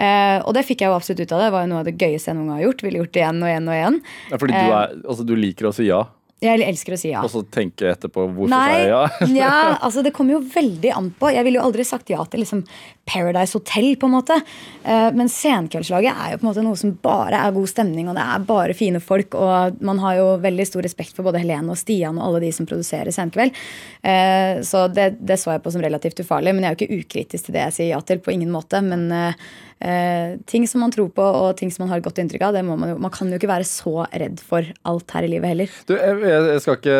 Uh, 0.00 0.40
og 0.48 0.54
det 0.56 0.64
fikk 0.66 0.82
jeg 0.82 0.90
jo 0.90 0.96
absolutt 0.96 1.20
ut 1.20 1.32
av 1.34 1.38
det. 1.38 1.46
Det 1.46 1.54
var 1.54 1.64
jo 1.66 1.70
noe 1.70 1.82
av 1.82 1.86
det 1.86 1.94
gøyeste 2.00 2.30
jeg 2.30 2.38
noen 2.38 2.48
gang 2.48 2.56
har 2.58 2.64
gjort. 2.64 2.82
Ville 2.86 3.02
gjort 3.02 3.12
det 3.12 3.20
igjen 3.22 3.42
og 3.42 3.50
igjen 3.50 3.68
og 3.68 3.76
igjen. 3.76 3.98
ja, 4.32 4.38
Fordi 4.40 4.54
du, 4.56 4.72
er, 4.72 4.94
altså, 5.04 5.26
du 5.28 5.34
liker 5.38 5.68
å 5.68 5.74
si 5.76 5.86
ja, 5.86 6.00
Jeg 6.42 6.62
elsker 6.66 6.96
å 6.96 6.98
si 6.98 7.12
ja. 7.12 7.22
og 7.22 7.30
så 7.30 7.44
tenke 7.46 7.92
etterpå 7.92 8.24
hvorfor 8.26 8.50
Nei, 8.50 8.88
ja. 8.90 9.04
ja, 9.44 9.54
altså 9.86 10.02
det 10.02 10.14
kommer 10.16 10.36
jo 10.36 10.42
veldig 10.42 10.90
an 10.96 11.12
på. 11.18 11.30
Jeg 11.30 11.46
ville 11.46 11.60
jo 11.60 11.66
aldri 11.68 11.86
sagt 11.86 12.10
ja 12.10 12.24
til 12.26 12.42
liksom 12.42 12.64
Paradise 13.08 13.56
Hotel, 13.56 13.92
på 13.98 14.06
en 14.06 14.14
måte. 14.14 14.36
Eh, 14.84 15.08
men 15.14 15.30
Senkveldslaget 15.30 16.12
er 16.12 16.34
jo 16.34 16.40
på 16.40 16.46
en 16.46 16.50
måte 16.50 16.66
noe 16.66 16.78
som 16.78 16.92
bare 17.02 17.40
er 17.46 17.54
god 17.54 17.70
stemning, 17.70 18.10
og 18.10 18.18
det 18.18 18.26
er 18.26 18.46
bare 18.46 18.76
fine 18.78 19.00
folk. 19.02 19.34
Og 19.38 19.82
man 19.82 20.02
har 20.02 20.18
jo 20.20 20.28
veldig 20.42 20.68
stor 20.68 20.86
respekt 20.86 21.18
for 21.18 21.26
både 21.26 21.42
Helene 21.42 21.74
og 21.74 21.80
Stian 21.80 22.18
og 22.20 22.28
alle 22.28 22.44
de 22.46 22.52
som 22.54 22.68
produserer 22.68 23.14
Senkveld. 23.14 23.58
Eh, 24.02 24.62
Så 24.66 24.86
det, 24.94 25.16
det 25.22 25.38
så 25.40 25.54
jeg 25.54 25.62
på 25.64 25.72
som 25.74 25.82
relativt 25.82 26.22
ufarlig. 26.22 26.54
Men 26.54 26.66
jeg 26.66 26.70
er 26.70 26.76
jo 26.76 26.86
ikke 26.86 27.02
ukritisk 27.02 27.48
til 27.48 27.58
det 27.58 27.66
jeg 27.68 27.76
sier 27.78 27.92
ja 27.94 28.00
til, 28.06 28.22
på 28.22 28.34
ingen 28.34 28.52
måte. 28.54 28.82
Men 28.86 29.08
eh, 29.12 29.38
eh, 29.82 30.38
ting 30.46 30.66
som 30.68 30.84
man 30.84 30.94
tror 30.94 31.10
på, 31.14 31.22
og 31.22 31.56
ting 31.58 31.72
som 31.74 31.84
man 31.84 31.92
har 31.92 32.02
et 32.02 32.06
godt 32.06 32.20
inntrykk 32.22 32.46
av, 32.48 32.56
det 32.56 32.64
må 32.66 32.76
man 32.78 32.94
jo 32.94 32.98
Man 33.02 33.12
kan 33.14 33.30
jo 33.30 33.38
ikke 33.38 33.50
være 33.50 33.66
så 33.68 34.06
redd 34.06 34.40
for 34.44 34.66
alt 34.88 35.16
her 35.16 35.26
i 35.26 35.32
livet 35.34 35.52
heller. 35.52 35.76
Du, 35.88 35.94
jeg, 35.96 36.20
jeg 36.32 36.60
skal 36.64 36.76
ikke 36.78 36.96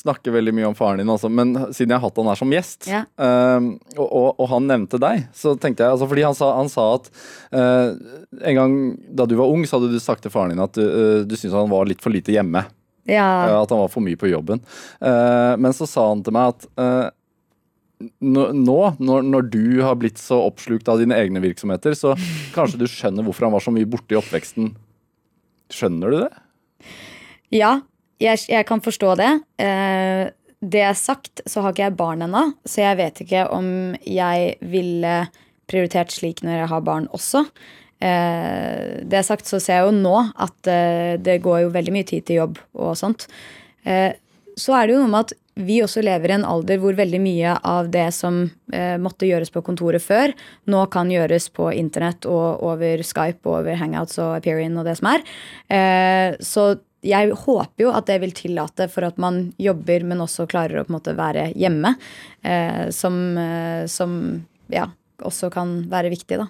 snakke 0.00 0.32
veldig 0.34 0.52
mye 0.56 0.66
om 0.70 0.76
faren 0.78 1.00
din, 1.02 1.10
altså, 1.12 1.30
men 1.32 1.54
siden 1.74 1.92
jeg 1.94 1.98
har 2.00 2.04
hatt 2.08 2.20
han 2.20 2.30
her 2.32 2.38
som 2.40 2.52
gjest, 2.54 2.88
Ja. 2.90 3.02
ehm, 3.22 3.68
og, 3.96 4.06
og, 4.08 4.28
og 4.42 4.48
han 4.52 4.66
nevnte 4.70 5.00
deg, 5.02 5.26
så 5.36 5.54
tenkte 5.60 5.84
jeg 5.86 5.94
altså, 5.96 6.08
Fordi 6.10 6.26
han 6.26 6.36
sa, 6.38 6.50
han 6.58 6.70
sa 6.72 6.86
at 6.98 7.08
uh, 7.54 7.94
en 8.42 8.58
gang 8.60 8.76
da 9.18 9.26
du 9.30 9.36
var 9.40 9.50
ung, 9.52 9.64
så 9.68 9.78
hadde 9.80 9.92
du 9.94 9.98
sagt 10.02 10.22
til 10.26 10.32
faren 10.34 10.54
din 10.54 10.62
at 10.64 10.74
du, 10.78 10.82
uh, 10.84 11.18
du 11.28 11.34
syntes 11.36 11.56
han 11.56 11.70
var 11.72 11.88
litt 11.90 12.02
for 12.04 12.14
lite 12.14 12.32
hjemme. 12.34 12.64
Ja. 13.08 13.26
eh, 13.48 13.56
At 13.64 13.70
han 13.74 13.80
var 13.82 13.90
for 13.90 14.04
mye 14.04 14.14
på 14.20 14.28
jobben. 14.30 14.60
Eh, 15.02 15.54
men 15.58 15.72
så 15.74 15.88
sa 15.90 16.04
han 16.12 16.20
til 16.22 16.36
meg 16.36 16.52
at 16.52 16.66
eh, 16.78 17.08
nå, 18.22 18.44
når, 19.02 19.26
når 19.26 19.48
du 19.50 19.64
har 19.82 19.96
blitt 19.98 20.18
så 20.22 20.38
oppslukt 20.46 20.86
av 20.90 21.00
dine 21.02 21.16
egne 21.18 21.42
virksomheter, 21.42 21.96
så 21.98 22.14
kanskje 22.56 22.78
du 22.82 22.86
skjønner 22.90 23.26
hvorfor 23.26 23.48
han 23.48 23.54
var 23.56 23.64
så 23.64 23.74
mye 23.74 23.88
borte 23.90 24.14
i 24.14 24.20
oppveksten. 24.20 24.70
Skjønner 25.72 26.14
du 26.14 26.18
det? 26.24 26.30
Ja, 27.52 27.72
jeg, 28.22 28.44
jeg 28.50 28.68
kan 28.68 28.82
forstå 28.84 29.16
det. 29.20 29.32
Eh, 29.62 30.30
det 30.62 30.82
er 30.86 30.98
sagt, 30.98 31.42
så 31.46 31.62
har 31.62 31.74
ikke 31.74 31.88
jeg 31.88 31.98
barn 31.98 32.22
ennå, 32.22 32.44
så 32.62 32.84
jeg 32.84 32.98
vet 33.00 33.22
ikke 33.24 33.46
om 33.50 33.66
jeg 34.06 34.56
ville 34.62 35.14
prioritert 35.70 36.12
slik 36.14 36.42
når 36.46 36.60
jeg 36.60 36.70
har 36.70 36.84
barn 36.86 37.08
også. 37.16 37.44
Eh, 38.02 39.02
det 39.02 39.18
er 39.18 39.26
sagt, 39.26 39.50
så 39.50 39.60
ser 39.62 39.80
jeg 39.80 39.90
jo 39.90 39.98
nå 39.98 40.16
at 40.30 40.70
eh, 40.70 41.18
det 41.22 41.40
går 41.42 41.64
jo 41.64 41.74
veldig 41.74 41.94
mye 41.94 42.08
tid 42.08 42.26
til 42.28 42.42
jobb 42.44 42.62
og 42.78 42.94
sånt. 42.98 43.26
Eh, 43.82 44.12
så 44.58 44.76
er 44.76 44.86
det 44.86 44.94
jo 44.94 45.02
noe 45.02 45.12
med 45.12 45.26
at 45.26 45.38
vi 45.62 45.82
også 45.84 46.00
lever 46.04 46.32
i 46.32 46.36
en 46.38 46.46
alder 46.48 46.80
hvor 46.80 46.96
veldig 46.96 47.20
mye 47.20 47.56
av 47.68 47.90
det 47.92 48.06
som 48.16 48.44
eh, 48.72 48.96
måtte 49.02 49.28
gjøres 49.28 49.52
på 49.52 49.64
kontoret 49.66 50.02
før, 50.04 50.32
nå 50.70 50.86
kan 50.92 51.10
gjøres 51.12 51.50
på 51.52 51.68
internett 51.76 52.24
og 52.28 52.62
over 52.64 53.02
Skype 53.04 53.44
og 53.44 53.58
over 53.60 53.76
Hangouts 53.80 54.16
og 54.22 54.38
Aperion 54.38 54.78
og 54.80 54.88
det 54.88 54.96
som 55.00 55.10
er. 55.12 55.26
Eh, 55.68 56.38
så 56.40 56.70
jeg 57.02 57.34
håper 57.34 57.82
jo 57.84 57.90
at 57.92 58.06
det 58.06 58.18
vil 58.22 58.34
tillate 58.36 58.86
for 58.92 59.06
at 59.08 59.18
man 59.20 59.48
jobber, 59.60 60.04
men 60.06 60.22
også 60.22 60.46
klarer 60.50 60.80
å 60.80 60.86
på 60.86 60.92
en 60.92 60.98
måte 60.98 61.14
være 61.18 61.48
hjemme. 61.58 61.96
Eh, 62.42 62.88
som, 62.94 63.16
eh, 63.38 63.84
som 63.90 64.12
ja, 64.70 64.86
også 65.22 65.50
kan 65.52 65.80
være 65.90 66.12
viktig, 66.14 66.38
da. 66.38 66.46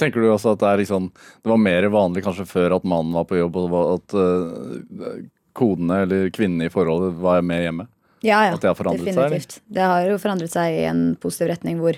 Tenker 0.00 0.20
du 0.20 0.28
også 0.32 0.54
at 0.54 0.60
det, 0.60 0.68
er 0.68 0.82
liksom, 0.82 1.08
det 1.12 1.52
var 1.52 1.60
mer 1.60 1.88
vanlig 1.92 2.24
kanskje 2.26 2.48
før 2.48 2.76
at 2.78 2.86
mannen 2.88 3.16
var 3.16 3.26
på 3.28 3.38
jobb, 3.40 3.56
og 3.62 3.80
at 3.94 4.16
eh, 4.18 5.16
kodene 5.56 6.04
eller 6.06 6.30
kvinnene 6.34 6.68
i 6.68 6.72
forholdet 6.72 7.16
var 7.22 7.44
med 7.46 7.64
hjemme? 7.66 7.88
Ja, 8.22 8.44
ja, 8.46 8.54
At 8.54 8.62
det 8.62 8.70
har 8.70 8.78
forandret 8.78 9.08
seg, 9.08 9.24
eller? 9.24 9.46
Det 9.74 9.86
har 9.90 10.04
jo 10.06 10.18
forandret 10.22 10.52
seg 10.52 10.76
i 10.76 10.82
en 10.86 11.00
positiv 11.18 11.48
retning 11.50 11.80
hvor 11.82 11.96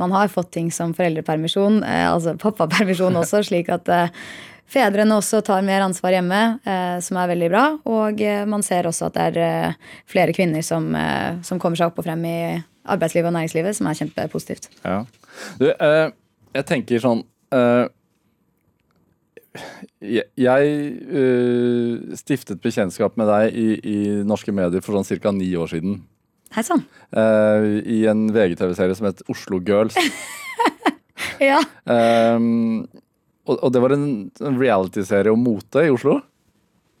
man 0.00 0.12
har 0.12 0.28
fått 0.32 0.50
ting 0.52 0.68
som 0.74 0.92
foreldrepermisjon, 0.96 1.80
eh, 1.86 2.08
altså 2.10 2.34
pappapermisjon 2.40 3.16
også, 3.22 3.40
slik 3.48 3.70
at 3.72 3.88
eh, 3.92 4.12
fedrene 4.72 5.16
også 5.20 5.42
tar 5.44 5.62
mer 5.66 5.84
ansvar 5.84 6.14
hjemme, 6.16 6.40
eh, 6.64 6.98
som 7.04 7.18
er 7.20 7.30
veldig 7.32 7.48
bra. 7.52 7.64
Og 7.92 8.20
eh, 8.24 8.44
man 8.48 8.64
ser 8.66 8.88
også 8.88 9.10
at 9.10 9.16
det 9.18 9.26
er 9.30 9.40
eh, 9.46 9.80
flere 10.10 10.34
kvinner 10.36 10.64
som, 10.66 10.90
som 11.44 11.60
kommer 11.62 11.78
seg 11.80 11.90
opp 11.92 12.00
og 12.02 12.06
frem 12.08 12.24
i 12.28 12.38
arbeidslivet 12.82 13.28
og 13.30 13.36
næringslivet, 13.36 13.76
som 13.78 13.86
er 13.90 13.98
kjempepositivt. 14.00 14.70
Ja. 14.84 15.02
Du, 15.60 15.68
eh, 15.70 16.06
jeg 16.56 16.68
tenker 16.68 17.00
sånn 17.02 17.22
eh, 17.54 17.84
Jeg, 20.40 20.68
stiftet 22.16 22.62
bekjentskap 22.64 23.18
med 23.20 23.28
deg 23.28 23.56
i, 23.60 23.66
i 23.84 23.98
norske 24.24 24.52
medier 24.56 24.80
for 24.84 24.96
sånn 24.96 25.20
ca. 25.20 25.32
ni 25.36 25.50
år 25.60 25.68
siden. 25.74 26.00
Hei 26.56 26.64
sann. 26.64 26.82
eh, 27.16 27.66
I 27.84 27.98
en 28.12 28.26
VGTV-serie 28.32 28.96
som 28.96 29.08
het 29.10 29.20
Oslo 29.32 29.60
Girls. 29.64 29.96
Ja. 31.42 31.58
Um, 31.86 32.84
og, 33.48 33.56
og 33.56 33.72
det 33.74 33.82
var 33.82 33.94
en, 33.96 34.12
reality-serie 34.40 35.32
om 35.32 35.42
mote 35.42 35.86
i 35.86 35.90
Oslo. 35.92 36.20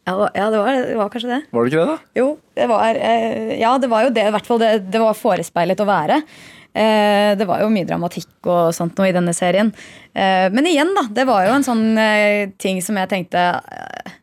Ja, 0.08 0.16
ja 0.34 0.48
det, 0.50 0.58
var, 0.58 0.80
det 0.88 0.96
var 0.98 1.12
kanskje 1.12 1.30
det. 1.30 1.42
Var 1.52 1.62
det 1.62 1.70
ikke 1.70 1.82
det, 1.84 1.92
da? 1.92 2.16
Jo, 2.18 2.26
det 2.58 2.66
var, 2.72 2.98
eh, 2.98 3.52
ja, 3.60 3.76
det 3.78 3.90
var 3.92 4.08
jo 4.08 4.16
det. 4.16 4.26
I 4.26 4.34
hvert 4.34 4.48
fall 4.48 4.62
det, 4.62 4.72
det 4.90 5.02
var 5.02 5.18
forespeilet 5.18 5.82
å 5.82 5.86
være. 5.86 6.18
Eh, 6.72 7.34
det 7.38 7.46
var 7.46 7.62
jo 7.62 7.70
mye 7.70 7.86
dramatikk 7.86 8.48
og 8.48 8.72
sånt 8.74 8.98
noe 8.98 9.10
i 9.10 9.14
denne 9.14 9.34
serien. 9.36 9.70
Eh, 10.10 10.48
men 10.54 10.66
igjen, 10.70 10.90
da. 10.96 11.06
Det 11.20 11.28
var 11.28 11.46
jo 11.46 11.54
en 11.54 11.66
sånn 11.66 11.84
eh, 12.00 12.50
ting 12.62 12.82
som 12.82 12.98
jeg 12.98 13.12
tenkte 13.12 13.44
eh, 13.60 14.18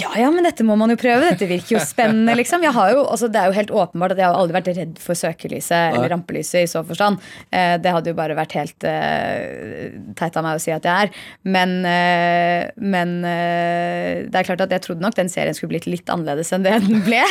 ja, 0.00 0.10
ja, 0.16 0.30
men 0.32 0.46
dette 0.46 0.64
må 0.66 0.76
man 0.80 0.92
jo 0.92 0.96
prøve. 1.00 1.28
Dette 1.32 1.48
virker 1.50 1.76
jo 1.76 1.82
spennende, 1.84 2.34
liksom. 2.38 2.64
Jo, 2.64 3.04
altså, 3.04 3.28
det 3.32 3.40
er 3.40 3.50
jo 3.50 3.56
helt 3.56 3.72
åpenbart 3.74 4.14
at 4.14 4.22
jeg 4.22 4.28
har 4.28 4.38
aldri 4.38 4.56
vært 4.56 4.70
redd 4.76 5.00
for 5.02 5.18
søkelyset 5.18 5.74
Nei. 5.74 5.96
eller 5.98 6.12
rampelyset 6.14 6.64
i 6.64 6.70
så 6.70 6.82
forstand. 6.86 7.20
Eh, 7.52 7.74
det 7.82 7.92
hadde 7.94 8.12
jo 8.12 8.18
bare 8.18 8.36
vært 8.38 8.56
helt 8.58 8.86
eh, 8.88 9.90
teit 10.18 10.38
av 10.38 10.46
meg 10.46 10.58
å 10.58 10.62
si 10.62 10.72
at 10.74 10.86
jeg 10.86 11.06
er. 11.06 11.22
Men, 11.42 11.74
eh, 11.88 12.70
men 12.80 13.16
eh, 13.28 14.26
det 14.30 14.40
er 14.40 14.48
klart 14.48 14.64
at 14.64 14.74
jeg 14.74 14.84
trodde 14.86 15.04
nok 15.04 15.18
den 15.18 15.32
serien 15.32 15.56
skulle 15.56 15.74
blitt 15.74 15.88
litt 15.90 16.12
annerledes 16.12 16.52
enn 16.56 16.66
det 16.66 16.78
den 16.86 17.04
ble. 17.06 17.22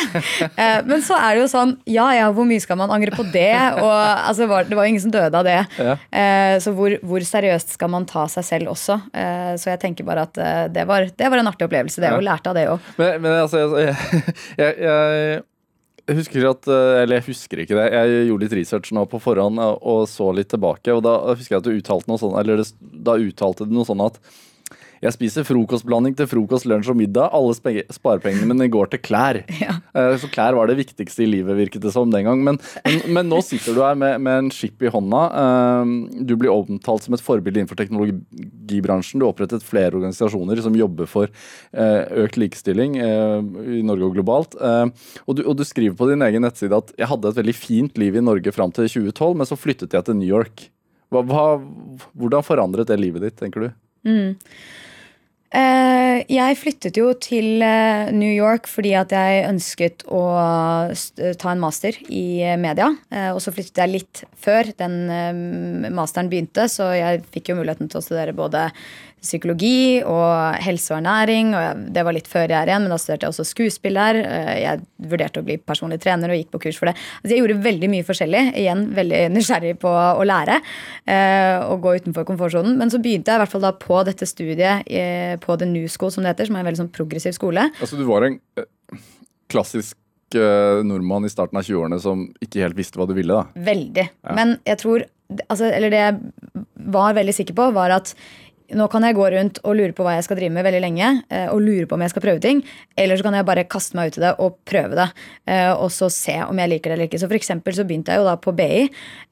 Eh, 0.60 0.80
men 0.84 1.02
så 1.04 1.14
er 1.16 1.36
det 1.36 1.42
jo 1.42 1.48
sånn, 1.50 1.72
ja 1.88 2.06
ja, 2.16 2.26
hvor 2.34 2.44
mye 2.48 2.60
skal 2.62 2.76
man 2.78 2.90
angre 2.92 3.12
på 3.14 3.24
det? 3.32 3.54
Og 3.80 3.90
altså, 3.90 4.46
var, 4.50 4.66
det 4.68 4.76
var 4.76 4.86
jo 4.86 4.92
ingen 4.92 5.02
som 5.02 5.12
døde 5.14 5.38
av 5.38 5.46
det. 5.46 5.56
Ja. 5.80 5.94
Eh, 6.10 6.56
så 6.62 6.72
hvor, 6.76 6.94
hvor, 7.06 7.24
seriøst 7.24 7.74
skal 7.76 7.92
man 7.92 8.06
ta 8.08 8.26
seg 8.30 8.46
selv 8.46 8.72
også? 8.72 8.98
så 9.10 9.70
jeg 9.70 9.80
tenker 9.82 10.06
bare 10.06 10.24
at 10.26 10.38
det 10.74 10.84
var, 10.88 11.06
det 11.16 11.30
var 11.32 11.40
en 11.40 11.48
artig 11.50 11.66
opplevelse. 11.66 12.02
Det 12.02 12.10
og 12.14 12.24
lærte 12.24 12.52
av 12.52 12.58
det 12.58 12.59
òg. 12.68 12.90
Men, 13.00 13.16
men, 13.22 13.38
altså, 13.44 13.62
jeg, 13.80 13.94
jeg, 14.60 14.76
jeg, 14.84 16.16
husker 16.18 16.46
at 16.50 16.68
Eller 16.70 17.20
jeg 17.20 17.26
husker 17.30 17.62
ikke 17.62 17.78
det. 17.78 17.88
Jeg 17.94 18.28
gjorde 18.28 18.46
litt 18.46 18.58
research 18.58 18.92
nå 18.96 19.06
på 19.10 19.20
forhånd 19.22 19.62
og 19.62 20.04
så 20.10 20.30
litt 20.36 20.50
tilbake. 20.52 20.92
Og 20.96 21.04
da 21.06 21.16
husker 21.32 21.56
jeg 21.56 21.62
at 21.62 21.68
du 21.68 21.74
uttalte 21.76 22.10
noe 22.10 22.20
sånn, 22.20 22.38
eller 22.40 22.64
da 22.80 23.16
uttalte 23.20 23.68
du 23.68 23.76
noe 23.76 23.88
sånn 23.88 24.02
at 24.04 24.20
jeg 25.00 25.14
spiser 25.14 25.46
frokostblanding 25.48 26.12
til 26.16 26.28
frokost, 26.28 26.66
lunsj 26.68 26.90
og 26.92 26.98
middag. 27.00 27.30
Alle 27.32 27.54
sparepengene 27.56 28.48
mine 28.50 28.68
går 28.72 28.92
til 28.92 29.04
klær. 29.04 29.42
Ja. 29.60 29.74
Eh, 29.92 30.14
så 30.16 30.28
klær 30.32 30.54
var 30.56 30.70
det 30.70 30.78
viktigste 30.78 31.24
i 31.24 31.28
livet, 31.28 31.52
virket 31.58 31.82
det 31.84 31.90
som 31.92 32.08
den 32.08 32.24
gang. 32.24 32.40
Men, 32.44 32.56
men, 32.86 33.00
men 33.12 33.28
nå 33.28 33.40
sitter 33.44 33.76
du 33.76 33.80
her 33.84 33.96
med, 33.98 34.16
med, 34.24 34.46
en 34.46 34.50
skip 34.54 34.80
i 34.84 34.92
hånda. 34.92 35.20
Eh, 35.40 35.92
du 36.24 36.32
blir 36.40 36.52
omtalt 36.52 37.04
som 37.04 37.16
et 37.16 37.24
forbilde 37.24 37.60
innenfor 37.60 37.78
teknologibransjen. 37.80 39.20
Du 39.20 39.26
har 39.26 39.34
opprettet 39.34 39.66
flere 39.66 39.92
organisasjoner 39.98 40.62
som 40.64 40.76
jobber 40.78 41.08
for 41.10 41.28
eh, 41.28 42.00
økt 42.24 42.40
likestilling 42.40 42.96
i 43.00 43.82
Norge 43.84 44.08
og 44.08 44.16
globalt. 44.16 44.56
Og 44.56 45.36
du, 45.36 45.44
og 45.44 45.56
du 45.58 45.64
skriver 45.68 45.96
på 45.96 46.08
din 46.10 46.24
egen 46.24 46.44
nettside 46.44 46.76
at 46.76 46.92
jeg 46.98 47.08
hadde 47.10 47.32
et 47.32 47.40
veldig 47.40 47.56
fint 47.56 48.00
liv 48.00 48.16
i 48.16 48.24
Norge 48.24 48.52
fram 48.56 48.72
til 48.74 48.88
2012, 48.88 49.40
men 49.40 49.48
så 49.48 49.58
flyttet 49.60 49.96
jeg 49.96 50.08
til 50.08 50.20
New 50.20 50.28
York. 50.28 50.68
Hva, 51.10 51.24
hva, 51.26 51.46
hvordan 52.16 52.46
forandret 52.46 52.90
det 52.90 53.00
livet 53.00 53.26
ditt, 53.26 53.38
tenker 53.40 53.66
du? 53.66 53.70
Mm. 54.06 54.36
Eh, 55.50 56.20
jeg 56.30 56.58
flyttet 56.60 56.98
jo 57.00 57.08
til 57.18 57.58
eh, 57.66 58.12
New 58.14 58.30
York 58.30 58.68
fordi 58.70 58.92
at 58.94 59.10
jeg 59.10 59.48
ønsket 59.48 60.04
å 60.06 60.22
ta 61.42 61.50
en 61.50 61.62
master 61.62 61.96
i 62.06 62.54
media. 62.60 62.92
Eh, 63.10 63.32
og 63.34 63.40
så 63.42 63.50
flyttet 63.54 63.80
jeg 63.82 63.94
litt 63.96 64.22
før 64.38 64.70
den 64.78 65.90
masteren 65.96 66.30
begynte, 66.30 66.68
så 66.70 66.92
jeg 66.94 67.24
fikk 67.34 67.50
jo 67.50 67.58
muligheten 67.58 67.90
til 67.90 67.98
å 67.98 68.04
studere 68.04 68.36
både 68.36 68.68
psykologi 69.20 70.00
og 70.06 70.56
helse 70.64 70.94
og 70.94 70.98
ernæring. 71.00 71.52
og 71.56 71.82
Det 71.94 72.04
var 72.06 72.16
litt 72.16 72.28
før 72.30 72.46
jeg 72.48 72.56
er 72.56 72.70
igjen, 72.70 72.86
men 72.86 72.94
da 72.94 72.98
studerte 73.00 73.26
jeg 73.26 73.34
også 73.34 73.46
skuespill 73.48 73.98
der. 74.00 74.18
Eh, 74.20 74.52
jeg 74.62 74.82
vurderte 75.12 75.42
å 75.42 75.46
bli 75.46 75.58
personlig 75.60 76.00
trener 76.02 76.32
og 76.32 76.40
gikk 76.40 76.50
på 76.54 76.62
kurs 76.66 76.80
for 76.80 76.90
det. 76.90 76.96
Altså 77.20 77.34
jeg 77.34 77.42
gjorde 77.42 77.58
veldig 77.66 77.90
mye 77.92 78.08
forskjellig. 78.08 78.42
Igjen 78.62 78.86
veldig 78.96 79.22
nysgjerrig 79.36 79.74
på 79.82 79.92
å 79.92 80.26
lære 80.26 80.58
eh, 80.58 81.60
og 81.66 81.84
gå 81.84 81.94
utenfor 82.00 82.28
komfortsonen. 82.28 82.76
Men 82.80 82.92
så 82.92 83.02
begynte 83.02 83.32
jeg 83.32 83.40
i 83.40 83.44
hvert 83.44 83.54
fall 83.54 83.66
da 83.68 83.74
på 83.76 84.02
dette 84.08 84.28
studiet 84.28 84.88
eh, 84.88 85.36
på 85.42 85.56
The 85.60 85.68
New 85.68 85.88
School, 85.92 86.12
som 86.14 86.24
det 86.24 86.34
heter, 86.34 86.50
som 86.50 86.58
er 86.58 86.64
en 86.64 86.70
veldig 86.70 86.84
sånn 86.84 86.94
progressiv 86.94 87.36
skole. 87.36 87.68
Altså 87.80 88.00
du 88.00 88.06
var 88.08 88.26
en 88.26 88.40
klassisk 89.50 89.96
nordmann 90.30 91.24
i 91.26 91.30
starten 91.32 91.58
av 91.58 91.64
20-årene 91.66 91.96
som 91.98 92.20
ikke 92.38 92.60
helt 92.62 92.76
visste 92.78 93.00
hva 93.00 93.08
du 93.10 93.16
ville? 93.16 93.34
da. 93.34 93.64
Veldig. 93.66 94.04
Ja. 94.22 94.34
Men 94.38 94.60
jeg 94.62 94.78
tror 94.78 95.02
altså, 95.48 95.66
Eller 95.70 95.90
det 95.90 96.02
jeg 96.04 96.66
var 96.94 97.16
veldig 97.18 97.34
sikker 97.34 97.56
på, 97.58 97.70
var 97.74 97.94
at 97.94 98.14
nå 98.76 98.86
kan 98.90 99.04
jeg 99.06 99.16
gå 99.18 99.26
rundt 99.34 99.60
og 99.64 99.76
lure 99.78 99.94
på 99.96 100.04
hva 100.06 100.16
jeg 100.16 100.26
skal 100.26 100.38
drive 100.38 100.54
med 100.54 100.66
veldig 100.66 100.82
lenge. 100.84 101.08
Eh, 101.32 101.48
og 101.52 101.62
lure 101.64 101.88
på 101.88 101.96
om 101.96 102.04
jeg 102.04 102.12
skal 102.12 102.24
prøve 102.24 102.42
ting. 102.42 102.62
Eller 102.98 103.18
så 103.18 103.26
kan 103.26 103.36
jeg 103.36 103.46
bare 103.48 103.66
kaste 103.70 103.98
meg 103.98 104.10
ut 104.10 104.18
i 104.20 104.24
det 104.24 104.32
og 104.42 104.58
prøve 104.68 104.98
det. 104.98 105.08
Eh, 105.50 105.70
og 105.72 105.90
så 105.94 106.10
se 106.12 106.36
om 106.44 106.60
jeg 106.60 106.72
liker 106.74 106.92
det 106.92 106.96
eller 106.96 107.10
ikke. 107.10 107.20
Så 107.22 107.30
for 107.30 107.38
eksempel 107.38 107.76
så 107.76 107.86
begynte 107.88 108.14
jeg 108.14 108.22
jo 108.22 108.28
da 108.28 108.36
på 108.40 108.54
BI. 108.56 108.86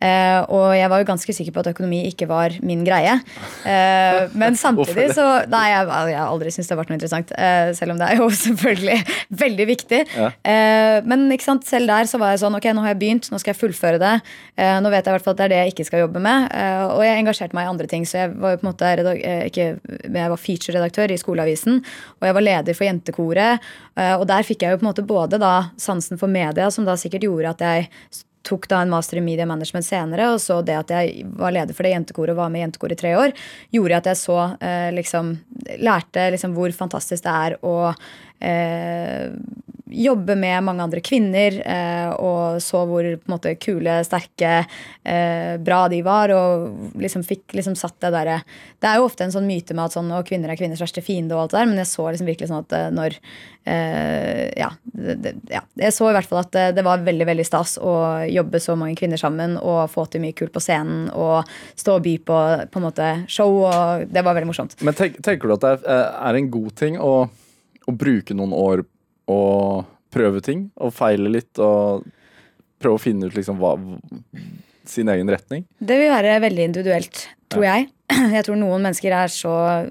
Eh, 0.04 0.40
og 0.54 0.72
jeg 0.76 0.90
var 0.92 1.02
jo 1.02 1.08
ganske 1.10 1.36
sikker 1.38 1.54
på 1.54 1.64
at 1.64 1.70
økonomi 1.72 2.02
ikke 2.10 2.28
var 2.30 2.56
min 2.66 2.84
greie. 2.86 3.18
Men 3.64 4.58
samtidig 4.64 5.10
så 5.16 5.26
Nei, 5.48 5.68
jeg, 5.70 5.86
jeg 6.10 6.18
har 6.18 6.28
aldri 6.28 6.50
syntes 6.52 6.68
det 6.68 6.74
har 6.74 6.80
vært 6.80 6.90
noe 6.90 6.98
interessant. 6.98 7.30
Selv 7.78 7.94
om 7.94 8.00
det 8.00 8.08
er 8.08 8.20
jo 8.20 8.28
selvfølgelig 8.46 8.98
veldig 9.44 9.66
viktig. 9.68 10.00
Ja. 10.18 10.30
Men 11.08 11.26
ikke 11.34 11.46
sant, 11.46 11.66
selv 11.68 11.90
der 11.90 12.08
så 12.10 12.20
var 12.20 12.34
jeg 12.34 12.42
sånn 12.42 12.56
ok, 12.58 12.68
nå 12.74 12.84
har 12.84 12.94
jeg 12.94 13.00
begynt, 13.00 13.28
nå 13.32 13.40
skal 13.40 13.54
jeg 13.54 13.60
fullføre 13.60 14.00
det. 14.02 14.14
Nå 14.58 14.92
vet 14.92 15.06
jeg 15.06 15.12
i 15.12 15.14
hvert 15.14 15.24
fall 15.24 15.36
at 15.36 15.40
det 15.40 15.46
er 15.46 15.54
det 15.54 15.60
jeg 15.62 15.74
ikke 15.74 15.86
skal 15.88 16.04
jobbe 16.04 16.22
med. 16.24 16.48
Og 16.96 17.02
jeg 17.06 17.22
engasjerte 17.22 17.56
meg 17.56 17.68
i 17.68 17.72
andre 17.72 17.88
ting, 17.90 18.06
så 18.08 18.24
jeg 18.24 18.34
var 18.36 18.54
jo 18.54 18.60
på 18.60 18.66
en 18.66 18.70
måte 18.72 18.92
Eh, 19.28 19.76
men 20.08 20.20
jeg 20.22 20.32
var 20.32 20.42
feature-redaktør 20.42 21.12
i 21.12 21.18
Skoleavisen, 21.20 21.82
og 22.18 22.28
jeg 22.28 22.38
var 22.38 22.46
leder 22.46 22.78
for 22.78 22.88
Jentekoret. 22.88 23.68
Eh, 23.98 24.14
og 24.16 24.26
der 24.30 24.46
fikk 24.46 24.64
jeg 24.64 24.74
jo 24.74 24.80
på 24.80 24.86
en 24.86 24.92
måte 24.92 25.06
både 25.08 25.40
da 25.42 25.54
sansen 25.80 26.20
for 26.20 26.32
media, 26.32 26.70
som 26.74 26.88
da 26.88 26.96
sikkert 26.98 27.28
gjorde 27.28 27.54
at 27.56 27.66
jeg 27.68 28.24
tok 28.48 28.68
da 28.70 28.82
en 28.82 28.92
master 28.92 29.18
i 29.20 29.24
media 29.24 29.46
management 29.48 29.86
senere, 29.86 30.30
og 30.32 30.40
så 30.40 30.60
det 30.64 30.76
at 30.78 30.92
jeg 30.94 31.26
var 31.36 31.52
leder 31.54 31.76
for 31.76 31.84
det 31.84 31.94
jentekoret 31.94 32.32
og 32.32 32.40
var 32.40 32.52
med 32.52 32.62
i 32.62 32.64
jentekoret 32.64 32.96
i 32.96 33.00
tre 33.02 33.12
år, 33.18 33.34
gjorde 33.74 33.98
at 33.98 34.08
jeg 34.12 34.20
så 34.22 34.38
eh, 34.56 34.88
liksom 34.96 35.36
Lærte 35.84 36.30
liksom 36.32 36.54
hvor 36.56 36.72
fantastisk 36.72 37.26
det 37.26 37.32
er 37.34 37.54
å 37.66 37.90
eh, 38.40 39.30
jobbe 39.90 40.36
med 40.36 40.64
mange 40.64 40.82
andre 40.82 41.00
kvinner, 41.00 41.58
eh, 41.64 42.10
og 42.20 42.60
så 42.62 42.82
hvor 42.88 43.06
måte 43.30 43.54
kule, 43.60 43.98
sterke, 44.04 44.66
eh, 45.04 45.56
bra 45.64 45.80
de 45.88 46.00
var, 46.04 46.32
og 46.34 46.98
liksom 47.00 47.24
fikk 47.26 47.56
liksom 47.56 47.76
satt 47.78 47.96
det 48.04 48.12
derre 48.12 48.40
Det 48.78 48.86
er 48.86 48.98
jo 48.98 49.06
ofte 49.08 49.24
en 49.24 49.32
sånn 49.32 49.48
myte 49.48 49.74
med 49.74 49.88
at 49.88 49.96
sånn, 49.96 50.12
kvinner 50.26 50.52
er 50.52 50.58
kvinners 50.60 50.82
verste 50.82 51.02
fiende, 51.02 51.34
og 51.34 51.46
alt 51.46 51.54
det 51.54 51.60
der, 51.60 51.70
men 51.70 51.80
jeg 51.82 51.90
så 51.90 52.08
liksom 52.08 52.28
virkelig 52.28 52.50
sånn 52.50 52.66
at 52.66 52.76
eh, 52.76 52.90
når 52.94 53.22
ja, 53.68 54.70
det, 54.96 55.34
ja, 55.52 55.60
Jeg 55.76 55.92
så 55.92 56.06
i 56.08 56.14
hvert 56.16 56.24
fall 56.24 56.38
at 56.40 56.54
det, 56.54 56.62
det, 56.78 56.84
var 56.86 57.02
veldig 57.04 57.26
veldig 57.28 57.44
stas 57.44 57.74
å 57.76 57.90
jobbe 58.24 58.62
så 58.64 58.78
mange 58.80 58.96
kvinner 58.96 59.20
sammen 59.20 59.58
og 59.60 59.90
få 59.92 60.06
til 60.08 60.22
mye 60.24 60.32
kult 60.32 60.54
på 60.54 60.62
scenen 60.64 61.10
og 61.12 61.44
stå 61.76 61.98
og 61.98 62.06
by 62.06 62.14
på 62.30 62.38
på 62.72 62.80
en 62.80 62.86
måte 62.86 63.10
show, 63.28 63.58
og 63.68 64.08
det 64.08 64.22
var 64.24 64.38
veldig 64.38 64.48
morsomt. 64.48 64.78
Men 64.80 64.96
tenk, 64.96 65.20
tenker 65.20 65.50
du 65.50 65.58
at 65.58 65.66
det 65.84 65.98
er 65.98 66.40
en 66.40 66.48
god 66.54 66.72
ting 66.80 66.96
å, 66.96 67.28
å 67.88 67.94
bruke 67.96 68.36
noen 68.36 68.54
år 68.56 68.84
og 69.32 69.88
prøve 70.12 70.40
ting 70.44 70.68
og 70.80 70.94
feile 70.96 71.32
litt 71.32 71.60
og 71.60 72.06
prøve 72.78 72.96
å 72.96 73.02
finne 73.02 73.28
ut 73.28 73.36
liksom 73.36 73.60
hva 73.60 73.74
sin 74.88 75.10
egen 75.12 75.30
retning? 75.30 75.66
Det 75.78 75.98
vil 76.00 76.12
være 76.12 76.38
veldig 76.44 76.66
individuelt, 76.70 77.26
tror 77.52 77.66
ja. 77.66 77.78
jeg. 77.78 77.92
Jeg 78.38 78.44
tror 78.46 78.56
noen 78.56 78.80
mennesker 78.86 79.12
er 79.12 79.28
så 79.28 79.50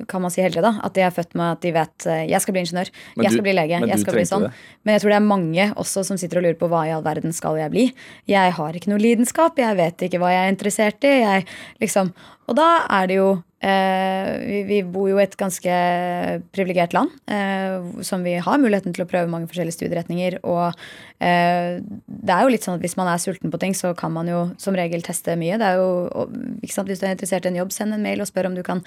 kan 0.10 0.24
man 0.24 0.34
si 0.34 0.42
heldige 0.42 0.64
da, 0.66 0.72
at 0.84 0.96
de 0.96 1.04
er 1.06 1.14
født 1.14 1.36
med 1.38 1.52
at 1.54 1.60
de 1.62 1.72
vet 1.76 2.06
eh, 2.10 2.24
jeg 2.26 2.42
skal 2.42 2.56
bli 2.56 2.64
ingeniør, 2.66 2.90
jeg 3.22 3.30
skal 3.30 3.46
bli 3.46 3.54
lege. 3.54 3.82
jeg 3.92 4.02
skal 4.02 4.18
bli 4.18 4.24
sånn. 4.26 4.48
Det. 4.48 4.64
Men 4.82 4.98
jeg 4.98 5.04
tror 5.04 5.14
det 5.14 5.20
er 5.20 5.28
mange 5.28 5.68
også 5.84 6.04
som 6.08 6.18
sitter 6.18 6.42
og 6.42 6.48
lurer 6.48 6.58
på 6.58 6.70
hva 6.72 6.82
i 6.90 6.96
all 6.96 7.06
verden 7.06 7.36
skal 7.38 7.60
jeg 7.62 7.70
bli. 7.76 7.86
Jeg 8.26 8.56
har 8.58 8.80
ikke 8.80 8.90
noe 8.90 9.04
lidenskap, 9.04 9.62
jeg 9.62 9.78
vet 9.78 10.08
ikke 10.08 10.22
hva 10.24 10.34
jeg 10.34 10.48
er 10.48 10.56
interessert 10.56 11.06
i. 11.06 11.14
Jeg, 11.22 11.46
liksom, 11.86 12.10
og 12.48 12.58
da 12.58 12.70
er 13.00 13.12
det 13.12 13.20
jo 13.20 13.30
Eh, 13.60 14.40
vi, 14.46 14.58
vi, 14.70 14.76
bor 14.86 15.08
jo 15.10 15.18
i 15.18 15.24
et 15.24 15.34
ganske 15.38 15.78
privilegert 16.54 16.94
land, 16.94 17.10
eh, 17.26 17.80
som 18.06 18.22
vi 18.22 18.36
har 18.38 18.60
muligheten 18.62 18.94
til 18.94 19.02
å 19.02 19.10
prøve 19.10 19.32
mange 19.32 19.50
forskjellige 19.50 19.80
studieretninger. 19.80 20.38
Og 20.46 20.68
eh, 21.18 21.80
det 21.82 22.36
er 22.36 22.46
jo 22.46 22.52
litt 22.54 22.68
sånn 22.68 22.78
at 22.78 22.86
hvis 22.86 22.98
man 23.00 23.10
er 23.10 23.24
sulten 23.24 23.54
på 23.54 23.62
ting, 23.64 23.74
så 23.78 23.96
kan 23.98 24.14
man 24.14 24.30
jo 24.30 24.44
som 24.62 24.78
regel 24.78 25.02
teste 25.06 25.34
mye. 25.42 25.58
Det 25.58 25.72
er 25.72 25.82
jo, 25.82 26.28
Hvis 26.62 26.78
du 26.78 27.08
er 27.08 27.16
interessert 27.16 27.50
i 27.50 27.52
en 27.52 27.58
jobb, 27.64 27.74
send 27.74 27.98
en 27.98 28.06
mail 28.06 28.22
og 28.22 28.30
spør 28.30 28.52
om 28.52 28.60
du 28.60 28.62
kan 28.68 28.86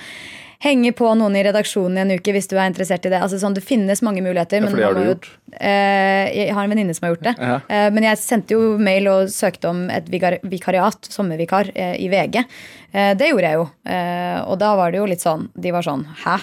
henge 0.60 0.92
på 0.92 1.08
noen 1.16 1.38
i 1.40 1.42
redaksjonen 1.46 1.96
i 1.96 2.02
en 2.02 2.20
uke 2.20 2.34
hvis 2.36 2.50
du 2.50 2.54
er 2.58 2.68
interessert 2.68 3.06
i 3.08 3.12
det. 3.12 3.18
Altså 3.24 3.40
sånn, 3.40 3.56
Det 3.56 3.64
finnes 3.64 4.04
mange 4.06 4.22
muligheter. 4.22 4.60
Ja, 4.60 4.68
for 4.68 4.78
det 4.78 4.86
har 4.86 4.98
du 4.98 5.06
gjort? 5.08 5.30
Eh, 5.56 6.26
jeg 6.36 6.54
har 6.54 6.62
en 6.62 6.70
venninne 6.70 6.94
som 6.94 7.08
har 7.08 7.16
gjort 7.16 7.26
det. 7.26 7.34
Ja. 7.40 7.56
Eh, 7.66 7.88
men 7.96 8.06
jeg 8.06 8.20
sendte 8.22 8.54
jo 8.54 8.76
mail 8.78 9.08
og 9.10 9.32
søkte 9.32 9.72
om 9.72 9.88
et 9.90 10.06
vikariat, 10.12 11.10
sommervikar, 11.10 11.72
eh, 11.74 11.96
i 12.04 12.10
VG. 12.12 12.44
Eh, 12.92 13.12
det 13.16 13.28
gjorde 13.30 13.46
jeg 13.46 13.58
jo. 13.58 13.66
Eh, 13.86 14.38
og 14.50 14.56
da 14.58 14.72
var 14.78 14.90
det 14.90 14.98
jo 14.98 15.06
litt 15.06 15.22
sånn 15.22 15.44
De 15.54 15.70
var 15.70 15.84
sånn 15.86 16.02
Hæ? 16.24 16.34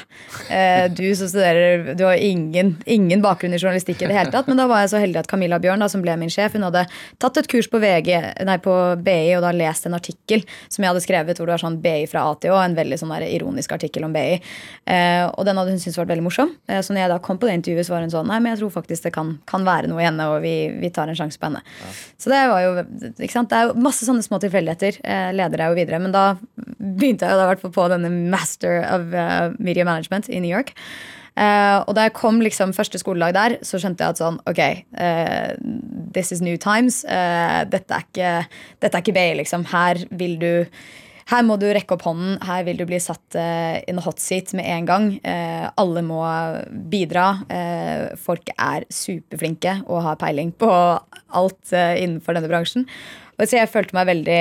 Eh, 0.53 0.85
du 0.95 1.03
som 1.17 1.27
studerer 1.27 1.93
Du 1.99 2.05
har 2.07 2.15
ingen, 2.23 2.75
ingen, 2.87 3.21
bakgrunn 3.23 3.55
i 3.55 3.59
journalistikk 3.59 4.01
i 4.01 4.07
det 4.07 4.15
hele 4.15 4.31
tatt. 4.31 4.47
Men 4.47 4.59
da 4.59 4.67
var 4.69 4.83
jeg 4.83 4.93
så 4.93 5.01
heldig 5.01 5.21
at 5.23 5.29
Camilla 5.31 5.59
Bjørn, 5.59 5.83
da, 5.83 5.89
som 5.91 6.03
ble 6.03 6.15
min 6.19 6.31
sjef, 6.31 6.55
hun 6.55 6.63
hadde 6.67 6.85
tatt 7.19 7.39
et 7.41 7.49
kurs 7.51 7.67
på, 7.71 7.81
VG, 7.83 8.11
nei, 8.47 8.57
på 8.63 8.73
BI 9.03 9.35
og 9.35 9.43
da 9.43 9.51
lest 9.55 9.89
en 9.89 9.97
artikkel 9.97 10.45
som 10.69 10.85
jeg 10.85 10.91
hadde 10.91 11.03
skrevet 11.03 11.39
hvor 11.39 11.49
det 11.49 11.57
var 11.57 11.63
sånn 11.65 11.79
BI 11.83 12.05
fra 12.09 12.23
A 12.29 12.35
til 12.39 12.55
Å, 12.55 12.61
en 12.63 12.77
veldig 12.77 12.99
sånn 13.01 13.11
der 13.15 13.27
ironisk 13.27 13.75
artikkel 13.75 14.07
om 14.07 14.15
BI. 14.15 14.39
Eh, 14.87 15.25
og 15.27 15.47
den 15.47 15.59
hadde 15.59 15.75
hun 15.75 15.81
syntes 15.83 15.99
vært 15.99 16.13
veldig 16.13 16.27
morsom. 16.29 16.53
Så 16.67 16.93
når 16.93 17.03
jeg 17.03 17.13
da 17.13 17.19
kom 17.23 17.41
på 17.41 17.49
det 17.49 17.57
intervjuet, 17.59 17.87
så 17.87 17.95
var 17.95 18.05
hun 18.05 18.13
sånn 18.13 18.27
Nei, 18.27 18.39
men 18.43 18.53
jeg 18.53 18.61
tror 18.61 18.73
faktisk 18.79 19.07
det 19.07 19.13
kan, 19.15 19.35
kan 19.47 19.63
være 19.67 19.89
noe 19.91 20.01
i 20.03 20.07
henne, 20.07 20.25
og 20.31 20.41
vi, 20.43 20.55
vi, 20.79 20.91
tar 20.93 21.09
en 21.11 21.17
sjanse 21.17 21.39
på 21.39 21.49
henne. 21.49 21.61
Ja. 21.83 21.91
Så 22.19 22.31
det 22.31 22.41
var 22.51 22.63
jo 22.63 22.73
ikke 22.83 23.33
sant? 23.33 23.51
Det 23.51 23.59
er 23.59 23.69
jo 23.69 23.85
masse 23.87 24.07
sånne 24.07 24.25
små 24.25 24.39
tilfeldigheter. 24.43 24.99
Leder 25.35 25.63
deg 25.63 25.71
jo 25.71 25.77
videre. 25.77 26.01
Men 26.03 26.15
da 26.15 26.25
begynte 26.77 27.27
jeg 27.27 27.39
da 27.39 27.45
hvert 27.49 27.63
på 27.63 27.85
denne 27.91 28.11
Master 28.31 28.81
of 28.85 29.13
uh, 29.13 29.53
Media 29.59 29.85
Management 29.87 30.29
i 30.29 30.41
New 30.43 30.51
York. 30.51 30.73
Uh, 31.37 31.85
og 31.85 31.93
da 31.93 32.07
jeg 32.07 32.15
kom 32.17 32.39
liksom 32.41 32.71
første 32.73 32.97
skoledag 32.97 33.35
der, 33.35 33.55
så 33.61 33.77
skjønte 33.77 34.01
jeg 34.01 34.15
at 34.15 34.21
sånn 34.21 34.39
Ok, 34.49 34.61
uh, 34.97 35.51
this 36.15 36.31
is 36.33 36.41
new 36.41 36.57
times. 36.57 37.03
Uh, 37.05 37.61
dette, 37.69 37.93
er 37.93 38.07
ikke, 38.07 38.31
dette 38.81 38.97
er 38.97 39.05
ikke 39.05 39.17
BI, 39.19 39.27
liksom. 39.43 39.67
Her 39.69 40.01
vil 40.17 40.39
du 40.41 40.51
her 41.27 41.43
må 41.43 41.57
du 41.59 41.67
rekke 41.67 41.95
opp 41.97 42.05
hånden, 42.07 42.37
her 42.47 42.63
vil 42.67 42.79
du 42.79 42.85
bli 42.87 42.99
satt 43.03 43.35
uh, 43.35 43.77
in 43.89 43.99
a 43.99 44.03
hot 44.05 44.21
seat 44.23 44.53
med 44.55 44.67
en 44.71 44.87
gang. 44.87 45.07
Uh, 45.25 45.67
alle 45.79 46.03
må 46.05 46.21
bidra. 46.91 47.27
Uh, 47.51 48.15
folk 48.21 48.53
er 48.55 48.87
superflinke 48.93 49.81
og 49.85 50.05
har 50.05 50.19
peiling 50.21 50.53
på 50.55 50.69
alt 50.71 51.73
innenfor 51.73 52.37
denne 52.37 52.51
bransjen. 52.51 52.87
Og 53.37 53.43
så 53.43 53.59
jeg 53.59 53.69
følte 53.69 53.93
meg 53.93 54.07
veldig 54.09 54.39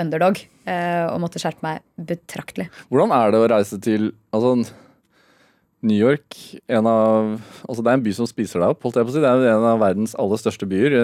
underdog 0.00 0.38
og 0.70 1.16
måtte 1.20 1.40
skjerpe 1.42 1.64
meg 1.64 1.82
betraktelig. 2.08 2.70
Hvordan 2.88 3.12
er 3.12 3.34
det 3.34 3.40
å 3.42 3.48
reise 3.50 3.76
til 3.84 4.06
altså, 4.32 4.54
New 5.84 5.98
York 5.98 6.38
av, 6.72 7.34
altså 7.66 7.84
Det 7.84 7.90
er 7.90 7.98
en 7.98 8.06
by 8.06 8.14
som 8.16 8.30
spiser 8.30 8.62
deg 8.62 8.72
opp. 8.72 8.80
holdt 8.86 8.96
jeg 8.96 9.08
på 9.08 9.12
å 9.12 9.16
si. 9.16 9.20
Det 9.20 9.28
er 9.28 9.44
en 9.50 9.68
av 9.74 9.82
verdens 9.82 10.16
aller 10.16 10.40
største 10.40 10.68
byer. 10.70 10.96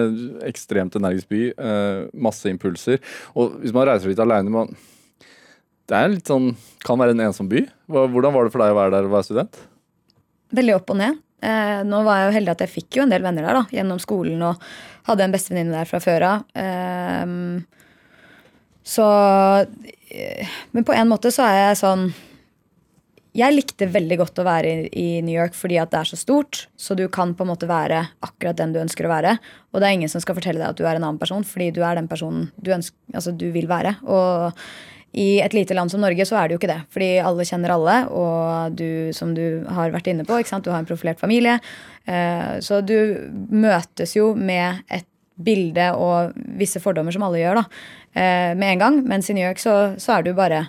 Ekstremt 0.49 0.97
energisk 0.97 1.29
by. 1.29 1.43
Masse 2.25 2.49
impulser. 2.49 3.03
Og 3.37 3.59
hvis 3.61 3.75
man 3.75 3.85
reiser 3.91 4.15
dit 4.15 4.23
alene 4.23 4.55
man 4.55 4.73
det 5.87 5.95
er 5.95 6.11
litt 6.11 6.27
sånn, 6.27 6.51
kan 6.83 6.99
være 6.99 7.15
en 7.15 7.23
ensom 7.29 7.47
by. 7.51 7.63
Hvordan 7.87 8.35
var 8.35 8.47
det 8.47 8.53
for 8.53 8.63
deg 8.63 8.73
å 8.73 8.77
være 8.77 8.93
der 8.97 9.07
og 9.07 9.15
være 9.15 9.27
student? 9.29 9.59
Veldig 10.57 10.75
opp 10.75 10.91
og 10.91 10.99
ned. 10.99 11.23
Eh, 11.37 11.79
nå 11.85 12.01
var 12.01 12.19
jeg 12.19 12.27
jo 12.27 12.35
heldig 12.39 12.53
at 12.55 12.61
jeg 12.65 12.73
fikk 12.73 12.97
jo 12.97 13.03
en 13.05 13.11
del 13.13 13.21
venner 13.21 13.45
der 13.45 13.59
da, 13.59 13.65
gjennom 13.69 13.99
skolen 14.01 14.41
og 14.41 14.63
hadde 15.07 15.27
en 15.27 15.35
bestevenninne 15.35 15.75
der 15.75 15.89
fra 15.89 16.01
før 16.03 16.25
av. 16.27 16.47
Eh, 16.57 17.35
så 18.87 19.05
eh, 20.09 20.57
Men 20.71 20.87
på 20.87 20.95
en 20.95 21.11
måte 21.11 21.31
så 21.35 21.43
er 21.43 21.57
jeg 21.59 21.79
sånn 21.81 22.05
Jeg 23.35 23.51
likte 23.51 23.89
veldig 23.91 24.17
godt 24.21 24.39
å 24.39 24.45
være 24.47 24.69
i, 24.71 24.85
i 24.95 25.07
New 25.19 25.35
York 25.35 25.57
fordi 25.57 25.75
at 25.81 25.91
det 25.91 25.99
er 26.01 26.09
så 26.09 26.19
stort. 26.19 26.65
Så 26.79 26.97
du 26.97 27.05
kan 27.11 27.35
på 27.37 27.45
en 27.45 27.51
måte 27.51 27.69
være 27.69 28.01
akkurat 28.25 28.57
den 28.57 28.73
du 28.73 28.81
ønsker 28.81 29.05
å 29.05 29.13
være. 29.13 29.37
Og 29.71 29.79
det 29.79 29.87
er 29.87 29.99
ingen 29.99 30.11
som 30.11 30.23
skal 30.23 30.39
fortelle 30.39 30.63
deg 30.63 30.71
at 30.71 30.79
du 30.79 30.87
er 30.87 30.95
en 30.97 31.05
annen 31.05 31.21
person, 31.21 31.45
fordi 31.45 31.69
du 31.75 31.83
er 31.85 31.99
den 31.99 32.09
personen 32.09 32.49
du, 32.57 32.71
ønsker, 32.73 32.97
altså, 33.13 33.35
du 33.35 33.51
vil 33.53 33.69
være. 33.69 33.93
Og 34.09 34.57
i 35.17 35.39
et 35.41 35.55
lite 35.55 35.73
land 35.73 35.89
som 35.89 36.01
Norge 36.03 36.25
så 36.29 36.37
er 36.37 36.47
det 36.47 36.55
jo 36.55 36.61
ikke 36.61 36.69
det. 36.69 36.79
Fordi 36.93 37.09
alle 37.25 37.45
kjenner 37.47 37.73
alle, 37.73 37.97
og 38.13 38.77
du, 38.77 39.09
som 39.17 39.33
du 39.37 39.65
har 39.73 39.93
vært 39.95 40.11
inne 40.11 40.25
på, 40.27 40.37
du 40.37 40.71
har 40.71 40.79
en 40.79 40.89
profilert 40.89 41.21
familie. 41.21 41.57
Eh, 42.05 42.57
så 42.63 42.81
du 42.85 42.97
møtes 43.49 44.13
jo 44.17 44.33
med 44.37 44.83
et 44.93 45.07
bilde 45.37 45.91
og 45.97 46.37
visse 46.57 46.81
fordommer 46.81 47.13
som 47.13 47.25
alle 47.25 47.41
gjør, 47.41 47.61
da, 47.61 47.83
eh, 48.13 48.53
med 48.57 48.75
en 48.75 48.83
gang. 48.85 49.03
Mens 49.09 49.29
i 49.29 49.37
New 49.37 49.45
York 49.45 49.61
så, 49.61 49.97
så 50.01 50.17
er 50.17 50.25
du 50.25 50.33
bare 50.37 50.67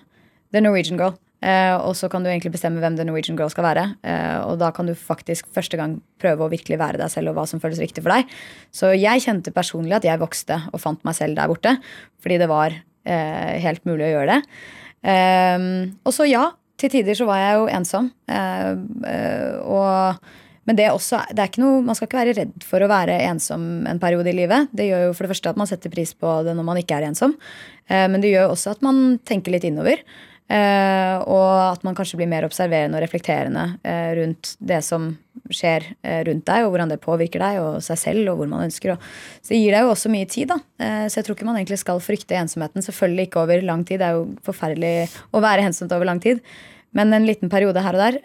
the 0.52 0.64
Norwegian 0.64 1.00
girl. 1.00 1.16
Eh, 1.44 1.76
og 1.76 1.94
så 1.94 2.08
kan 2.10 2.24
du 2.24 2.32
egentlig 2.32 2.54
bestemme 2.56 2.80
hvem 2.82 2.96
the 2.98 3.04
Norwegian 3.06 3.36
girl 3.38 3.52
skal 3.52 3.68
være. 3.68 3.84
og 4.48 4.58
da 4.58 4.72
kan 4.72 4.86
du 4.86 4.94
faktisk 4.94 5.46
første 5.54 5.76
gang 5.76 6.00
prøve 6.18 6.46
å 6.46 6.50
virkelig 6.50 6.80
være 6.80 6.98
deg 6.98 7.12
selv 7.12 7.30
og 7.30 7.38
hva 7.38 7.46
som 7.46 7.60
føles 7.60 7.78
riktig 7.78 8.02
for 8.02 8.16
deg. 8.16 8.24
Så 8.72 8.96
jeg 8.96 9.22
kjente 9.22 9.52
personlig 9.54 10.00
at 10.00 10.08
jeg 10.08 10.18
vokste 10.18 10.62
og 10.72 10.80
fant 10.80 11.04
meg 11.04 11.14
selv 11.14 11.36
der 11.36 11.48
borte. 11.48 11.76
Fordi 12.18 12.40
det 12.40 12.48
var 12.48 12.74
helt 13.08 13.84
mulig 13.88 14.08
å 14.08 14.12
gjøre 14.16 14.36
det. 14.36 14.58
Um, 14.98 15.94
og 16.02 16.14
så 16.14 16.26
ja, 16.26 16.48
til 16.78 16.90
tider 16.92 17.16
så 17.18 17.26
var 17.28 17.40
jeg 17.40 17.56
jo 17.58 17.66
ensom. 17.78 18.10
Uh, 18.30 18.72
uh, 19.04 19.52
og, 19.62 20.30
men 20.68 20.78
det, 20.78 20.88
også, 20.92 21.22
det 21.34 21.44
er 21.44 21.60
noe, 21.62 21.82
man 21.86 21.98
skal 21.98 22.08
ikke 22.08 22.20
være 22.20 22.36
redd 22.38 22.66
for 22.66 22.84
å 22.84 22.90
være 22.90 23.20
ensom 23.28 23.86
en 23.88 24.00
periode 24.02 24.32
i 24.32 24.36
livet. 24.36 24.72
Det 24.74 24.88
gjør 24.88 25.08
jo 25.08 25.12
for 25.16 25.26
det 25.26 25.34
første 25.34 25.52
at 25.54 25.60
man 25.60 25.70
setter 25.70 25.92
pris 25.92 26.12
på 26.14 26.40
det 26.46 26.56
når 26.58 26.66
man 26.66 26.80
ikke 26.82 26.98
er 26.98 27.08
ensom. 27.08 27.38
Men 27.88 28.20
det 28.20 28.34
gjør 28.34 28.50
jo 28.50 28.56
også 28.56 28.74
at 28.74 28.82
man 28.84 28.98
tenker 29.24 29.54
litt 29.54 29.64
innover. 29.64 30.02
Og 30.52 31.54
at 31.62 31.86
man 31.88 31.96
kanskje 31.96 32.20
blir 32.20 32.28
mer 32.28 32.44
observerende 32.44 33.00
og 33.00 33.04
reflekterende 33.06 33.64
rundt 34.18 34.52
det 34.60 34.82
som 34.84 35.08
skjer 35.54 35.86
uh, 36.04 36.20
rundt 36.28 36.46
deg, 36.48 36.64
og 36.64 36.72
hvordan 36.72 36.92
det 36.92 37.00
påvirker 37.04 37.42
deg 37.42 37.60
og 37.62 37.78
seg 37.84 38.00
selv, 38.00 38.32
og 38.32 38.40
hvor 38.40 38.50
man 38.50 38.66
ønsker. 38.66 38.96
Så 39.42 39.54
det 39.54 39.60
gir 39.60 39.76
deg 39.76 39.86
jo 39.86 39.92
også 39.94 40.12
mye 40.12 40.28
tid, 40.30 40.50
da. 40.52 40.58
så 41.08 41.18
jeg 41.18 41.26
tror 41.26 41.36
ikke 41.36 41.46
man 41.48 41.58
egentlig 41.60 41.80
skal 41.80 42.00
frykte 42.02 42.36
ensomheten. 42.38 42.84
Selvfølgelig 42.84 43.28
ikke 43.28 43.42
over 43.42 43.62
lang 43.64 43.84
tid. 43.86 44.00
Det 44.00 44.08
er 44.08 44.18
jo 44.18 44.26
forferdelig 44.46 44.92
å 45.34 45.42
være 45.44 45.66
ensomt 45.68 45.92
over 45.94 46.08
lang 46.08 46.20
tid. 46.22 46.42
Men 46.96 47.12
en 47.12 47.26
liten 47.28 47.50
periode 47.52 47.82
her 47.84 47.96
og 47.96 48.00
der, 48.00 48.20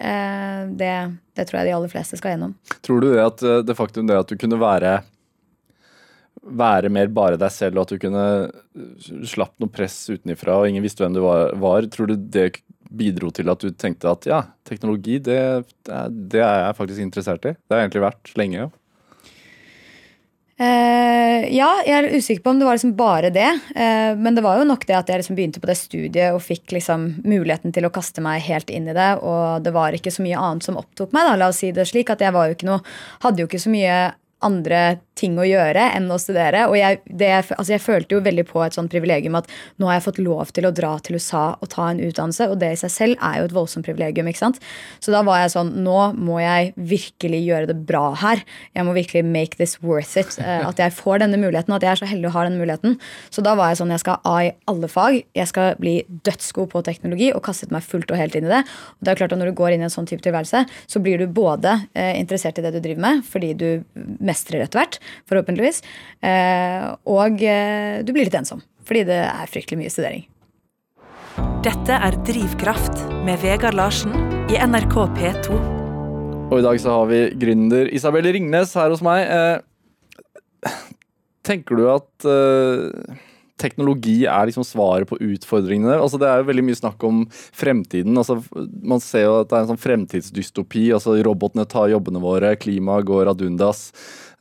det, 0.79 0.91
det 1.35 1.47
tror 1.49 1.59
jeg 1.59 1.69
de 1.69 1.73
aller 1.75 1.91
fleste 1.91 2.19
skal 2.19 2.35
gjennom. 2.35 2.53
Tror 2.85 3.03
du 3.03 3.09
det 3.11 3.25
at 3.25 3.43
det 3.67 3.75
faktum 3.77 4.07
det 4.07 4.21
at 4.21 4.31
du 4.31 4.39
kunne 4.39 4.61
være 4.61 5.01
være 6.43 6.91
mer 6.91 7.11
bare 7.13 7.39
deg 7.39 7.51
selv, 7.53 7.77
og 7.77 7.85
at 7.85 7.93
du 7.93 8.01
kunne 8.01 9.25
slapp 9.27 9.55
noe 9.61 9.71
press 9.71 9.95
utenifra 10.11 10.59
og 10.59 10.69
ingen 10.69 10.83
visste 10.83 11.05
hvem 11.05 11.15
du 11.15 11.21
var, 11.23 11.53
var, 11.59 11.87
tror 11.91 12.11
du 12.11 12.17
det 12.17 12.49
bidro 12.93 13.31
til 13.33 13.49
at 13.51 13.63
du 13.63 13.73
tenkte 13.73 14.11
at 14.11 14.27
ja, 14.29 14.43
teknologi, 14.67 15.19
det, 15.23 15.41
det 15.83 16.41
er 16.43 16.67
jeg 16.67 16.79
faktisk 16.79 17.03
interessert 17.03 17.49
i? 17.49 17.55
Det 17.57 17.75
har 17.75 17.85
egentlig 17.85 18.05
vært 18.05 18.33
lenge. 18.39 18.69
Uh, 20.53 21.43
ja, 21.49 21.67
jeg 21.81 21.95
er 21.97 22.13
usikker 22.13 22.43
på 22.45 22.51
om 22.53 22.59
det 22.61 22.67
var 22.67 22.77
liksom 22.77 22.93
bare 22.95 23.31
det. 23.33 23.49
Uh, 23.73 24.13
men 24.19 24.37
det 24.37 24.43
var 24.45 24.59
jo 24.59 24.67
nok 24.69 24.85
det 24.85 24.95
at 24.99 25.09
jeg 25.09 25.23
liksom 25.23 25.37
begynte 25.37 25.61
på 25.63 25.69
det 25.69 25.77
studiet 25.79 26.35
og 26.35 26.43
fikk 26.45 26.75
liksom 26.77 27.07
muligheten 27.25 27.73
til 27.73 27.87
å 27.87 27.91
kaste 27.93 28.21
meg 28.23 28.45
helt 28.45 28.69
inn 28.69 28.87
i 28.87 28.95
det. 28.95 29.09
Og 29.25 29.65
det 29.65 29.73
var 29.75 29.97
ikke 29.97 30.13
så 30.13 30.25
mye 30.25 30.39
annet 30.39 30.67
som 30.67 30.77
opptok 30.79 31.15
meg. 31.15 31.25
da, 31.27 31.39
la 31.41 31.49
oss 31.49 31.63
si 31.63 31.73
det 31.73 31.87
slik, 31.89 32.13
at 32.13 32.21
jeg 32.21 32.35
jo 32.35 32.69
noe, 32.69 32.83
hadde 33.25 33.43
jo 33.43 33.49
ikke 33.49 33.63
så 33.65 33.73
mye 33.73 33.97
andre 34.43 34.83
ting 35.17 35.35
å 35.37 35.45
gjøre 35.45 35.83
enn 35.95 36.09
å 36.11 36.17
studere. 36.21 36.65
Og 36.69 36.77
jeg, 36.77 36.99
det, 37.05 37.29
altså 37.53 37.75
jeg 37.75 37.83
følte 37.83 38.17
jo 38.17 38.23
veldig 38.25 38.45
på 38.49 38.63
et 38.65 38.75
sånt 38.75 38.91
privilegium 38.91 39.37
at 39.37 39.49
nå 39.81 39.89
har 39.89 39.99
jeg 39.99 40.05
fått 40.07 40.21
lov 40.23 40.53
til 40.55 40.67
å 40.67 40.73
dra 40.75 40.95
til 41.03 41.19
USA 41.19 41.43
og 41.53 41.69
ta 41.73 41.89
en 41.91 42.01
utdannelse, 42.01 42.49
og 42.49 42.59
det 42.61 42.73
i 42.73 42.79
seg 42.83 42.93
selv 42.93 43.25
er 43.25 43.39
jo 43.39 43.47
et 43.49 43.55
voldsomt 43.55 43.85
privilegium. 43.85 44.29
ikke 44.29 44.41
sant? 44.41 44.59
Så 45.03 45.13
da 45.13 45.23
var 45.25 45.43
jeg 45.43 45.53
sånn 45.53 45.71
Nå 45.83 45.99
må 46.15 46.39
jeg 46.41 46.71
virkelig 46.77 47.39
gjøre 47.43 47.69
det 47.71 47.77
bra 47.87 48.13
her. 48.19 48.41
Jeg 48.75 48.87
må 48.87 48.93
virkelig 48.95 49.23
make 49.25 49.59
this 49.59 49.75
worth 49.83 50.17
it. 50.19 50.37
Eh, 50.41 50.63
at 50.65 50.79
jeg 50.79 50.95
får 50.95 51.23
denne 51.23 51.39
muligheten, 51.41 51.73
at 51.75 51.85
jeg 51.85 51.91
er 51.91 52.01
så 52.01 52.09
heldig 52.09 52.29
å 52.29 52.33
ha 52.35 52.45
denne 52.47 52.61
muligheten. 52.61 52.97
Så 53.33 53.43
da 53.45 53.55
var 53.59 53.71
jeg 53.71 53.81
sånn 53.81 53.93
Jeg 53.93 54.03
skal 54.03 54.21
A 54.29 54.35
i 54.47 54.51
alle 54.69 54.89
fag. 54.89 55.19
Jeg 55.37 55.49
skal 55.49 55.77
bli 55.81 55.95
dødsgod 56.25 56.71
på 56.71 56.83
teknologi 56.85 57.29
og 57.33 57.43
kastet 57.45 57.73
meg 57.73 57.85
fullt 57.85 58.11
og 58.13 58.19
helt 58.19 58.37
inn 58.37 58.47
i 58.47 58.53
det. 58.53 58.63
Og 58.97 59.05
det 59.05 59.13
er 59.13 59.21
klart 59.21 59.35
at 59.35 59.41
Når 59.41 59.51
du 59.51 59.57
går 59.59 59.75
inn 59.75 59.85
i 59.85 59.89
en 59.89 59.93
sånn 59.93 60.09
type 60.09 60.23
tilværelse, 60.25 60.63
så 60.87 61.03
blir 61.03 61.21
du 61.21 61.27
både 61.27 61.75
eh, 61.93 62.15
interessert 62.19 62.59
i 62.59 62.65
det 62.65 62.73
du 62.75 62.81
driver 62.83 63.03
med, 63.03 63.23
fordi 63.27 63.53
du 63.57 63.69
mestrer 64.33 64.65
etter 64.65 64.81
hvert 64.81 64.99
forhåpentligvis. 65.29 65.81
Eh, 66.25 66.89
og 67.09 67.41
eh, 67.45 68.01
du 68.03 68.13
blir 68.13 68.27
litt 68.27 68.39
ensom, 68.39 68.63
fordi 68.87 69.05
det 69.09 69.21
er 69.29 69.51
fryktelig 69.51 69.83
mye 69.83 69.93
studering. 69.93 70.25
Dette 71.63 71.95
er 71.95 72.17
Drivkraft 72.27 73.05
med 73.23 73.39
Vegard 73.43 73.77
Larsen 73.79 74.13
i 74.51 74.59
NRK 74.59 74.97
P2. 75.17 75.59
Og 76.51 76.57
i 76.59 76.65
dag 76.65 76.79
så 76.81 76.97
har 76.99 77.07
vi 77.09 77.21
gründer 77.39 77.87
Isabel 77.95 78.27
Ringnes 78.35 78.75
her 78.77 78.91
hos 78.93 79.03
meg. 79.05 79.23
Eh, 79.31 80.73
tenker 81.47 81.79
du 81.79 81.87
at 81.91 82.27
teknologi 83.63 84.23
er 84.27 84.49
liksom 84.49 84.65
svaret 84.67 85.09
på 85.09 85.19
utfordringene. 85.21 85.95
Altså 86.01 86.19
det 86.21 86.29
er 86.29 86.41
jo 86.41 86.49
veldig 86.49 86.65
mye 86.67 86.79
snakk 86.79 87.03
om 87.07 87.23
fremtiden. 87.31 88.17
Altså 88.19 88.39
man 88.83 89.03
ser 89.03 89.27
jo 89.27 89.37
at 89.41 89.51
det 89.51 89.57
er 89.57 89.65
en 89.65 89.71
sånn 89.73 89.83
fremtidsdystopi. 89.83 90.87
altså 90.95 91.15
Robotene 91.25 91.67
tar 91.69 91.91
jobbene 91.93 92.21
våre, 92.23 92.55
klimaet 92.59 93.07
går 93.07 93.31
ad 93.31 93.43
undas. 93.45 93.89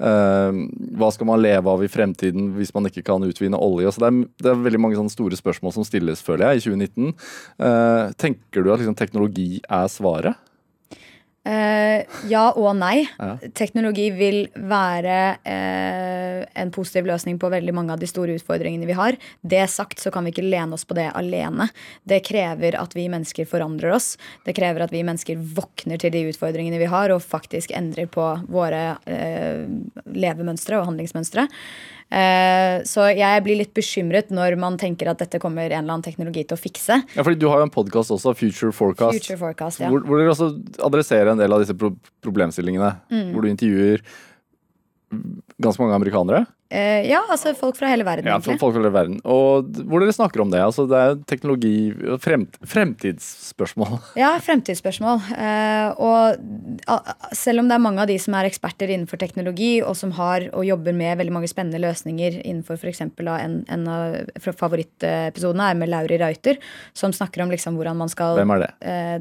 Uh, 0.03 0.65
hva 0.99 1.13
skal 1.15 1.29
man 1.29 1.43
leve 1.43 1.71
av 1.71 1.83
i 1.85 1.91
fremtiden 1.91 2.51
hvis 2.57 2.73
man 2.75 2.89
ikke 2.89 3.05
kan 3.07 3.23
utvinne 3.23 3.61
olje? 3.63 3.93
Så 3.95 4.03
det, 4.03 4.11
er, 4.11 4.31
det, 4.43 4.49
er, 4.51 4.65
veldig 4.67 4.81
mange 4.83 4.99
sånne 4.99 5.15
store 5.15 5.39
spørsmål 5.39 5.77
som 5.77 5.87
stilles, 5.87 6.25
føler 6.27 6.51
jeg, 6.51 6.63
i 6.63 6.65
2019. 6.67 7.13
Uh, 7.61 7.69
eh, 7.69 8.07
tenker 8.19 8.65
du 8.65 8.73
at 8.73 8.83
liksom, 8.83 8.99
teknologi 8.99 9.51
er 9.63 9.93
svaret? 9.93 10.52
Uh, 11.43 12.07
ja 12.31 12.45
og 12.55 12.77
nei. 12.79 13.03
Ja. 13.19 13.33
Teknologi 13.59 14.05
vil 14.15 14.45
være 14.55 15.17
uh, 15.43 16.45
en 16.63 16.71
positiv 16.75 17.09
løsning 17.11 17.41
på 17.43 17.51
veldig 17.51 17.75
mange 17.75 17.97
av 17.97 18.03
de 18.03 18.07
store 18.07 18.37
utfordringene 18.39 18.87
vi 18.87 18.95
har. 18.95 19.19
Det 19.43 19.65
sagt 19.73 20.03
så 20.03 20.13
kan 20.15 20.23
vi 20.23 20.31
ikke 20.31 20.47
lene 20.47 20.79
oss 20.79 20.87
på 20.87 20.95
det 20.99 21.09
alene. 21.19 21.67
Det 22.07 22.21
krever 22.29 22.79
at 22.79 22.95
vi 22.95 23.09
mennesker 23.11 23.49
forandrer 23.51 23.97
oss. 23.97 24.15
Det 24.47 24.55
krever 24.55 24.87
at 24.87 24.95
vi 24.95 25.03
mennesker 25.03 25.41
våkner 25.57 25.99
til 25.99 26.15
de 26.15 26.29
utfordringene 26.31 26.79
vi 26.79 26.91
har, 26.93 27.11
og 27.11 27.25
faktisk 27.27 27.75
endrer 27.75 28.07
på 28.13 28.29
våre 28.47 28.85
uh, 29.03 29.67
levemønstre 30.15 30.79
og 30.79 30.93
handlingsmønstre. 30.93 31.49
Eh, 32.13 32.83
så 32.89 33.07
jeg 33.17 33.45
blir 33.47 33.57
litt 33.63 33.73
bekymret 33.77 34.33
når 34.35 34.59
man 34.61 34.77
tenker 34.81 35.09
at 35.13 35.23
dette 35.23 35.41
kommer 35.41 35.65
en 35.71 35.79
eller 35.79 35.95
annen 35.95 36.05
teknologi 36.05 36.45
til 36.45 36.59
å 36.59 36.61
fikse. 36.61 36.99
Ja, 37.17 37.25
fordi 37.25 37.41
Du 37.41 37.49
har 37.49 37.63
jo 37.63 37.69
en 37.69 37.73
podkast 37.73 38.13
også, 38.13 38.35
Future 38.37 38.75
Forecast, 38.77 39.23
Future 39.23 39.41
Forecast 39.41 39.81
ja. 39.81 39.89
hvor, 39.89 40.05
hvor, 40.05 40.21
dere 40.21 40.35
også 40.35 40.51
adresserer 40.85 41.33
en 41.33 41.41
del 41.41 41.57
av 41.57 41.65
disse 41.65 41.77
pro 41.79 41.95
problemstillingene. 42.23 42.93
Mm. 43.13 43.33
Hvor 43.33 43.45
du 43.45 43.51
intervjuer 43.51 44.05
ganske 45.63 45.83
mange 45.83 45.97
amerikanere. 45.97 46.45
Uh, 46.73 47.05
ja, 47.05 47.19
altså 47.29 47.53
folk 47.53 47.77
fra 47.77 47.91
hele 47.91 48.05
verden. 48.07 48.31
Ja, 48.31 48.39
egentlig. 48.39 48.57
folk 48.63 48.73
fra 48.73 48.81
hele 48.81 48.93
verden. 48.95 49.19
Og 49.29 49.69
hvor 49.85 50.01
dere 50.01 50.15
snakker 50.17 50.41
om 50.41 50.53
det. 50.53 50.63
altså 50.65 50.87
Det 50.89 50.97
er 50.97 51.19
teknologi 51.29 51.93
fremt, 52.23 52.57
Fremtidsspørsmål. 52.65 53.99
Ja, 54.23 54.31
fremtidsspørsmål. 54.41 55.21
Uh, 55.37 56.01
og 56.01 57.35
selv 57.37 57.61
om 57.61 57.69
det 57.69 57.77
er 57.77 57.83
mange 57.85 58.01
av 58.05 58.09
de 58.09 58.17
som 58.23 58.37
er 58.39 58.49
eksperter 58.49 58.89
innenfor 58.89 59.21
teknologi, 59.21 59.83
og 59.85 59.97
som 59.99 60.15
har 60.17 60.47
og 60.53 60.65
jobber 60.65 60.97
med 60.97 61.19
veldig 61.21 61.35
mange 61.35 61.51
spennende 61.51 61.81
løsninger 61.83 62.41
innenfor 62.41 62.81
f.eks. 62.81 63.03
En, 63.05 63.59
en 63.69 63.85
av 63.91 64.17
favorittepisodene 64.41 65.69
er 65.69 65.79
med 65.79 65.93
Lauri 65.93 66.17
Reuter, 66.23 66.61
som 66.97 67.13
snakker 67.13 67.45
om 67.45 67.53
liksom 67.53 67.77
hvordan 67.77 68.01
man 68.01 68.13
skal 68.13 68.39
Hvem 68.39 68.55
er 68.57 68.65
det? 68.65 68.71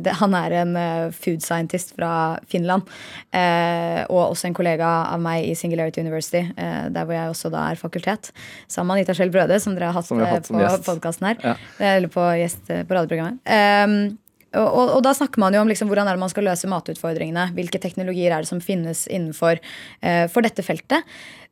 det 0.06 0.16
han 0.22 0.36
er 0.38 0.56
en 0.62 0.74
food 1.16 1.44
scientist 1.44 1.96
fra 1.98 2.38
Finland. 2.48 2.88
og 3.34 4.22
også 4.22 4.50
en 4.50 4.58
kollega 4.58 4.90
av 5.12 5.22
meg 5.24 5.50
i 5.50 5.56
Singularity 5.58 6.04
University, 6.04 6.44
der 6.56 7.06
hvor 7.06 7.16
jeg 7.16 7.34
også 7.34 7.41
også 7.42 7.54
da 7.54 7.68
er 7.72 7.80
fakultet. 7.80 8.32
Sammen 8.70 8.94
med 8.94 9.02
Anita 9.02 9.18
Skjell 9.18 9.34
Brøde, 9.34 9.58
som 9.64 9.78
dere 9.78 9.90
har 9.90 9.98
hatt, 9.98 10.10
har 10.14 10.36
hatt 10.38 10.52
eh, 10.52 10.76
på 10.78 10.92
podkasten 10.94 11.32
her. 11.32 11.40
Ja. 11.44 11.56
Eller 11.96 12.12
på 12.12 12.26
gjest 12.40 12.70
på 12.70 12.98
radioprogrammet. 12.98 13.42
Um, 13.50 14.20
og, 14.52 14.68
og, 14.68 14.90
og 14.98 15.04
da 15.06 15.14
snakker 15.16 15.40
man 15.40 15.56
jo 15.56 15.62
om 15.64 15.70
liksom 15.72 15.88
hvordan 15.88 16.10
er 16.12 16.18
det 16.18 16.24
man 16.26 16.32
skal 16.32 16.44
løse 16.50 16.68
matutfordringene. 16.68 17.50
Hvilke 17.56 17.80
teknologier 17.80 18.34
er 18.36 18.44
det 18.44 18.52
som 18.52 18.60
finnes 18.64 19.06
innenfor 19.08 19.62
uh, 19.64 20.26
for 20.32 20.44
dette 20.44 20.66
feltet. 20.66 21.08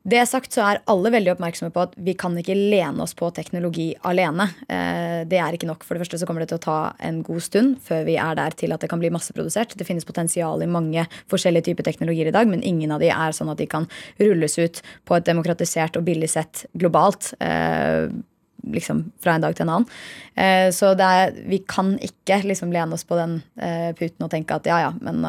Det 0.10 0.22
sagt 0.26 0.56
så 0.56 0.64
er 0.66 0.80
alle 0.90 1.12
veldig 1.14 1.34
oppmerksomme 1.36 1.74
på 1.76 1.84
at 1.84 1.92
vi 2.02 2.16
kan 2.18 2.34
ikke 2.40 2.56
lene 2.56 3.04
oss 3.04 3.14
på 3.18 3.28
teknologi 3.36 3.92
alene. 4.08 4.48
Eh, 4.72 5.22
det 5.30 5.38
er 5.38 5.56
ikke 5.56 5.70
nok. 5.70 5.84
For 5.86 5.94
det 5.96 6.06
første 6.06 6.22
så 6.22 6.30
kommer 6.30 6.42
det 6.44 6.50
til 6.52 6.60
å 6.60 6.64
ta 6.64 6.78
en 7.06 7.20
god 7.26 7.44
stund 7.46 7.76
før 7.86 8.08
vi 8.08 8.16
er 8.22 8.38
der 8.40 8.56
til 8.58 8.74
at 8.74 8.82
det 8.82 8.90
kan 8.90 9.02
bli 9.02 9.12
masseprodusert. 9.14 9.76
Det 9.78 9.86
finnes 9.88 10.08
potensial 10.08 10.64
i 10.64 10.70
mange 10.72 11.04
forskjellige 11.30 11.68
typer 11.70 11.86
teknologier 11.90 12.32
i 12.32 12.34
dag, 12.34 12.50
men 12.50 12.66
ingen 12.66 12.96
av 12.96 13.04
de 13.04 13.12
er 13.14 13.36
sånn 13.36 13.52
at 13.54 13.62
de 13.62 13.68
kan 13.70 13.86
rulles 14.22 14.58
ut 14.58 14.82
på 15.06 15.20
et 15.20 15.28
demokratisert 15.30 16.00
og 16.00 16.08
billig 16.08 16.32
sett 16.32 16.66
globalt. 16.80 17.34
Eh, 17.44 18.10
liksom 18.74 19.06
fra 19.24 19.36
en 19.36 19.46
dag 19.46 19.56
til 19.56 19.68
en 19.68 19.76
annen. 19.76 19.94
Eh, 20.34 20.72
så 20.76 20.96
er, 20.96 21.36
vi 21.52 21.62
kan 21.70 21.94
ikke 22.04 22.42
liksom 22.48 22.74
lene 22.74 22.98
oss 22.98 23.06
på 23.08 23.20
den 23.20 23.42
eh, 23.62 23.92
puten 24.00 24.26
og 24.26 24.34
tenke 24.34 24.58
at 24.58 24.68
ja, 24.70 24.82
ja, 24.88 24.92
men 25.04 25.22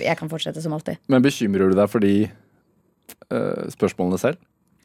jeg 0.00 0.16
kan 0.18 0.30
fortsette 0.32 0.62
som 0.64 0.74
alltid. 0.76 1.00
Men 1.12 1.24
bekymrer 1.24 1.70
du 1.70 1.78
deg 1.78 1.90
for 1.92 2.04
de 2.04 2.14
eh, 2.24 2.32
spørsmålene 3.74 4.20
selv? 4.20 4.40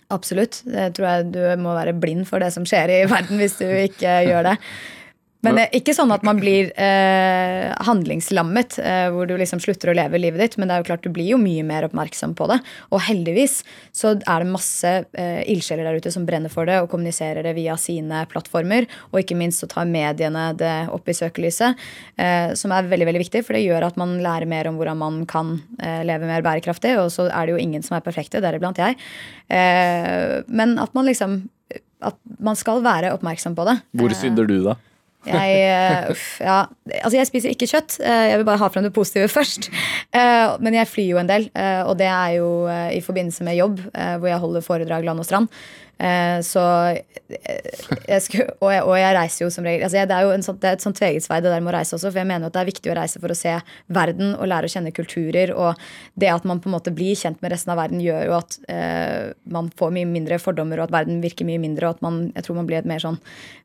Absolutt. 0.09 0.63
Det 0.65 0.87
tror 0.97 1.05
jeg 1.07 1.27
du 1.35 1.41
må 1.61 1.75
være 1.77 1.93
blind 1.93 2.25
for 2.25 2.41
det 2.41 2.49
som 2.55 2.65
skjer 2.67 2.89
i 2.95 3.03
verden 3.09 3.37
hvis 3.37 3.59
du 3.59 3.67
ikke 3.67 4.15
gjør 4.29 4.51
det. 4.51 4.55
Men 5.45 5.55
det 5.55 5.63
er 5.65 5.77
ikke 5.79 5.93
sånn 5.95 6.11
at 6.11 6.23
man 6.27 6.39
blir 6.41 6.67
eh, 6.75 7.69
handlingslammet, 7.87 8.75
eh, 8.83 9.05
hvor 9.13 9.29
du 9.29 9.37
liksom 9.39 9.61
slutter 9.63 9.91
å 9.91 9.95
leve 9.95 10.19
livet 10.19 10.41
ditt. 10.43 10.57
Men 10.59 10.67
det 10.67 10.75
er 10.75 10.81
jo 10.83 10.87
klart 10.89 11.05
du 11.05 11.13
blir 11.15 11.29
jo 11.31 11.37
mye 11.39 11.63
mer 11.63 11.87
oppmerksom 11.87 12.33
på 12.35 12.49
det. 12.51 12.57
Og 12.91 12.99
heldigvis 13.05 13.61
så 13.95 14.17
er 14.17 14.43
det 14.43 14.49
masse 14.51 14.91
eh, 15.15 15.39
ildsjeler 15.53 15.87
der 15.87 15.99
ute 16.01 16.11
som 16.11 16.25
brenner 16.27 16.51
for 16.51 16.67
det 16.67 16.81
og 16.83 16.89
kommuniserer 16.91 17.47
det 17.47 17.53
via 17.55 17.77
sine 17.79 18.25
plattformer. 18.31 18.89
Og 19.13 19.21
ikke 19.21 19.37
minst 19.39 19.63
så 19.63 19.69
tar 19.71 19.87
mediene 19.87 20.49
det 20.59 20.73
opp 20.91 21.07
i 21.07 21.15
søkelyset, 21.15 21.87
eh, 22.19 22.51
som 22.59 22.75
er 22.75 22.91
veldig 22.91 23.07
veldig 23.07 23.23
viktig. 23.23 23.45
For 23.47 23.55
det 23.55 23.63
gjør 23.63 23.87
at 23.87 24.01
man 24.01 24.17
lærer 24.25 24.49
mer 24.49 24.67
om 24.67 24.81
hvordan 24.81 24.99
man 24.99 25.21
kan 25.29 25.55
eh, 25.79 26.01
leve 26.09 26.27
mer 26.27 26.43
bærekraftig. 26.43 26.97
Og 26.99 27.13
så 27.15 27.29
er 27.31 27.47
det 27.47 27.55
jo 27.55 27.63
ingen 27.63 27.85
som 27.85 27.95
er 27.95 28.03
perfekte, 28.03 28.43
deriblant 28.43 28.83
jeg. 28.83 28.99
Eh, 29.47 30.43
men 30.51 30.75
at 30.83 30.91
man 30.97 31.07
liksom 31.07 31.39
at 31.99 32.15
man 32.39 32.55
skal 32.55 32.79
være 32.83 33.11
oppmerksom 33.15 33.55
på 33.57 33.65
det. 33.67 33.79
Hvor 33.99 34.11
Eh, 34.11 34.15
synder 34.15 34.47
du, 34.47 34.59
da? 34.63 34.75
Jeg, 35.27 35.55
eh, 35.67 36.11
uff, 36.13 36.39
ja. 36.39 36.61
altså 37.03 37.17
jeg 37.17 37.27
spiser 37.27 37.51
ikke 37.51 37.67
kjøtt. 37.67 37.97
Eh, 37.99 38.29
Jeg 38.31 38.37
vil 38.39 38.45
bare 38.47 38.61
ha 38.61 38.69
frem 38.71 38.85
det 38.87 38.93
positive 38.95 39.27
først. 39.39 39.67
Eh, 40.15 40.55
Men 40.63 40.73
jeg 40.79 40.87
flyr 40.87 41.09
jo 41.11 41.17
en 41.19 41.27
del, 41.29 41.49
og 41.85 41.97
det 41.99 42.07
er 42.07 42.37
jo 42.39 42.49
i 42.95 43.01
forbindelse 43.03 43.43
med 43.43 43.57
jobb, 43.59 43.79
hvor 43.93 44.27
jeg 44.31 44.39
holder 44.39 44.61
foredrag 44.65 45.03
land 45.05 45.19
og 45.19 45.25
strand. 45.27 45.49
Eh, 45.99 46.39
Så 46.47 46.61
eh, 47.27 47.79
jeg 48.07 48.21
skulle, 48.23 48.45
og, 48.61 48.69
jeg, 48.71 48.83
og 48.87 48.95
jeg 48.95 49.15
reiser 49.17 49.43
jo 49.43 49.49
som 49.51 49.65
regel 49.67 49.83
altså 49.83 50.05
Det 50.07 50.15
er 50.15 50.23
jo 50.23 50.31
en 50.31 50.45
sånn, 50.45 50.59
det 50.61 50.69
er 50.69 50.77
et 50.77 50.83
sånt 50.85 50.95
tvegetsvei 50.95 51.41
det 51.43 51.51
der 51.51 51.59
med 51.59 51.73
å 51.73 51.75
reise 51.75 51.97
også, 51.97 52.07
for 52.07 52.21
jeg 52.21 52.29
mener 52.29 52.47
at 52.47 52.55
det 52.55 52.61
er 52.61 52.69
viktig 52.69 52.93
å 52.93 52.95
reise 52.95 53.19
for 53.19 53.33
å 53.33 53.37
se 53.37 53.57
verden 53.91 54.31
og 54.37 54.47
lære 54.47 54.69
å 54.69 54.71
kjenne 54.71 54.93
kulturer. 54.95 55.51
Og 55.51 55.81
det 56.19 56.31
at 56.31 56.47
man 56.47 56.61
på 56.63 56.71
en 56.71 56.75
måte 56.77 56.93
blir 56.95 57.19
kjent 57.19 57.43
med 57.43 57.51
resten 57.53 57.73
av 57.73 57.81
verden, 57.81 57.99
gjør 58.03 58.25
jo 58.29 58.37
at 58.37 58.57
eh, 58.71 59.35
man 59.51 59.69
får 59.75 59.93
mye 59.99 60.09
mindre 60.09 60.39
fordommer, 60.41 60.79
og 60.79 60.87
at 60.87 60.95
verden 61.01 61.19
virker 61.23 61.47
mye 61.49 61.61
mindre, 61.61 61.89
og 61.89 61.99
at 61.99 62.05
man, 62.07 62.21
jeg 62.31 62.47
tror 62.47 62.59
man 62.61 62.69
blir 62.69 62.79
et 62.79 62.89
mer 62.89 63.03
sånn 63.03 63.19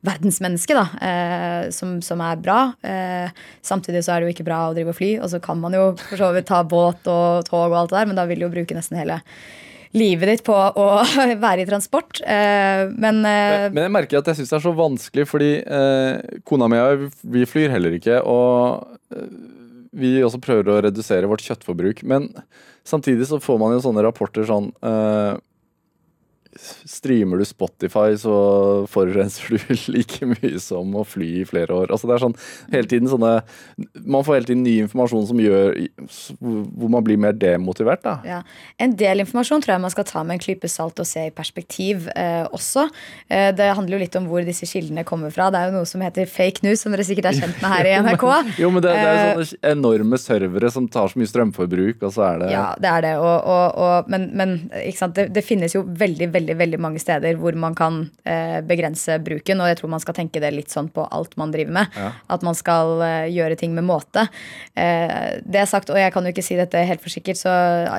verdensmenneske, 0.07 0.75
da, 0.77 0.87
eh, 1.09 1.71
som, 1.75 2.01
som 2.05 2.23
er 2.25 2.41
bra. 2.43 2.61
Eh, 2.83 3.45
samtidig 3.65 4.03
så 4.05 4.15
er 4.17 4.21
det 4.23 4.33
jo 4.33 4.37
ikke 4.37 4.49
bra 4.51 4.65
å 4.69 4.75
drive 4.77 4.91
og 4.91 4.99
fly, 4.99 5.13
og 5.21 5.31
så 5.33 5.43
kan 5.45 5.63
man 5.63 5.77
jo 5.79 5.93
for 6.03 6.21
så 6.21 6.35
vidt 6.35 6.51
ta 6.51 6.65
båt 6.67 7.07
og 7.07 7.47
tog 7.49 7.69
og 7.71 7.79
alt 7.85 7.95
det 7.95 8.03
der, 8.03 8.11
men 8.11 8.19
da 8.19 8.27
vil 8.29 8.43
du 8.43 8.49
jo 8.49 8.55
bruke 8.59 8.77
nesten 8.77 8.99
hele 8.99 9.23
livet 9.95 10.31
ditt 10.31 10.45
på 10.47 10.55
å 10.55 10.87
være 11.47 11.65
i 11.65 11.69
transport. 11.69 12.21
Eh, 12.21 12.85
men 12.91 13.23
eh, 13.29 13.69
Men 13.71 13.87
jeg 13.87 13.95
merker 13.95 14.21
at 14.21 14.31
jeg 14.31 14.41
syns 14.41 14.53
det 14.53 14.59
er 14.59 14.67
så 14.67 14.75
vanskelig, 14.77 15.27
fordi 15.31 15.51
eh, 15.63 16.39
kona 16.47 16.69
mi 16.71 16.81
og 16.83 16.93
jeg 16.93 17.11
vi 17.37 17.49
flyr 17.49 17.75
heller 17.75 17.97
ikke. 17.99 18.21
Og 18.27 18.85
vi 19.95 20.17
også 20.27 20.43
prøver 20.43 20.71
å 20.73 20.81
redusere 20.89 21.29
vårt 21.31 21.45
kjøttforbruk. 21.47 22.03
Men 22.11 22.31
samtidig 22.87 23.29
så 23.31 23.41
får 23.43 23.61
man 23.63 23.77
jo 23.77 23.83
sånne 23.85 24.05
rapporter 24.07 24.47
sånn 24.49 24.73
eh, 24.83 25.35
Streamer 26.57 27.41
du 27.41 27.47
Spotify, 27.49 28.15
så 28.21 28.35
forurenser 28.91 29.57
du 29.57 29.75
like 29.95 30.29
mye 30.29 30.61
som 30.63 30.95
å 30.97 31.05
fly 31.09 31.31
i 31.41 31.47
flere 31.49 31.75
år. 31.75 31.93
Altså 31.95 32.11
det 32.11 32.17
er 32.17 32.25
sånn 32.27 32.37
hele 32.73 32.91
tiden 32.91 33.11
sånne 33.11 33.33
Man 34.05 34.25
får 34.27 34.39
hele 34.39 34.49
tiden 34.51 34.65
ny 34.67 34.77
informasjon 34.85 35.27
som 35.29 35.41
gjør 35.41 35.75
Hvor 36.39 36.93
man 36.93 37.05
blir 37.07 37.19
mer 37.21 37.35
demotivert, 37.37 38.05
da. 38.05 38.17
Ja. 38.29 38.41
En 38.83 38.95
del 39.01 39.25
informasjon 39.25 39.65
tror 39.65 39.77
jeg 39.77 39.85
man 39.85 39.95
skal 39.95 40.09
ta 40.09 40.23
med 40.23 40.39
en 40.39 40.45
klype 40.45 40.71
salt 40.71 41.01
og 41.03 41.09
se 41.09 41.27
i 41.29 41.35
perspektiv 41.35 42.09
eh, 42.15 42.45
også. 42.55 42.87
Eh, 43.29 43.51
det 43.57 43.73
handler 43.75 43.99
jo 43.99 44.03
litt 44.05 44.19
om 44.21 44.29
hvor 44.31 44.45
disse 44.47 44.69
kildene 44.69 45.07
kommer 45.09 45.33
fra. 45.35 45.51
Det 45.53 45.61
er 45.61 45.71
jo 45.71 45.79
noe 45.81 45.89
som 45.89 46.03
heter 46.05 46.29
fake 46.31 46.65
news, 46.67 46.85
som 46.85 46.95
dere 46.95 47.07
sikkert 47.07 47.33
er 47.33 47.41
kjent 47.43 47.61
med 47.63 47.73
her 47.73 47.91
i 47.91 47.95
NRK. 48.05 48.27
Jo, 48.61 48.71
men 48.75 48.85
det, 48.85 48.95
det 48.95 49.09
er 49.11 49.25
Eh, 49.25 49.33
jo 49.39 49.47
sånne 49.49 49.73
enorme 49.75 50.19
servere 50.21 50.71
som 50.73 50.87
tar 50.91 51.11
så 51.11 51.21
mye 51.21 51.31
strømforbruk, 51.31 52.03
og 52.03 52.15
så 52.15 52.27
er 52.29 52.43
det 52.43 52.51
Ja, 52.53 52.67
det 52.81 52.91
er 52.91 53.05
det. 53.07 53.13
Og, 53.21 53.49
og, 53.55 53.79
og, 53.85 54.11
men 54.13 54.29
men? 54.37 54.55
Det, 54.71 55.27
det 55.35 55.45
finnes 55.45 55.75
jo 55.75 55.85
veldig 55.85 56.31
veldig, 56.35 56.44
veldig 56.53 56.81
mange 56.85 57.01
steder 57.01 57.39
hvor 57.41 57.57
man 57.57 57.77
kan 57.79 58.03
eh, 58.29 58.61
begrense 58.67 59.17
bruken. 59.25 59.63
Og 59.63 59.71
jeg 59.71 59.81
tror 59.81 59.93
man 59.95 60.03
skal 60.05 60.17
tenke 60.19 60.43
det 60.43 60.53
litt 60.55 60.75
sånn 60.75 60.91
på 60.93 61.07
alt 61.09 61.39
man 61.41 61.55
driver 61.55 61.73
med. 61.81 61.97
Ja. 61.97 62.11
At 62.37 62.45
man 62.47 62.59
skal 62.59 63.01
eh, 63.07 63.33
gjøre 63.33 63.57
ting 63.61 63.73
med 63.77 63.87
måte. 63.89 64.27
Eh, 64.77 65.41
det 65.41 65.63
er 65.63 65.71
sagt, 65.71 65.93
og 65.93 65.99
jeg 66.01 66.13
kan 66.15 66.27
jo 66.27 66.35
ikke 66.35 66.45
si 66.45 66.59
dette 66.59 66.85
helt 66.85 67.03
for 67.03 67.13
sikkert, 67.13 67.41
så 67.41 67.55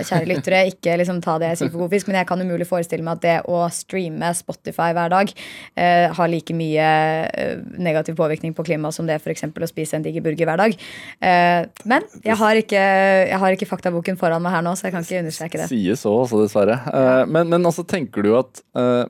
kjære 0.05 0.29
lyttere, 0.29 0.61
ikke 0.69 0.97
liksom 1.01 1.21
ta 1.25 1.37
det 1.41 1.53
jeg 1.53 1.61
sier 1.63 1.73
for 1.73 1.85
god 1.85 1.95
fisk, 1.95 2.09
men 2.09 2.19
jeg 2.19 2.29
kan 2.29 2.45
umulig 2.45 2.67
forestille 2.69 3.05
meg 3.05 3.17
at 3.17 3.25
det 3.25 3.35
å 3.51 3.65
streame 3.73 4.31
Spotify 4.37 4.91
hver 4.95 5.11
dag 5.13 5.31
eh, 5.31 6.11
har 6.13 6.31
like 6.31 6.55
mye 6.55 6.87
eh, 7.31 7.57
negativ 7.81 8.17
påvirkning 8.19 8.53
på 8.55 8.65
klimaet 8.67 8.95
som 8.95 9.07
det 9.07 9.17
f.eks. 9.21 9.47
å 9.49 9.71
spise 9.71 9.97
en 9.97 10.05
diger 10.05 10.23
burger 10.25 10.49
hver 10.49 10.61
dag. 10.61 10.75
Eh, 11.19 11.61
men 11.87 12.05
jeg 12.25 12.37
har, 12.39 12.61
ikke, 12.61 12.83
jeg 13.31 13.41
har 13.41 13.57
ikke 13.57 13.69
faktaboken 13.69 14.19
foran 14.19 14.43
meg 14.43 14.55
her 14.55 14.65
nå, 14.65 14.75
så 14.77 14.87
jeg 14.87 14.95
kan 14.95 15.05
ikke 15.05 15.23
understreke 15.23 15.61
det. 15.61 15.69
Sies 15.71 16.05
òg, 16.09 16.35
dessverre. 16.45 16.79
Eh, 16.91 17.23
men, 17.29 17.49
men 17.51 17.65
altså, 17.65 17.85
tenker 17.87 18.25
du 18.25 18.34
at 18.41 18.61
eh, 18.77 19.05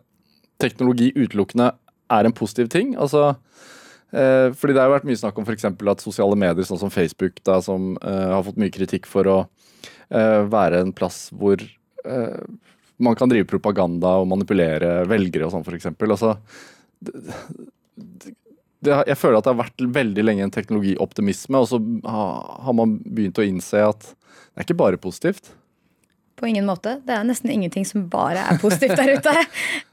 teknologi 0.62 1.12
utelukkende 1.16 1.72
er 2.16 2.28
en 2.28 2.36
positiv 2.36 2.70
ting? 2.74 2.94
Altså, 3.02 3.34
eh, 4.14 4.52
fordi 4.56 4.76
det 4.76 4.84
har 4.84 4.94
vært 4.94 5.08
mye 5.08 5.20
snakk 5.20 5.40
om 5.40 5.48
for 5.48 5.92
at 5.92 6.06
sosiale 6.06 6.38
medier, 6.40 6.68
sånn 6.68 6.82
som 6.82 6.94
Facebook, 6.94 7.42
da, 7.48 7.60
som 7.64 7.96
eh, 8.02 8.30
har 8.34 8.46
fått 8.46 8.62
mye 8.62 8.74
kritikk 8.74 9.10
for 9.10 9.32
å 9.32 9.38
eh, 10.10 10.42
være 10.52 10.84
en 10.86 10.96
plass 10.96 11.28
hvor 11.36 11.62
eh, 11.62 12.42
man 12.98 13.16
kan 13.20 13.32
drive 13.32 13.50
propaganda 13.52 14.18
og 14.22 14.30
manipulere 14.32 15.02
velgere 15.10 15.48
og 15.48 15.56
sånn, 15.56 15.66
f.eks. 15.68 15.90
Altså, 16.08 16.36
jeg 18.86 19.18
føler 19.20 19.40
at 19.40 19.48
det 19.48 19.52
har 19.52 19.64
vært 19.64 19.86
veldig 19.98 20.24
lenge 20.24 20.46
en 20.46 20.54
teknologioptimisme, 20.54 21.60
og 21.60 21.68
så 21.70 21.80
har 22.06 22.78
man 22.78 22.98
begynt 23.04 23.42
å 23.42 23.46
innse 23.46 23.84
at 23.84 24.06
det 24.06 24.62
er 24.62 24.68
ikke 24.68 24.80
bare 24.80 25.02
positivt. 25.02 25.52
På 26.36 26.48
ingen 26.50 26.66
måte. 26.68 26.98
Det 27.08 27.16
er 27.16 27.24
nesten 27.28 27.52
ingenting 27.54 27.86
som 27.88 28.10
bare 28.12 28.42
er 28.44 28.60
positivt 28.60 29.00
der 29.00 29.16
ute. 29.18 29.36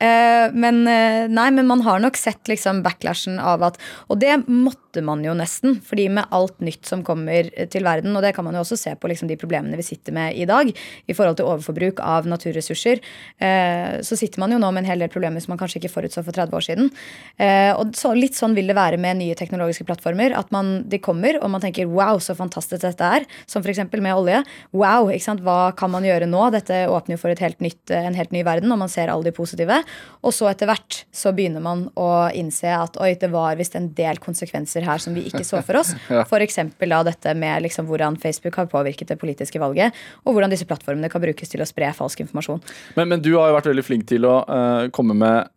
Eh, 0.03 0.51
men 0.51 0.81
eh, 0.91 1.29
nei, 1.31 1.45
men 1.55 1.69
man 1.69 1.85
har 1.87 2.01
nok 2.03 2.17
sett 2.19 2.49
liksom 2.51 2.81
backlashen 2.83 3.37
av 3.39 3.63
at 3.63 3.77
Og 4.11 4.19
det 4.19 4.33
måtte 4.51 4.82
man 5.01 5.25
jo 5.25 5.33
nesten, 5.33 5.79
fordi 5.81 6.11
med 6.13 6.29
alt 6.35 6.61
nytt 6.61 6.85
som 6.89 7.01
kommer 7.07 7.49
til 7.73 7.87
verden, 7.87 8.13
og 8.13 8.23
det 8.23 8.35
kan 8.37 8.45
man 8.45 8.59
jo 8.59 8.61
også 8.67 8.77
se 8.77 8.93
på 8.93 9.09
liksom 9.09 9.31
de 9.31 9.39
problemene 9.41 9.79
vi 9.81 9.87
sitter 9.87 10.13
med 10.13 10.37
i 10.37 10.45
dag, 10.49 10.69
i 10.69 11.17
forhold 11.17 11.39
til 11.41 11.49
overforbruk 11.49 12.03
av 12.05 12.29
naturressurser, 12.29 13.01
eh, 13.41 14.03
så 14.05 14.19
sitter 14.19 14.43
man 14.43 14.53
jo 14.53 14.61
nå 14.61 14.69
med 14.75 14.85
en 14.85 14.91
hel 14.93 15.05
del 15.05 15.13
problemer 15.13 15.41
som 15.41 15.55
man 15.55 15.61
kanskje 15.61 15.81
ikke 15.81 15.95
forutså 15.95 16.25
for 16.27 16.37
30 16.37 16.59
år 16.59 16.67
siden. 16.67 16.93
Eh, 17.39 17.73
og 17.73 17.97
så, 17.99 18.13
litt 18.17 18.37
sånn 18.37 18.57
vil 18.59 18.69
det 18.69 18.77
være 18.77 19.01
med 19.01 19.21
nye 19.23 19.37
teknologiske 19.39 19.87
plattformer. 19.89 20.37
At 20.37 20.53
man, 20.55 20.83
de 20.91 21.01
kommer, 21.03 21.39
og 21.41 21.53
man 21.55 21.65
tenker 21.65 21.91
wow, 21.91 22.21
så 22.23 22.37
fantastisk 22.39 22.85
dette 22.85 23.09
er. 23.19 23.27
Som 23.51 23.65
f.eks. 23.65 23.85
med 23.95 24.13
olje. 24.13 24.43
Wow, 24.77 25.11
ikke 25.13 25.27
sant? 25.29 25.43
hva 25.43 25.73
kan 25.77 25.91
man 25.93 26.05
gjøre 26.07 26.29
nå? 26.31 26.43
Dette 26.55 26.85
åpner 26.93 27.17
jo 27.17 27.23
for 27.23 27.45
helt 27.47 27.63
nytt, 27.65 27.91
en 27.95 28.17
helt 28.19 28.35
ny 28.35 28.45
verden, 28.47 28.73
og 28.73 28.81
man 28.83 28.93
ser 28.93 29.11
alle 29.13 29.29
de 29.29 29.35
positive. 29.35 29.81
Og 30.23 30.35
så 30.37 30.51
etter 30.51 30.71
hvert 30.71 31.03
så 31.15 31.33
begynner 31.35 31.65
man 31.65 31.87
å 31.99 32.11
innse 32.37 32.71
at 32.77 32.99
oi, 33.03 33.15
det 33.19 33.33
var 33.33 33.59
visst 33.59 33.77
en 33.79 33.91
del 33.97 34.21
konsekvenser 34.23 34.82
her 34.87 35.01
som 35.03 35.15
vi 35.17 35.25
ikke 35.29 35.45
så 35.47 35.63
for 35.65 35.79
oss. 35.81 35.95
Ja. 36.13 36.25
F.eks. 36.27 36.59
dette 37.07 37.33
med 37.39 37.63
liksom 37.65 37.87
hvordan 37.89 38.17
Facebook 38.21 38.57
har 38.59 38.67
påvirket 38.69 39.09
det 39.09 39.19
politiske 39.21 39.61
valget, 39.61 39.95
og 40.27 40.35
hvordan 40.35 40.51
disse 40.53 40.67
plattformene 40.69 41.09
kan 41.13 41.23
brukes 41.23 41.49
til 41.49 41.63
å 41.63 41.67
spre 41.69 41.89
falsk 41.97 42.21
informasjon. 42.25 42.61
Men, 42.97 43.09
men 43.09 43.23
du 43.23 43.31
har 43.39 43.49
jo 43.51 43.57
vært 43.57 43.71
veldig 43.71 43.85
flink 43.87 44.07
til 44.11 44.27
å 44.29 44.35
uh, 44.45 44.89
komme 44.95 45.17
med 45.19 45.49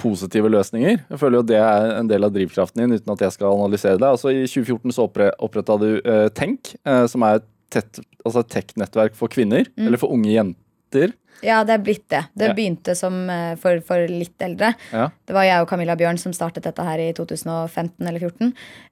positive 0.00 0.48
løsninger. 0.50 0.96
Jeg 1.12 1.20
føler 1.20 1.40
jo 1.40 1.46
det 1.50 1.58
er 1.60 1.94
en 1.98 2.08
del 2.10 2.24
av 2.26 2.32
drivkraften 2.34 2.82
din, 2.82 2.96
uten 2.96 3.12
at 3.14 3.24
jeg 3.26 3.36
skal 3.36 3.52
analysere 3.58 4.00
det. 4.00 4.08
Altså 4.08 4.32
I 4.32 4.46
2014 4.48 4.96
så 4.96 5.06
oppre- 5.06 5.32
oppretta 5.44 5.76
du 5.82 5.90
uh, 6.00 6.26
Tenk, 6.34 6.72
uh, 6.88 7.04
som 7.10 7.26
er 7.28 7.42
et 7.42 8.00
altså 8.26 8.42
tech-nettverk 8.50 9.14
for 9.18 9.30
kvinner, 9.30 9.68
eller 9.78 10.00
for 10.00 10.10
unge 10.10 10.32
jenter. 10.32 11.12
Ja, 11.44 11.60
det 11.64 11.76
er 11.76 11.84
blitt 11.84 12.08
det. 12.10 12.24
Det 12.34 12.48
Ja. 12.50 12.54
begynte 12.56 12.96
som 12.98 13.14
for, 13.62 13.78
for 13.86 14.10
litt 14.10 14.42
eldre. 14.42 14.72
Ja. 14.90 15.06
Det 15.30 15.36
var 15.36 15.46
jeg 15.46 15.62
og 15.62 15.68
Camilla 15.70 15.94
Bjørn 15.94 16.18
som 16.18 16.32
startet 16.34 16.64
dette 16.66 16.82
her 16.82 16.98
i 16.98 17.12
2015 17.14 18.02
eller 18.02 18.18
2014. 18.18 18.48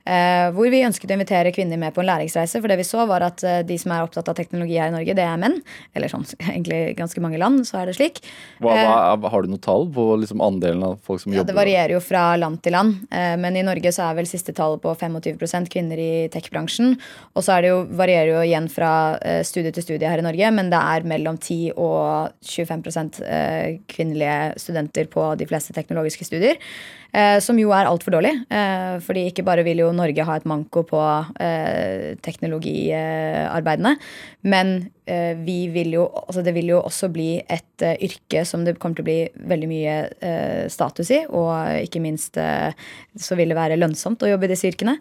Eh, 0.09 0.47
hvor 0.55 0.71
vi 0.71 0.85
ønsket 0.87 1.11
å 1.11 1.17
invitere 1.17 1.51
kvinner 1.53 1.81
med 1.81 1.93
på 1.97 2.01
en 2.01 2.07
læringsreise. 2.09 2.61
For 2.63 2.71
det 2.71 2.79
vi 2.79 2.87
så, 2.87 3.03
var 3.11 3.25
at 3.27 3.43
eh, 3.45 3.59
de 3.67 3.75
som 3.81 3.93
er 3.93 4.05
opptatt 4.07 4.31
av 4.31 4.37
teknologi 4.39 4.77
her 4.79 4.93
i 4.93 4.95
Norge, 4.95 5.17
det 5.19 5.25
er 5.27 5.41
menn. 5.43 5.59
Eller 5.99 6.13
sånn 6.13 6.23
egentlig 6.53 6.95
ganske 6.99 7.23
mange 7.25 7.41
land, 7.43 7.65
så 7.67 7.81
er 7.81 7.91
det 7.91 7.97
slik. 7.99 8.21
Hva, 8.63 8.77
hva, 9.19 9.33
har 9.33 9.45
du 9.45 9.51
noe 9.51 9.65
tall 9.65 9.89
på 9.93 10.05
liksom 10.23 10.45
andelen 10.45 10.85
av 10.87 11.01
folk 11.03 11.25
som 11.25 11.35
Ja, 11.35 11.43
jobber 11.43 11.51
det 11.51 11.59
varierer 11.59 11.97
jo 11.97 12.03
fra 12.05 12.23
land 12.39 12.63
til 12.63 12.77
land. 12.79 13.03
Eh, 13.11 13.35
Men 13.43 13.59
i 13.59 13.67
Norge 13.67 13.93
så 13.95 14.07
er 14.07 14.21
vel 14.21 14.31
siste 14.31 14.55
tallet 14.55 14.85
på 14.85 14.95
25% 14.95 15.73
kvinner 15.75 15.99
i 15.99 16.13
tech-bransjen. 16.31 16.95
Og 17.35 17.43
så 17.43 17.57
er 17.57 17.67
det 17.67 17.75
jo, 17.75 17.83
varierer 17.99 18.33
jo 18.37 18.47
igjen 18.47 18.71
fra 18.71 18.93
eh, 19.19 19.43
studie 19.43 19.75
til 19.75 19.89
studie 19.89 20.15
her 20.15 20.23
i 20.23 20.29
Norge, 20.29 20.55
men 20.55 20.71
det 20.71 20.79
er 20.79 21.11
mellom 21.17 21.43
10 21.43 21.75
og 21.75 22.39
25 22.47 23.27
eh, 23.27 23.83
kvinnelige 23.91 24.63
studenter 24.63 25.11
på 25.11 25.27
de 25.43 25.51
fleste 25.51 25.75
teknologiske 25.75 26.28
studier. 26.29 26.59
Eh, 27.09 27.39
som 27.41 27.57
jo 27.57 27.73
er 27.73 27.89
altfor 27.89 28.13
dårlig. 28.19 28.35
Eh, 28.53 28.99
fordi 29.05 29.25
ikke 29.31 29.47
bare 29.47 29.65
vil 29.67 29.81
jo 29.81 29.93
Norge 29.97 30.27
ha 30.29 30.37
et 30.37 30.49
manko 30.49 30.85
på 30.89 31.01
eh, 31.41 32.15
teknologiarbeidene, 32.25 33.97
men 34.49 34.79
vi 35.09 35.71
vil 35.73 35.95
jo, 35.95 36.03
altså 36.29 36.43
det 36.45 36.53
vil 36.53 36.67
jo 36.69 36.83
også 36.85 37.09
bli 37.09 37.39
et 37.41 37.81
yrke 38.05 38.43
som 38.45 38.61
det 38.67 38.75
kommer 38.77 38.99
til 38.99 39.07
å 39.07 39.07
bli 39.07 39.47
veldig 39.49 39.69
mye 39.71 39.95
status 40.69 41.09
i. 41.17 41.23
Og 41.33 41.81
ikke 41.81 42.03
minst 42.05 42.37
så 42.37 43.39
vil 43.39 43.49
det 43.49 43.57
være 43.57 43.79
lønnsomt 43.81 44.21
å 44.21 44.29
jobbe 44.29 44.45
i 44.45 44.51
disse 44.53 44.69
yrkene. 44.69 44.99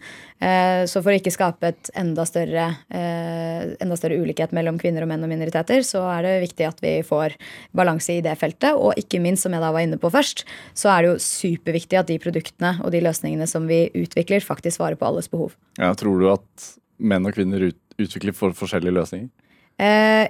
Så 0.88 1.02
for 1.02 1.12
å 1.12 1.18
ikke 1.20 1.34
skape 1.36 1.74
et 1.74 1.92
enda 2.00 2.24
større, 2.24 2.70
enda 2.88 3.98
større 4.00 4.22
ulikhet 4.24 4.56
mellom 4.56 4.80
kvinner 4.80 5.04
og 5.04 5.12
menn 5.12 5.28
og 5.28 5.34
minoriteter, 5.34 5.84
så 5.84 6.06
er 6.14 6.24
det 6.24 6.34
viktig 6.46 6.70
at 6.70 6.80
vi 6.88 6.96
får 7.04 7.36
balanse 7.76 8.16
i 8.16 8.24
det 8.24 8.38
feltet. 8.40 8.80
Og 8.80 8.96
ikke 9.04 9.20
minst, 9.20 9.44
som 9.44 9.60
jeg 9.60 9.66
da 9.66 9.74
var 9.76 9.84
inne 9.84 10.00
på 10.00 10.14
først, 10.16 10.46
så 10.72 10.94
er 10.96 11.04
det 11.04 11.12
jo 11.12 11.20
superviktig 11.28 11.97
at 12.00 12.10
de 12.10 12.20
produktene 12.22 12.78
og 12.84 12.94
de 12.94 13.02
løsningene 13.04 13.48
som 13.50 13.68
vi 13.70 13.88
utvikler, 13.98 14.44
faktisk 14.44 14.80
svarer 14.80 15.00
på 15.00 15.08
alles 15.10 15.30
behov. 15.32 15.56
Ja, 15.80 15.94
tror 15.98 16.22
du 16.22 16.30
at 16.32 16.72
menn 16.98 17.28
og 17.28 17.38
kvinner 17.38 17.70
ut, 17.70 17.80
utvikler 18.02 18.36
for 18.38 18.56
forskjellige 18.58 18.96
løsninger? 18.98 19.30
Eh, 19.78 20.28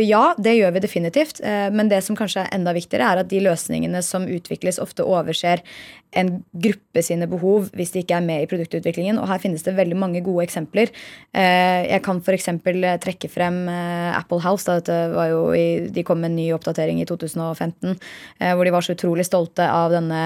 ja, 0.00 0.22
det 0.40 0.54
gjør 0.56 0.72
vi 0.76 0.82
definitivt. 0.84 1.40
Eh, 1.44 1.68
men 1.72 1.90
det 1.92 2.00
som 2.04 2.16
kanskje 2.16 2.44
er 2.44 2.54
enda 2.56 2.72
viktigere, 2.76 3.10
er 3.12 3.22
at 3.24 3.30
de 3.30 3.42
løsningene 3.44 4.00
som 4.04 4.26
utvikles, 4.28 4.80
ofte 4.82 5.04
overser 5.04 5.62
en 6.18 6.32
gruppe 6.52 7.02
sine 7.04 7.28
behov 7.30 7.70
hvis 7.74 7.94
de 7.94 8.02
ikke 8.04 8.18
er 8.18 8.26
med 8.26 8.44
i 8.44 8.48
produktutviklingen. 8.50 9.18
Og 9.20 9.28
her 9.30 9.42
finnes 9.42 9.64
det 9.66 9.76
veldig 9.76 9.98
mange 9.98 10.22
gode 10.24 10.46
eksempler. 10.46 10.92
Eh, 11.34 11.84
jeg 11.90 12.02
kan 12.04 12.22
f.eks. 12.22 12.50
trekke 13.04 13.30
frem 13.32 13.64
eh, 13.70 14.10
Apple 14.14 14.42
House. 14.44 14.64
I, 14.64 15.66
de 15.92 16.04
kom 16.06 16.22
med 16.22 16.32
en 16.32 16.38
ny 16.38 16.48
oppdatering 16.54 17.00
i 17.02 17.06
2015 17.08 17.96
hvor 18.54 18.64
de 18.66 18.72
var 18.72 18.84
så 18.84 18.94
utrolig 18.94 19.24
stolte 19.26 19.64
av 19.68 19.92
denne 19.92 20.18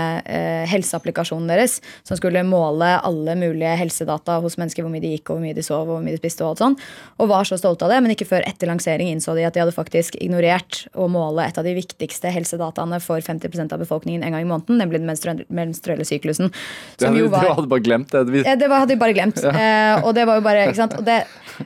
helseapplikasjonen 0.68 1.48
deres, 1.50 1.78
som 2.06 2.18
skulle 2.18 2.42
måle 2.46 2.90
alle 3.04 3.34
mulige 3.38 3.74
helsedata 3.80 4.38
hos 4.42 4.56
mennesker, 4.60 4.84
hvor 4.84 4.92
mye 4.92 5.02
de 5.02 5.12
gikk, 5.14 5.28
og 5.28 5.38
hvor 5.38 5.44
mye 5.44 5.56
de 5.56 5.64
sov, 5.64 5.84
og 5.86 5.98
hvor 5.98 6.04
mye 6.04 6.16
de 6.16 6.20
spiste, 6.20 6.44
og 6.44 6.54
alt 6.54 6.62
sånn. 6.62 6.76
Og 7.18 7.30
var 7.30 7.48
så 7.48 7.58
stolte 7.60 7.86
av 7.86 7.92
det, 7.92 8.00
men 8.04 8.14
ikke 8.14 8.28
før 8.28 8.46
etter 8.48 8.70
lansering 8.70 9.10
innså 9.12 9.34
de 9.36 9.46
at 9.48 9.56
de 9.56 9.62
hadde 9.62 9.76
faktisk 9.76 10.18
ignorert 10.22 10.84
å 10.98 11.08
måle 11.12 11.46
et 11.46 11.58
av 11.58 11.66
de 11.66 11.74
viktigste 11.76 12.32
helsedataene 12.34 13.00
for 13.04 13.22
50% 13.24 13.74
av 13.74 13.82
befolkningen 13.82 14.24
en 14.26 14.36
gang 14.36 14.46
i 14.46 14.48
måneden, 14.48 14.80
nemlig 14.80 15.02
den 15.02 15.10
menstruelle, 15.10 15.48
menstruelle 15.78 16.04
syklusen. 16.04 16.52
Det 16.98 17.08
hadde, 17.08 17.28
var, 17.32 17.44
du 17.46 17.54
hadde 17.54 17.70
bare 17.70 17.84
glemt 17.84 18.12
det. 18.12 18.42
Ja, 18.44 18.56
det 18.58 18.68
var, 18.68 18.84
hadde 18.84 18.96
vi 18.96 19.00
bare 19.00 19.16
glemt. 19.16 19.42
Ja. 19.42 19.52
Eh, 19.54 20.04
og 20.04 20.14
det 20.14 20.26
var 20.28 20.40
jo 20.40 20.46
bare, 20.46 20.68
ikke 20.68 20.82
sant? 20.82 20.96
Og 20.98 21.04
det, 21.06 21.20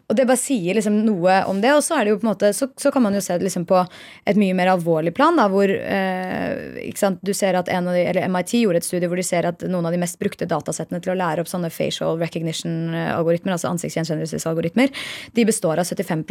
og 0.09 0.17
det 0.17 0.25
bare 0.29 0.41
sier 0.41 0.77
liksom 0.77 0.99
noe 1.07 1.39
om 1.49 1.61
det. 1.61 1.73
Og 1.77 1.83
så 1.85 1.97
er 1.97 2.07
det 2.07 2.13
jo 2.13 2.19
på 2.21 2.27
en 2.27 2.31
måte, 2.33 2.51
så, 2.57 2.69
så 2.81 2.93
kan 2.93 3.05
man 3.05 3.17
jo 3.17 3.21
se 3.25 3.37
det 3.39 3.47
liksom 3.47 3.65
på 3.69 3.81
et 4.29 4.39
mye 4.41 4.55
mer 4.57 4.71
alvorlig 4.73 5.13
plan, 5.17 5.37
da, 5.37 5.47
hvor 5.53 5.69
eh, 5.69 6.79
ikke 6.87 7.01
sant? 7.01 7.21
du 7.25 7.33
ser 7.37 7.57
at 7.59 7.69
en 7.73 7.91
av 7.91 7.97
de, 7.97 8.05
eller 8.09 8.29
MIT 8.33 8.55
gjorde 8.63 8.81
et 8.83 8.87
studie 8.87 9.09
hvor 9.11 9.21
de 9.21 9.25
ser 9.27 9.49
at 9.49 9.65
noen 9.69 9.89
av 9.89 9.95
de 9.95 10.01
mest 10.01 10.19
brukte 10.21 10.49
datasettene 10.49 11.01
til 11.05 11.13
å 11.15 11.19
lære 11.19 11.45
opp 11.45 11.51
sånne 11.51 11.71
facial 11.73 12.21
recognition-algoritmer, 12.23 13.57
altså 13.57 13.73
ansiktsgjenkjennelsesalgoritmer, 13.73 14.93
de 15.37 15.47
består 15.49 15.83
av 15.83 15.89
75 15.89 16.25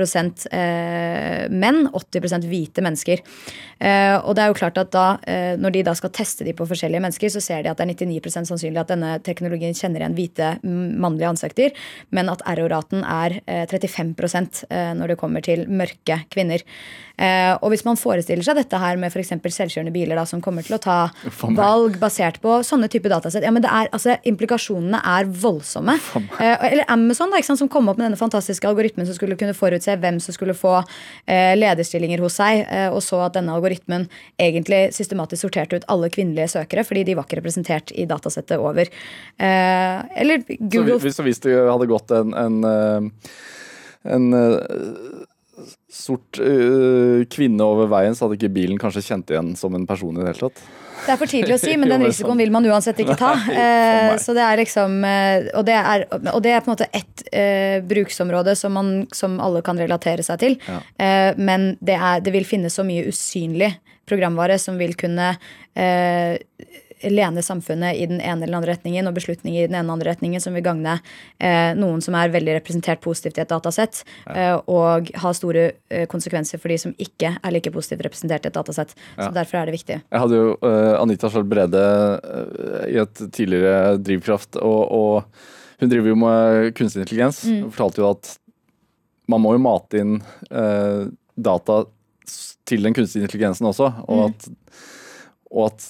eh, 0.51 1.45
menn, 1.53 1.83
80 1.93 2.49
hvite 2.49 2.85
mennesker. 2.85 3.23
Eh, 3.81 4.17
og 4.19 4.35
det 4.37 4.45
er 4.45 4.51
jo 4.51 4.59
klart 4.59 4.81
at 4.81 4.91
da, 4.93 5.07
eh, 5.29 5.53
når 5.59 5.77
de 5.77 5.85
da 5.87 5.95
skal 5.97 6.13
teste 6.15 6.45
de 6.47 6.55
på 6.57 6.67
forskjellige 6.69 7.03
mennesker, 7.03 7.33
så 7.33 7.43
ser 7.43 7.65
de 7.65 7.70
at 7.71 7.81
det 7.81 7.87
er 7.87 7.93
99% 8.19 8.51
sannsynlig 8.51 8.81
at 8.83 8.91
denne 8.93 9.13
teknologien 9.25 9.75
kjenner 9.77 10.03
igjen 10.03 10.17
hvite 10.17 10.51
mannlige 10.63 11.31
ansikter, 11.31 11.77
men 12.11 12.31
at 12.31 12.43
error-raten 12.49 13.05
er 13.05 13.39
35 13.71 14.67
eh, 14.69 14.91
når 14.97 15.13
det 15.13 15.21
kommer 15.21 15.45
til 15.45 15.67
mørke 15.69 16.21
kvinner. 16.33 16.65
Eh, 17.21 17.53
og 17.61 17.71
hvis 17.73 17.83
man 17.85 17.99
forestiller 17.99 18.45
seg 18.45 18.57
dette 18.57 18.79
her 18.81 18.97
med 18.99 19.13
f.eks. 19.13 19.33
selvkjørende 19.35 19.93
biler 19.93 20.17
da, 20.17 20.25
som 20.29 20.41
kommer 20.43 20.65
til 20.65 20.77
å 20.77 20.81
ta 20.81 20.97
valg 21.57 21.99
basert 22.01 22.39
på 22.41 22.59
sånne 22.65 22.89
type 22.91 23.11
datasett, 23.11 23.45
ja, 23.45 23.53
men 23.53 23.63
det 23.63 23.69
er, 23.69 23.89
altså, 23.93 24.15
implikasjonene 24.27 25.01
er 25.13 25.29
voldsomme. 25.29 25.97
Eh, 26.41 26.65
eller 26.71 26.87
Amazon, 26.91 27.33
da, 27.33 27.41
sant, 27.45 27.61
som 27.61 27.69
kom 27.71 27.89
opp 27.91 27.99
med 27.99 28.07
denne 28.07 28.19
fantastiske 28.19 28.67
algoritmen 28.67 29.05
som 29.07 29.17
skulle 29.17 29.37
kunne 29.39 29.55
forutse 29.57 29.93
hvem 30.01 30.17
som 30.23 30.35
skulle 30.35 30.55
få 30.57 30.79
eh, 30.81 31.53
lederstillinger 31.59 32.23
hos 32.23 32.39
seg, 32.41 32.63
eh, 32.65 32.89
og 32.89 33.03
så 33.05 33.21
at 33.27 33.37
denne 33.37 33.53
algoritmen 33.53 34.07
egentlig 34.41 34.87
systematisk 34.95 35.45
sorterte 35.45 35.77
ut 35.77 35.87
alle 35.91 36.09
kvinnelige 36.13 36.49
søkere 36.55 36.85
fordi 36.87 37.05
de 37.07 37.15
var 37.17 37.27
ikke 37.27 37.39
representert 37.41 37.60
i 37.69 38.07
datasettet 38.09 38.59
over. 38.59 38.89
Eh, 39.37 39.97
eller 40.23 40.45
Google 40.59 40.99
Så 40.99 41.07
hvis, 41.07 41.19
hvis 41.27 41.43
det 41.47 41.57
hadde 41.57 41.89
gått 41.89 42.11
en, 42.15 42.33
en, 42.33 43.11
en 44.03 44.27
sort 45.91 46.39
uh, 46.39 47.23
kvinne 47.31 47.65
over 47.65 47.89
veien, 47.91 48.15
så 48.15 48.25
hadde 48.25 48.39
ikke 48.39 48.53
bilen 48.55 48.79
kanskje 48.81 49.03
kjent 49.05 49.33
igjen 49.33 49.51
som 49.59 49.75
en 49.77 49.87
person 49.89 50.15
i 50.15 50.23
det 50.23 50.31
hele 50.31 50.47
tatt. 50.47 50.63
Det 51.01 51.13
er 51.15 51.17
for 51.17 51.31
tidlig 51.31 51.55
å 51.55 51.61
si, 51.61 51.73
men 51.79 51.91
den 51.91 52.05
risikoen 52.05 52.41
vil 52.41 52.53
man 52.53 52.67
uansett 52.69 53.01
ikke 53.03 53.17
ta. 53.19 53.33
Eh, 53.61 54.15
så 54.21 54.33
det 54.35 54.41
er 54.41 54.57
liksom 54.61 54.93
eh, 55.05 55.49
og, 55.57 55.65
det 55.67 55.75
er, 55.75 56.03
og 56.31 56.39
det 56.43 56.53
er 56.53 56.63
på 56.63 56.69
en 56.69 56.73
måte 56.73 56.87
ett 56.95 57.23
uh, 57.29 57.83
bruksområde 57.85 58.55
som, 58.57 58.73
man, 58.73 58.91
som, 59.15 59.35
alle 59.43 59.61
kan 59.65 59.79
relatere 59.79 60.23
seg 60.25 60.39
til. 60.41 60.57
Ja. 60.65 60.79
Eh, 60.95 61.39
men 61.39 61.73
det, 61.83 61.97
er, 61.97 62.23
det, 62.23 62.33
vil 62.33 62.47
finnes 62.47 62.75
så 62.77 62.85
mye 62.87 63.05
usynlig 63.09 63.73
programvare 64.09 64.57
som 64.61 64.79
vil 64.81 64.95
kunne 64.99 65.33
eh, 65.77 66.39
lene 67.09 67.41
samfunnet 67.41 67.97
i 67.97 68.05
den 68.09 68.21
ene 68.21 68.45
eller 68.45 68.59
andre 68.59 68.75
retningen, 68.75 69.07
og 69.07 69.15
beslutninger 69.15 69.63
i 69.63 69.67
den 69.69 69.75
ene 69.75 69.83
eller 69.85 69.97
andre 69.97 70.11
retningen 70.11 70.43
som 70.43 70.55
vil 70.57 70.65
gagne 70.65 70.97
eh, 71.39 71.71
noen 71.77 72.01
som 72.03 72.17
er 72.17 72.33
veldig 72.33 72.57
representert 72.59 73.01
positivt 73.03 73.39
i 73.39 73.43
et 73.45 73.51
datasett, 73.51 74.03
ja. 74.25 74.33
eh, 74.35 74.57
og 74.71 75.11
ha 75.23 75.33
store 75.37 75.67
eh, 75.89 76.07
konsekvenser 76.11 76.61
for 76.61 76.73
de 76.73 76.79
som 76.81 76.95
ikke 77.01 77.33
er 77.37 77.55
like 77.55 77.73
positivt 77.73 78.05
representert 78.07 78.45
i 78.45 78.51
et 78.51 78.57
datasett. 78.57 78.93
Ja. 79.15 79.27
Så 79.27 79.31
derfor 79.37 79.61
er 79.61 79.69
det 79.69 79.77
viktig. 79.77 80.01
Jeg 80.01 80.23
hadde 80.25 80.41
jo 80.41 80.51
uh, 80.61 80.97
Anita 80.99 81.31
Skjold 81.31 81.49
Brede 81.51 81.85
i 82.89 82.99
et 83.01 83.23
tidligere 83.33 83.97
Drivkraft, 84.01 84.59
og, 84.61 84.81
og, 84.91 85.47
hun 85.81 85.89
driver 85.89 86.11
jo 86.11 86.17
med 86.21 86.75
kunstig 86.77 87.01
intelligens. 87.01 87.39
Mm. 87.49 87.63
Hun 87.63 87.71
fortalte 87.73 88.03
jo 88.03 88.11
at 88.11 88.35
man 89.31 89.41
må 89.41 89.55
jo 89.55 89.61
mate 89.63 89.97
inn 89.97 90.19
data 91.41 91.77
til 92.69 92.85
den 92.85 92.93
kunstige 92.93 93.25
intelligensen 93.25 93.65
også, 93.65 93.89
og 94.05 94.19
mm. 94.19 94.27
at, 94.27 94.77
og 95.51 95.65
at 95.71 95.87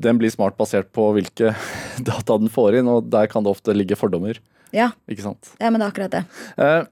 den 0.00 0.18
blir 0.20 0.32
smart 0.32 0.56
basert 0.58 0.90
på 0.94 1.10
hvilke 1.16 1.52
data 2.08 2.38
den 2.40 2.52
får 2.52 2.80
inn, 2.80 2.90
og 2.90 3.10
der 3.12 3.28
kan 3.30 3.44
det 3.44 3.52
ofte 3.52 3.74
ligge 3.76 3.98
fordommer. 3.98 4.40
Ja, 4.72 4.92
Ikke 5.10 5.26
sant? 5.26 5.52
ja 5.60 5.68
men 5.68 5.82
det 5.82 5.86
er 5.86 5.92
akkurat 5.92 6.14
det. 6.14 6.22
Eh, 6.56 6.84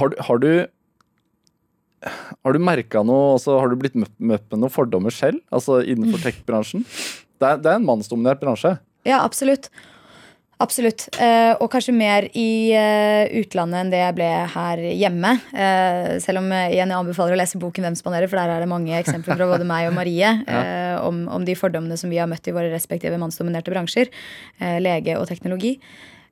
har, 0.00 0.14
har, 0.26 0.42
du 0.42 2.10
har 2.42 2.56
du 2.56 2.60
merka 2.62 3.02
noe 3.04 3.34
altså, 3.36 3.58
Har 3.60 3.70
du 3.70 3.76
blitt 3.80 3.96
møtt 3.98 4.14
med 4.18 4.56
noen 4.56 4.72
fordommer 4.72 5.14
selv? 5.14 5.42
Altså 5.52 5.80
innenfor 5.84 6.22
tech-bransjen? 6.26 6.84
Det, 7.40 7.54
det, 7.62 7.70
er 7.70 7.78
en 7.78 7.86
mannsdominert 7.86 8.40
bransje. 8.42 8.74
Ja, 9.08 9.22
absolutt. 9.24 9.70
Absolutt. 10.60 11.06
Eh, 11.16 11.54
og 11.56 11.70
kanskje 11.72 11.94
mer 11.96 12.26
i 12.36 12.72
eh, 12.76 13.30
utlandet 13.40 13.80
enn 13.80 13.92
det 13.92 14.02
jeg 14.02 14.16
ble 14.18 14.28
her 14.52 14.82
hjemme. 14.92 15.32
Eh, 15.56 16.18
selv 16.20 16.42
om 16.42 16.50
igjen 16.52 16.92
jeg 16.92 16.98
anbefaler 16.98 17.36
å 17.36 17.40
lese 17.40 17.60
boken 17.60 17.86
'Hvem 17.86 17.96
spanderer', 17.96 18.28
for 18.28 18.36
der 18.36 18.52
er 18.52 18.60
det 18.60 18.68
mange 18.68 18.92
eksempler 18.98 19.38
fra 19.40 19.48
både 19.48 19.64
meg 19.64 19.88
og 19.88 19.96
Marie 19.96 20.20
ja. 20.44 21.00
om, 21.00 21.24
om, 21.32 21.44
de 21.48 21.56
fordommene 21.56 21.96
som 21.96 22.12
vi 22.12 22.20
har 22.20 22.28
møtt 22.28 22.44
i 22.44 22.52
våre 22.52 22.68
respektive 22.74 23.16
mannsdominerte 23.16 23.72
bransjer. 23.72 24.12
lege 24.60 25.16
og 25.16 25.28
teknologi. 25.28 25.78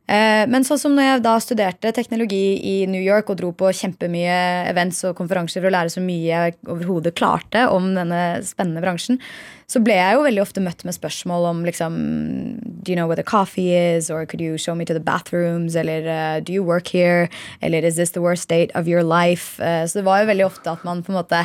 Men 0.08 0.64
sånn 0.64 0.80
som 0.80 0.94
når 0.96 1.04
jeg 1.04 1.22
da 1.26 1.34
studerte 1.44 1.90
teknologi 1.92 2.56
i 2.64 2.76
New 2.88 3.02
York 3.02 3.28
og 3.28 3.36
dro 3.42 3.50
på 3.52 3.68
kjempemye 3.76 4.38
events 4.70 5.02
og 5.04 5.18
konferanser 5.18 5.60
for 5.60 5.68
å 5.68 5.74
lære 5.74 5.92
så 5.92 6.00
mye 6.00 6.30
jeg 6.30 6.56
overhodet 6.64 7.12
klarte 7.18 7.66
om 7.68 7.90
denne 7.92 8.22
spennende 8.46 8.80
bransjen, 8.80 9.20
så 9.68 9.82
ble 9.84 9.98
jeg 9.98 10.16
jo 10.16 10.24
veldig 10.24 10.40
ofte 10.40 10.62
møtt 10.64 10.80
med 10.88 10.96
spørsmål 10.96 11.44
om 11.50 11.58
liksom 11.68 11.96
Do 12.64 12.92
you 12.92 12.96
know 12.96 13.06
where 13.06 13.20
the 13.20 13.26
coffee 13.26 13.74
is? 13.76 14.08
Or 14.08 14.24
could 14.24 14.40
you 14.40 14.56
show 14.56 14.74
me 14.74 14.86
to 14.86 14.94
the 14.94 15.00
bathrooms? 15.00 15.76
Eller 15.76 16.08
uh, 16.08 16.40
do 16.40 16.54
you 16.54 16.62
work 16.62 16.88
here? 16.88 17.28
Eller 17.60 17.84
is 17.84 17.96
this 17.96 18.12
the 18.12 18.22
worst 18.22 18.42
state 18.42 18.72
of 18.74 18.88
your 18.88 19.02
life? 19.02 19.60
Uh, 19.60 19.84
så 19.84 20.00
det 20.00 20.06
var 20.06 20.22
jo 20.22 20.30
veldig 20.32 20.46
ofte 20.46 20.72
at 20.72 20.88
man 20.88 21.02
på 21.04 21.12
en 21.12 21.20
måte 21.20 21.44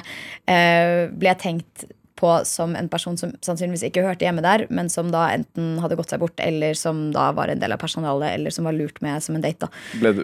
ble 1.20 1.36
tenkt 1.40 1.86
på 2.24 2.34
som 2.48 2.78
en 2.80 2.90
person 2.92 3.20
som 3.20 3.36
sannsynligvis 3.44 3.90
ikke 3.90 4.08
hørte 4.08 4.26
hjemme 4.26 4.44
der, 4.46 4.66
men 4.74 4.92
som 4.92 5.12
da 5.14 5.28
enten 5.36 5.78
hadde 5.84 6.00
gått 6.00 6.14
seg 6.16 6.24
bort, 6.24 6.40
eller 6.44 6.78
som 6.80 7.10
da 7.16 7.32
var 7.36 7.52
en 7.52 7.62
del 7.62 7.76
av 7.76 7.82
personalet, 7.84 8.38
eller 8.38 8.54
som 8.56 8.68
var 8.70 8.78
lurt 8.78 9.04
med 9.04 9.24
som 9.24 9.38
en 9.38 9.44
date. 9.44 9.68
da. 9.68 9.86
Ble 10.00 10.14
du 10.18 10.24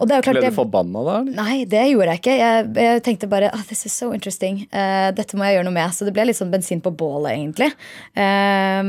Og 0.00 0.08
det 0.08 0.14
er 0.14 0.22
jo 0.22 0.24
klart 0.24 0.38
Ble 0.40 0.48
du 0.50 0.56
forbanna 0.56 1.02
da? 1.06 1.16
Nei, 1.36 1.56
det 1.68 1.82
gjorde 1.90 2.14
jeg 2.14 2.20
ikke. 2.22 2.36
Jeg, 2.40 2.70
jeg 2.86 3.02
tenkte 3.06 3.28
bare 3.30 3.50
oh, 3.54 3.60
this 3.68 3.84
is 3.86 3.94
so 3.94 4.08
interesting. 4.16 4.64
Uh, 4.72 5.12
dette 5.14 5.36
må 5.38 5.46
jeg 5.46 5.58
gjøre 5.58 5.68
noe 5.68 5.76
med. 5.76 5.94
Så 5.94 6.08
det 6.08 6.14
ble 6.16 6.24
litt 6.26 6.38
sånn 6.38 6.50
bensin 6.50 6.82
på 6.82 6.90
bålet, 6.90 7.36
egentlig. 7.36 7.68
Eh, 8.16 8.80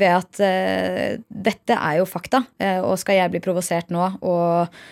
ved 0.00 0.08
at 0.14 0.40
uh, 0.40 1.20
dette 1.50 1.76
er 1.76 1.98
jo 2.00 2.08
fakta. 2.08 2.44
eh, 2.62 2.80
og 2.80 2.96
skal 3.02 3.18
jeg 3.18 3.34
bli 3.34 3.42
provosert 3.44 3.92
nå 3.92 4.14
og 4.22 4.84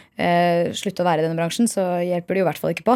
slutte 0.77 1.03
å 1.03 1.07
være 1.07 1.23
i 1.23 1.25
denne 1.25 1.39
bransjen, 1.39 1.67
så 1.67 1.83
hjelper 2.05 2.37
det 2.37 2.43
jo 2.43 2.45
i 2.45 2.47
hvert 2.51 2.61
fall 2.61 2.75
ikke 2.75 2.85
på. 2.87 2.95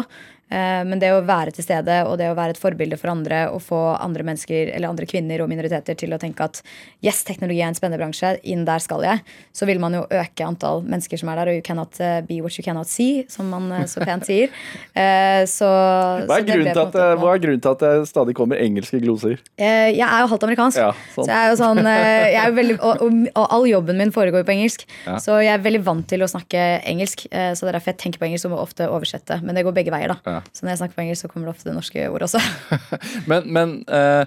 Eh, 0.49 0.83
men 0.87 0.99
det 1.01 1.09
å 1.11 1.19
være 1.27 1.51
til 1.51 1.65
stede 1.65 1.97
og 2.07 2.13
det 2.21 2.29
å 2.31 2.35
være 2.37 2.55
et 2.55 2.59
forbilde 2.61 2.95
for 2.99 3.11
andre 3.11 3.41
og 3.51 3.59
få 3.65 3.79
andre 3.99 4.23
mennesker 4.23 4.69
eller 4.77 4.87
andre 4.87 5.07
kvinner 5.09 5.41
og 5.43 5.49
minoriteter 5.51 5.97
til 5.99 6.15
å 6.15 6.19
tenke 6.21 6.45
at 6.45 6.61
yes, 7.03 7.23
teknologi 7.27 7.59
er 7.59 7.67
en 7.71 7.75
spennende 7.75 7.99
bransje, 7.99 8.29
inn 8.47 8.63
der 8.67 8.79
skal 8.83 9.03
jeg, 9.03 9.23
så 9.51 9.67
vil 9.67 9.81
man 9.83 9.97
jo 9.97 10.05
øke 10.07 10.45
antall 10.47 10.85
mennesker 10.87 11.19
som 11.19 11.31
er 11.33 11.41
der. 11.41 11.51
Og 11.51 11.59
you 11.59 11.65
cannot 11.67 11.99
eh, 11.99 12.21
be 12.27 12.39
what 12.43 12.55
you 12.55 12.63
cannot 12.63 12.87
see, 12.87 13.25
som 13.31 13.49
man 13.51 13.67
eh, 13.75 13.85
så 13.91 14.03
pent 14.07 14.27
sier. 14.27 14.53
Eh, 14.97 15.43
så, 15.49 15.67
Hva 15.67 16.25
så 16.25 16.35
er, 16.39 16.45
det 16.45 16.53
grunnen 16.55 16.73
til 16.73 16.81
at, 16.81 16.95
hva 17.19 17.29
er 17.35 17.41
grunnen 17.41 17.61
til 17.61 17.69
at 17.75 17.81
det 17.83 18.07
stadig 18.09 18.33
kommer 18.37 18.57
engelske 18.61 18.97
gloser? 19.03 19.37
Eh, 19.59 19.91
Jeg 19.93 20.05
er 20.05 20.23
jo 20.23 20.29
halvt 20.31 20.45
amerikansk. 20.47 20.79
Ja, 20.79 20.89
så 21.13 21.21
sånn. 21.21 21.29
jeg 21.29 21.37
er 21.37 21.51
jo 21.51 21.57
sånn 21.59 21.81
jeg 21.87 22.39
er 22.41 22.55
veldig, 22.55 22.77
og, 22.79 23.03
og, 23.05 23.19
og 23.33 23.53
all 23.57 23.67
jobben 23.69 23.99
min 24.01 24.13
foregår 24.15 24.41
jo 24.41 24.47
på 24.47 24.55
engelsk. 24.55 24.85
Ja. 25.05 25.17
Så 25.21 25.37
jeg 25.43 25.51
er 25.53 25.61
veldig 25.63 25.83
vant 25.85 26.07
til 26.09 26.25
å 26.25 26.29
snakke 26.31 26.63
engelsk. 26.87 27.27
Så 27.29 27.65
det 27.67 27.69
er 27.71 27.77
derfor 27.77 27.93
jeg 27.93 27.99
tenker 28.03 28.23
på 28.23 28.27
engelsk 28.29 28.49
og 28.49 28.55
må 28.55 28.61
ofte 28.63 28.87
oversette. 28.89 29.39
Men 29.45 29.57
det 29.59 29.65
går 29.67 29.75
begge 29.77 29.93
veier. 29.93 30.15
da 30.15 30.36
Ja. 30.36 30.36
Så 30.51 30.63
når 30.65 30.73
jeg 30.73 30.81
snakker 30.83 30.97
på 30.97 31.03
engelsk, 31.05 31.25
så 31.25 31.31
kommer 31.31 31.49
det 31.49 31.55
ofte 31.55 31.69
det 31.69 31.75
norske 31.77 32.07
ordet 32.11 32.27
også. 32.29 32.41
Men, 33.31 33.47
men 33.53 33.73
eh, 33.87 34.25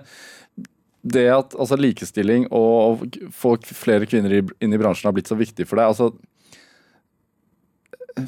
det 1.02 1.26
at 1.32 1.54
altså, 1.56 1.78
likestilling 1.80 2.46
og 2.52 2.74
å 3.06 3.30
få 3.32 3.54
flere 3.64 4.08
kvinner 4.08 4.34
inn 4.36 4.74
i 4.74 4.80
bransjen 4.80 5.08
har 5.08 5.16
blitt 5.16 5.30
så 5.30 5.38
viktig 5.38 5.64
for 5.68 5.80
deg, 5.80 5.92
altså 5.94 6.10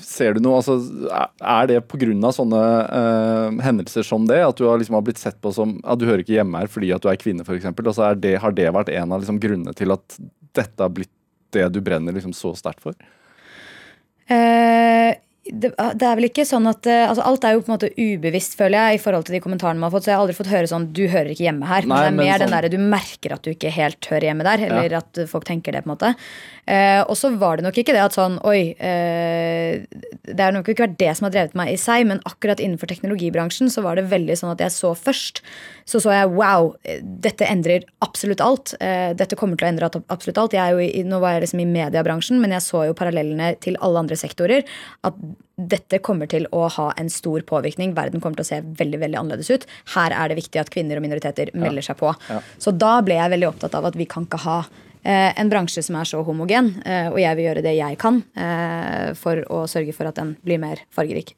Ser 0.01 0.37
du 0.37 0.39
noe, 0.41 0.61
altså, 0.61 0.77
er- 1.43 1.67
det 1.69 1.81
pga. 1.91 2.31
sånne 2.33 2.61
eh, 2.87 3.57
hendelser 3.67 4.07
som 4.07 4.25
det? 4.31 4.39
At 4.47 4.57
du 4.57 4.65
har, 4.65 4.79
liksom, 4.79 4.95
har 4.95 5.03
blitt 5.05 5.19
sett 5.21 5.41
på 5.43 5.51
som 5.53 5.75
at 5.85 5.99
du 5.99 6.07
hører 6.07 6.23
ikke 6.23 6.39
hjemme 6.39 6.63
her 6.63 6.71
fordi 6.71 6.93
at 6.95 7.03
du 7.03 7.11
er 7.11 7.19
kvinne, 7.21 7.45
f.eks.? 7.45 7.67
Altså, 7.67 8.07
er 8.07 8.15
det, 8.23 8.37
har 8.41 8.55
det 8.57 8.71
vært 8.73 8.93
en 8.95 9.13
av 9.13 9.21
liksom, 9.21 9.41
grunnene 9.43 9.75
til 9.77 9.93
at 9.93 10.17
dette 10.57 10.81
har 10.87 10.95
blitt 10.95 11.11
det 11.53 11.67
du 11.75 11.83
brenner 11.85 12.15
liksom, 12.17 12.33
så 12.33 12.55
sterkt 12.57 12.81
for? 12.87 12.95
Eh, 14.33 15.11
det, 15.43 15.73
det 15.75 16.07
er 16.07 16.19
vel 16.19 16.29
ikke 16.29 16.45
sånn 16.47 16.69
at 16.71 16.87
eh, 16.87 17.03
altså 17.09 17.25
Alt 17.27 17.45
er 17.45 17.57
jo 17.57 17.63
på 17.65 17.73
en 17.73 17.75
måte 17.75 17.89
ubevisst, 17.99 18.55
føler 18.59 18.79
jeg, 18.79 18.99
i 18.99 19.03
forhold 19.03 19.27
til 19.27 19.35
de 19.35 19.41
kommentarene 19.43 19.83
man 19.83 19.89
har 19.91 19.97
fått. 19.97 20.07
Så 20.07 20.13
jeg 20.13 20.19
har 20.19 20.23
aldri 20.23 20.37
fått 20.39 20.53
høre 20.53 20.71
sånn 20.71 20.87
'du 20.95 21.03
hører 21.11 21.33
ikke 21.35 21.49
hjemme 21.49 21.67
her'. 21.67 21.89
Nei, 21.89 21.89
men 21.89 21.99
det 21.99 22.07
er 22.07 22.17
men 22.17 22.27
mer 22.27 22.39
den 22.39 22.49
sånn- 22.49 22.55
derre 22.57 22.71
du 22.71 22.79
merker 22.79 23.35
at 23.35 23.43
du 23.43 23.51
ikke 23.51 23.73
helt 23.75 24.07
hører 24.07 24.29
hjemme 24.31 24.47
der. 24.47 24.67
Eller 24.69 24.97
at 25.03 25.23
folk 25.27 25.45
tenker 25.49 25.75
det, 25.75 25.83
på 25.83 25.91
en 25.91 25.97
måte. 25.97 26.15
Eh, 26.63 27.01
og 27.11 27.17
så 27.19 27.33
var 27.35 27.59
det 27.59 27.65
nok 27.67 27.79
ikke 27.81 27.91
det 27.91 28.05
at 28.05 28.15
sånn 28.15 28.37
Oi, 28.47 28.77
eh, 28.79 29.83
det 30.23 30.39
har 30.39 30.55
nok 30.55 30.69
ikke 30.71 30.85
vært 30.85 31.01
det 31.01 31.11
som 31.19 31.27
har 31.27 31.35
drevet 31.35 31.57
meg 31.59 31.73
i 31.73 31.79
seg, 31.81 32.05
men 32.07 32.23
akkurat 32.29 32.63
innenfor 32.63 32.87
teknologibransjen 32.93 33.71
så 33.73 33.83
var 33.83 33.99
det 33.99 34.07
veldig 34.13 34.37
sånn 34.39 34.53
at 34.53 34.63
jeg 34.63 34.75
så 34.77 34.93
først. 34.95 35.43
Så 35.91 35.99
så 36.05 36.15
jeg 36.15 36.31
wow, 36.31 36.71
dette 37.03 37.49
endrer 37.51 37.83
absolutt 38.07 38.45
alt. 38.45 38.77
Eh, 38.79 39.11
dette 39.19 39.39
kommer 39.39 39.59
til 39.59 39.67
å 39.67 39.73
endre 39.73 39.91
absolutt 40.07 40.39
alt. 40.39 40.55
Jeg 40.55 40.63
er 40.63 40.77
jo 40.77 40.85
i, 40.87 41.03
nå 41.07 41.19
var 41.23 41.35
jeg 41.35 41.49
liksom 41.49 41.65
i 41.65 41.71
mediebransjen, 41.73 42.39
men 42.43 42.55
jeg 42.55 42.67
så 42.69 42.85
jo 42.87 42.99
parallellene 42.99 43.57
til 43.65 43.81
alle 43.83 44.05
andre 44.05 44.21
sektorer. 44.21 44.63
At 45.03 45.19
dette 45.59 45.99
kommer 46.03 46.31
til 46.31 46.47
å 46.55 46.69
ha 46.79 46.87
en 46.99 47.11
stor 47.13 47.43
påvirkning. 47.47 47.97
Verden 47.99 48.23
kommer 48.23 48.39
til 48.39 48.47
å 48.47 48.51
se 48.53 48.63
veldig 48.79 49.03
veldig 49.03 49.19
annerledes 49.19 49.51
ut. 49.51 49.67
Her 49.97 50.15
er 50.15 50.31
det 50.31 50.39
viktig 50.39 50.63
at 50.63 50.71
kvinner 50.75 50.99
og 50.99 51.05
minoriteter 51.05 51.51
melder 51.59 51.91
seg 51.91 51.99
på. 51.99 52.15
Så 52.63 52.75
da 52.75 52.95
ble 53.05 53.19
jeg 53.19 53.35
veldig 53.35 53.51
opptatt 53.51 53.77
av 53.79 53.91
at 53.91 53.99
vi 53.99 54.07
kan 54.11 54.31
ikke 54.31 54.43
ha 54.47 54.63
en 55.11 55.51
bransje 55.51 55.83
som 55.83 55.97
er 55.99 56.09
så 56.09 56.23
homogen. 56.23 56.73
Eh, 56.87 57.09
og 57.11 57.19
jeg 57.21 57.39
vil 57.39 57.49
gjøre 57.49 57.65
det 57.65 57.75
jeg 57.79 57.99
kan 57.99 58.23
eh, 58.39 59.13
for 59.19 59.43
å 59.51 59.65
sørge 59.71 59.95
for 59.97 60.11
at 60.11 60.19
den 60.21 60.37
blir 60.47 60.61
mer 60.63 60.85
fargerik. 60.95 61.35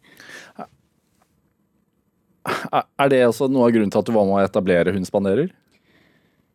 Er- 2.45 3.09
det 3.09 3.23
også 3.25 3.49
noe 3.49 3.69
av 3.69 3.73
grunnen 3.73 3.93
til 3.93 4.03
at 4.03 4.09
du 4.09 4.13
var 4.13 4.27
med 4.29 4.37
å 4.37 4.45
etablere 4.45 4.93
Hun 4.93 5.07
spanderer? 5.09 5.49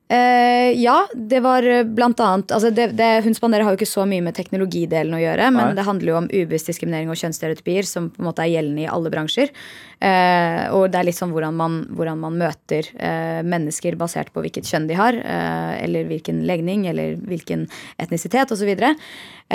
Eh, 0.10 0.72
ja, 0.82 1.08
det 1.14 1.40
var 1.46 1.64
eh, 1.64 1.84
blant 1.86 2.18
annet 2.20 2.50
altså 2.56 2.72
det, 2.74 2.88
det, 2.98 3.22
Hun 3.22 3.36
spanderer 3.38 3.62
har 3.62 3.76
jo 3.76 3.78
ikke 3.78 3.86
så 3.86 4.08
mye 4.10 4.24
med 4.26 4.34
teknologidelen 4.34 5.14
å 5.14 5.20
gjøre, 5.22 5.52
men 5.54 5.68
Nei. 5.70 5.76
det 5.78 5.86
handler 5.86 6.10
jo 6.10 6.16
om 6.18 6.30
ubevisst 6.32 6.72
diskriminering 6.72 7.12
og 7.14 7.20
kjønnsstereotypier 7.22 7.86
som 7.86 8.08
på 8.10 8.24
en 8.24 8.30
måte 8.32 8.42
er 8.42 8.50
gjeldende 8.56 8.88
i 8.88 8.90
alle 8.90 9.12
bransjer. 9.14 9.54
Eh, 10.02 10.64
og 10.74 10.88
det 10.90 10.98
er 10.98 11.06
litt 11.12 11.20
sånn 11.20 11.30
hvordan 11.36 11.54
man, 11.62 11.78
hvordan 11.94 12.24
man 12.24 12.42
møter 12.42 12.90
eh, 12.98 13.44
mennesker 13.46 14.00
basert 14.02 14.34
på 14.34 14.42
hvilket 14.42 14.66
kjønn 14.66 14.90
de 14.90 14.98
har, 14.98 15.14
eh, 15.14 15.74
eller 15.84 16.10
hvilken 16.10 16.42
legning, 16.50 16.88
eller 16.90 17.14
hvilken 17.30 17.68
etnisitet 18.02 18.50
osv. 18.56 18.74
Så, 18.80 18.94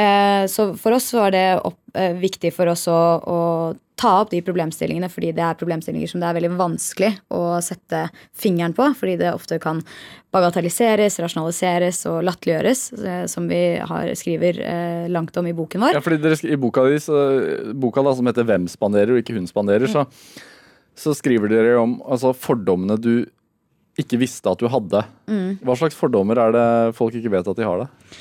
eh, 0.04 0.44
så 0.54 0.68
for 0.78 0.94
oss 0.94 1.10
var 1.18 1.34
det 1.34 1.48
opp, 1.64 1.80
viktig 2.22 2.54
for 2.54 2.70
oss 2.70 2.86
å, 2.90 3.00
å 3.26 3.40
ta 3.94 4.10
opp 4.20 4.30
de 4.32 4.40
problemstillingene, 4.42 5.08
fordi 5.12 5.30
det 5.36 5.42
er 5.46 5.58
problemstillinger 5.58 6.10
som 6.10 6.22
det 6.22 6.28
er 6.28 6.36
veldig 6.38 6.50
vanskelig 6.58 7.10
å 7.34 7.42
sette 7.62 8.08
fingeren 8.36 8.74
på, 8.74 8.88
fordi 8.98 9.14
det 9.20 9.30
ofte 9.30 9.60
kan 9.62 9.82
bagatelliseres, 10.34 11.20
rasjonaliseres 11.22 12.00
og 12.10 12.24
latterliggjøres, 12.26 12.82
eh, 12.98 13.22
som 13.30 13.46
vi 13.50 13.62
har, 13.78 14.10
skriver 14.18 14.58
eh, 14.64 15.06
langt 15.14 15.36
om 15.38 15.46
i 15.46 15.54
boken 15.54 15.86
vår. 15.86 15.94
Ja, 15.94 16.02
fordi 16.02 16.18
dere, 16.24 16.40
I 16.42 16.58
boka, 16.60 16.88
di, 16.90 16.98
så, 17.02 17.22
boka 17.78 18.02
da, 18.02 18.16
som 18.18 18.26
heter 18.26 18.48
'Hvem 18.48 18.66
spanderer' 18.72 19.14
og 19.14 19.22
ikke 19.22 19.38
'Hun 19.38 19.46
spanderer', 19.46 19.90
så, 19.90 20.06
så 20.98 21.14
skriver 21.14 21.48
dere 21.48 21.78
om 21.78 22.00
altså, 22.02 22.34
fordommene 22.34 22.98
du 22.98 23.26
ikke 23.94 24.18
visste 24.18 24.50
at 24.50 24.58
du 24.58 24.66
hadde. 24.66 25.04
Hva 25.62 25.76
slags 25.78 25.94
fordommer 25.94 26.38
er 26.42 26.50
det 26.50 26.68
folk 26.98 27.14
ikke 27.14 27.30
vet 27.30 27.46
at 27.46 27.56
de 27.56 27.62
har? 27.62 27.84
det? 27.84 28.18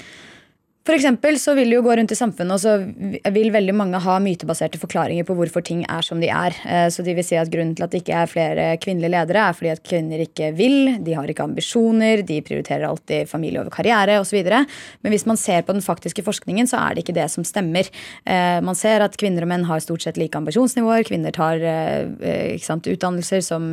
For 0.83 0.91
eksempel 0.97 1.37
så 1.39 1.53
vil 1.55 1.69
det 1.71 1.77
jo 1.77 1.83
gå 1.85 1.93
rundt 1.95 2.11
i 2.11 2.15
samfunnet, 2.19 2.57
og 2.57 2.59
så 2.59 3.31
vil 3.31 3.53
veldig 3.55 3.71
mange 3.79 3.99
ha 4.03 4.17
mytebaserte 4.19 4.79
forklaringer 4.81 5.23
på 5.23 5.35
hvorfor 5.37 5.63
ting 5.63 5.85
er 5.87 6.03
som 6.03 6.19
de 6.19 6.27
er. 6.27 6.57
Eh, 6.67 6.87
Så 6.91 7.05
de 7.07 7.13
vil 7.15 7.23
si 7.23 7.37
at 7.39 7.47
grunnen 7.47 7.71
til 7.77 7.85
at 7.85 7.93
det 7.93 8.01
ikke 8.01 8.17
er 8.19 8.27
flere 8.27 8.65
kvinnelige 8.83 9.13
ledere, 9.13 9.45
er 9.47 9.55
fordi 9.55 9.71
at 9.71 9.83
kvinner 9.87 10.19
ikke 10.19 10.49
vil, 10.57 10.97
de 10.99 11.13
har 11.15 11.23
ikke 11.31 11.45
ambisjoner, 11.45 12.25
de 12.27 12.41
prioriterer 12.43 12.83
alltid 12.83 13.29
familie 13.31 13.61
over 13.61 13.71
karriere 13.71 14.17
osv. 14.19 14.43
Men 14.43 15.13
hvis 15.13 15.25
man 15.25 15.39
ser 15.39 15.63
på 15.63 15.71
den 15.71 15.81
faktiske 15.81 16.21
forskningen, 16.21 16.67
så 16.67 16.81
er 16.83 16.95
det 16.95 17.05
ikke 17.05 17.15
det 17.15 17.29
som 17.31 17.47
stemmer. 17.47 17.87
Eh, 18.27 18.59
Man 18.59 18.75
ser 18.75 18.99
at 19.07 19.15
kvinner 19.15 19.43
og 19.43 19.47
menn 19.53 19.63
har 19.63 19.79
stort 19.79 20.03
sett 20.03 20.17
like 20.17 20.35
ambisjonsnivåer. 20.35 21.07
Kvinner 21.07 21.31
tar 21.31 21.63
eh, 21.63 22.59
sant, 22.59 22.83
utdannelser 22.83 23.39
som 23.39 23.71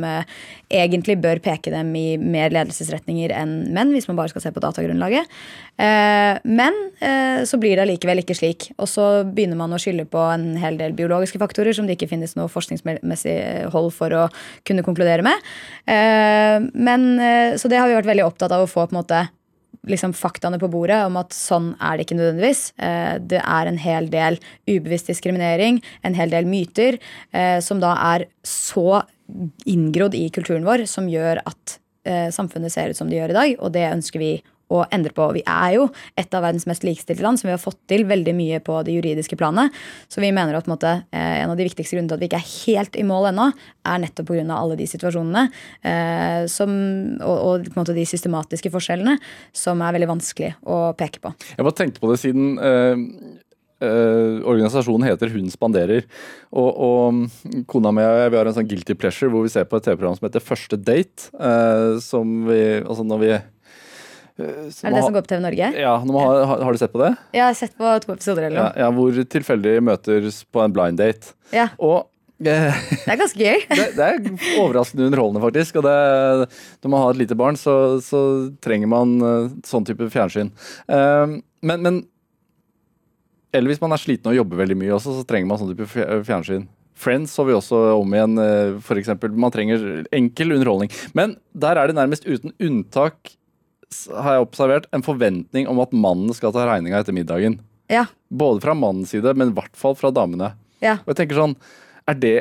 egentlig 0.71 1.19
bør 1.19 1.43
peke 1.43 1.71
dem 1.75 1.91
i 1.95 2.15
mer 2.15 2.49
ledelsesretninger 2.55 3.35
enn 3.35 3.73
menn, 3.73 3.91
hvis 3.91 4.07
man 4.07 4.15
bare 4.15 4.31
skal 4.31 4.41
se 4.41 4.51
på 4.55 4.63
datagrunnlaget. 4.63 5.27
Men 6.45 6.73
så 7.01 7.57
blir 7.57 7.73
det 7.75 7.81
allikevel 7.85 8.21
ikke 8.21 8.35
slik. 8.37 8.67
Og 8.77 8.85
så 8.85 9.23
begynner 9.25 9.57
man 9.57 9.73
å 9.73 9.79
skylde 9.81 10.05
på 10.05 10.21
en 10.21 10.51
hel 10.61 10.77
del 10.77 10.93
biologiske 10.93 11.39
faktorer 11.41 11.73
som 11.73 11.87
det 11.89 11.95
ikke 11.97 12.11
finnes 12.11 12.35
noe 12.37 12.51
forskningsmessig 12.51 13.37
hold 13.73 13.89
for 13.95 14.13
å 14.13 14.27
kunne 14.67 14.85
konkludere 14.85 15.25
med. 15.25 15.33
Eh, 15.89 16.59
Men, 16.73 17.19
eh, 17.19 17.57
så 17.57 17.69
det 17.69 17.79
har 17.79 17.87
vi 17.89 17.97
vært 17.97 18.11
veldig 18.11 18.27
opptatt 18.27 18.51
av 18.51 18.65
å 18.65 18.69
få 18.69 18.87
på 18.87 18.95
en 18.95 19.01
måte 19.01 19.29
liksom 19.87 20.13
faktaene 20.13 20.59
på 20.61 20.69
bordet 20.69 20.99
om 21.07 21.17
at 21.17 21.33
sånn 21.33 21.73
er 21.81 21.97
det 21.97 22.05
ikke 22.05 22.19
nødvendigvis. 22.19 22.73
Eh, 22.77 23.17
Det 23.19 23.41
er 23.41 23.67
en 23.67 23.77
hel 23.77 24.09
del 24.09 24.37
ubevisst 24.67 25.07
diskriminering, 25.07 25.81
en 26.03 26.13
hel 26.13 26.29
del 26.29 26.45
myter, 26.45 26.99
eh, 27.33 27.59
som 27.59 27.79
da 27.79 27.95
er 28.15 28.27
så 28.43 29.03
inngrodd 29.65 30.13
i 30.13 30.29
kulturen 30.29 30.65
vår, 30.65 30.85
som 30.87 31.07
gjør 31.07 31.41
at 31.45 31.79
eh, 32.05 32.29
samfunnet 32.29 32.71
ser 32.71 32.89
ut 32.89 32.97
som 32.97 33.09
det 33.09 33.17
gjør 33.17 33.29
i 33.29 33.39
dag, 33.39 33.55
og 33.59 33.71
det 33.71 33.91
ønsker 33.91 34.19
vi 34.19 34.43
å 34.71 34.83
endre 34.93 35.13
på. 35.15 35.27
Vi 35.35 35.43
er 35.45 35.75
jo 35.77 35.87
et 36.19 36.37
av 36.37 36.45
verdens 36.45 36.67
mest 36.69 36.85
likestilte 36.87 37.25
land, 37.25 37.41
som 37.41 37.49
vi 37.49 37.55
har 37.55 37.61
fått 37.61 37.79
til 37.91 38.05
veldig 38.09 38.35
mye 38.37 38.61
på 38.63 38.79
det 38.87 38.95
juridiske 38.95 39.37
planet. 39.39 39.75
Så 40.11 40.23
vi 40.23 40.31
mener 40.35 40.57
at 40.57 40.69
en, 40.69 40.75
måte, 40.75 40.93
eh, 41.11 41.41
en 41.43 41.53
av 41.53 41.59
de 41.59 41.67
viktigste 41.67 41.97
grunnene 41.97 42.13
til 42.13 42.19
at 42.19 42.23
vi 42.23 42.31
ikke 42.31 42.41
er 42.41 42.51
helt 42.53 42.97
i 42.99 43.05
mål 43.07 43.31
ennå, 43.31 43.51
er 43.91 44.01
nettopp 44.05 44.31
pga. 44.31 44.47
alle 44.55 44.77
de 44.79 44.87
situasjonene 44.89 45.45
eh, 45.83 46.47
som, 46.51 46.71
og, 47.19 47.37
og 47.37 47.71
måte 47.77 47.95
de 47.97 48.05
systematiske 48.07 48.71
forskjellene 48.73 49.17
som 49.55 49.81
er 49.83 49.95
veldig 49.97 50.11
vanskelig 50.15 50.55
å 50.63 50.81
peke 50.97 51.21
på. 51.23 51.33
Jeg 51.57 51.65
bare 51.65 51.77
tenkte 51.77 52.03
på 52.03 52.11
det 52.11 52.19
siden 52.21 52.57
eh, 52.61 53.05
eh, 53.81 54.41
organisasjonen 54.47 55.07
heter 55.09 55.31
Hun 55.33 55.49
spanderer. 55.53 56.05
Og, 56.51 56.69
og 56.71 57.65
kona 57.71 57.93
mi 57.95 58.05
og 58.05 58.19
jeg 58.21 58.33
vi 58.33 58.39
har 58.41 58.49
en 58.49 58.57
sånn 58.57 58.69
guilty 58.69 58.97
pleasure 58.97 59.31
hvor 59.33 59.45
vi 59.45 59.53
ser 59.53 59.67
på 59.69 59.79
et 59.79 59.89
TV-program 59.89 60.19
som 60.19 60.29
heter 60.29 60.45
Første 60.45 60.79
date. 60.79 61.31
eh, 61.39 61.97
som 62.03 62.45
vi 62.49 62.61
Altså 62.81 63.07
når 63.07 63.25
vi 63.25 63.33
Er 64.41 64.93
det 64.93 64.95
det 64.97 65.03
som 65.05 65.13
går 65.15 65.25
på 65.25 65.31
TV 65.31 65.41
Norge? 65.43 65.71
Ja, 65.79 65.95
har, 66.01 66.39
har, 66.51 66.63
har 66.67 66.71
du 66.71 66.79
sett 66.81 66.93
på 66.93 67.01
det? 67.03 67.11
Ja, 67.33 67.37
Jeg 67.41 67.45
har 67.49 67.57
sett 67.59 67.75
på 67.77 67.91
to 68.05 68.13
episoder 68.15 68.47
eller 68.47 68.57
Ja, 68.57 68.69
noe. 68.69 68.79
ja, 68.83 68.89
Hvor 68.97 69.19
tilfeldig 69.37 69.75
møtes 69.87 70.41
på 70.51 70.63
en 70.65 70.73
blind 70.75 70.97
date. 71.01 71.33
Ja, 71.55 71.67
Og 71.79 72.07
eh, 72.41 72.73
det 73.05 73.13
er 73.13 73.19
ganske 73.21 73.37
gøy. 73.39 73.65
det, 73.77 73.87
det 73.97 74.07
er 74.07 74.57
overraskende 74.61 75.07
underholdende, 75.11 75.43
faktisk. 75.45 75.77
Og 75.81 75.85
det, 75.85 75.95
når 76.81 76.93
man 76.95 77.03
har 77.05 77.13
et 77.15 77.21
lite 77.23 77.37
barn, 77.37 77.59
så, 77.59 77.75
så 78.01 78.21
trenger 78.65 78.89
man 78.91 79.15
eh, 79.21 79.49
sånn 79.67 79.85
type 79.87 80.09
fjernsyn. 80.13 80.49
Eh, 80.89 81.37
men, 81.61 81.83
men 81.85 82.01
Eller 83.53 83.73
hvis 83.73 83.81
man 83.83 83.91
er 83.93 83.99
sliten 84.01 84.31
og 84.31 84.37
jobber 84.37 84.61
veldig 84.63 84.77
mye 84.79 84.93
også, 84.95 85.17
så 85.19 85.25
trenger 85.27 85.49
man 85.51 85.59
sånn 85.61 85.73
type 85.75 85.89
fjernsyn. 86.25 86.69
Friends 87.01 87.33
så 87.33 87.43
vi 87.47 87.53
også 87.57 87.77
om 87.97 88.13
igjen, 88.13 88.37
eh, 88.39 88.95
eksempel. 88.97 89.33
Man 89.33 89.51
trenger 89.53 90.03
enkel 90.13 90.53
underholdning. 90.55 90.91
Men 91.17 91.35
der 91.57 91.79
er 91.81 91.89
det 91.89 91.97
nærmest 91.97 92.27
uten 92.29 92.53
unntak, 92.61 93.33
har 94.11 94.37
jeg 94.37 94.45
observert, 94.45 94.87
en 94.95 95.03
forventning 95.05 95.67
om 95.71 95.79
at 95.83 95.91
mannen 95.93 96.33
skal 96.37 96.53
ta 96.55 96.65
regninga 96.69 97.01
etter 97.01 97.15
middagen. 97.15 97.59
Ja. 97.91 98.05
Både 98.31 98.63
fra 98.63 98.75
mannens 98.77 99.11
side, 99.11 99.33
men 99.35 99.51
i 99.51 99.55
hvert 99.57 99.75
fall 99.75 99.97
fra 99.99 100.11
damene. 100.15 100.53
ja. 100.83 100.97
Og 101.03 101.11
jeg 101.13 101.23
tenker 101.23 101.41
sånn, 101.41 101.55
Er 102.09 102.15
det 102.17 102.35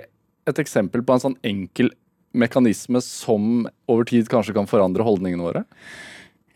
et 0.48 0.58
eksempel 0.62 1.02
på 1.04 1.12
en 1.12 1.20
sånn 1.20 1.36
enkel 1.44 1.90
mekanisme 2.32 3.02
som 3.02 3.66
over 3.90 4.06
tid 4.08 4.28
kanskje 4.30 4.54
kan 4.54 4.66
forandre 4.70 5.04
holdningene 5.04 5.42
våre? 5.44 5.64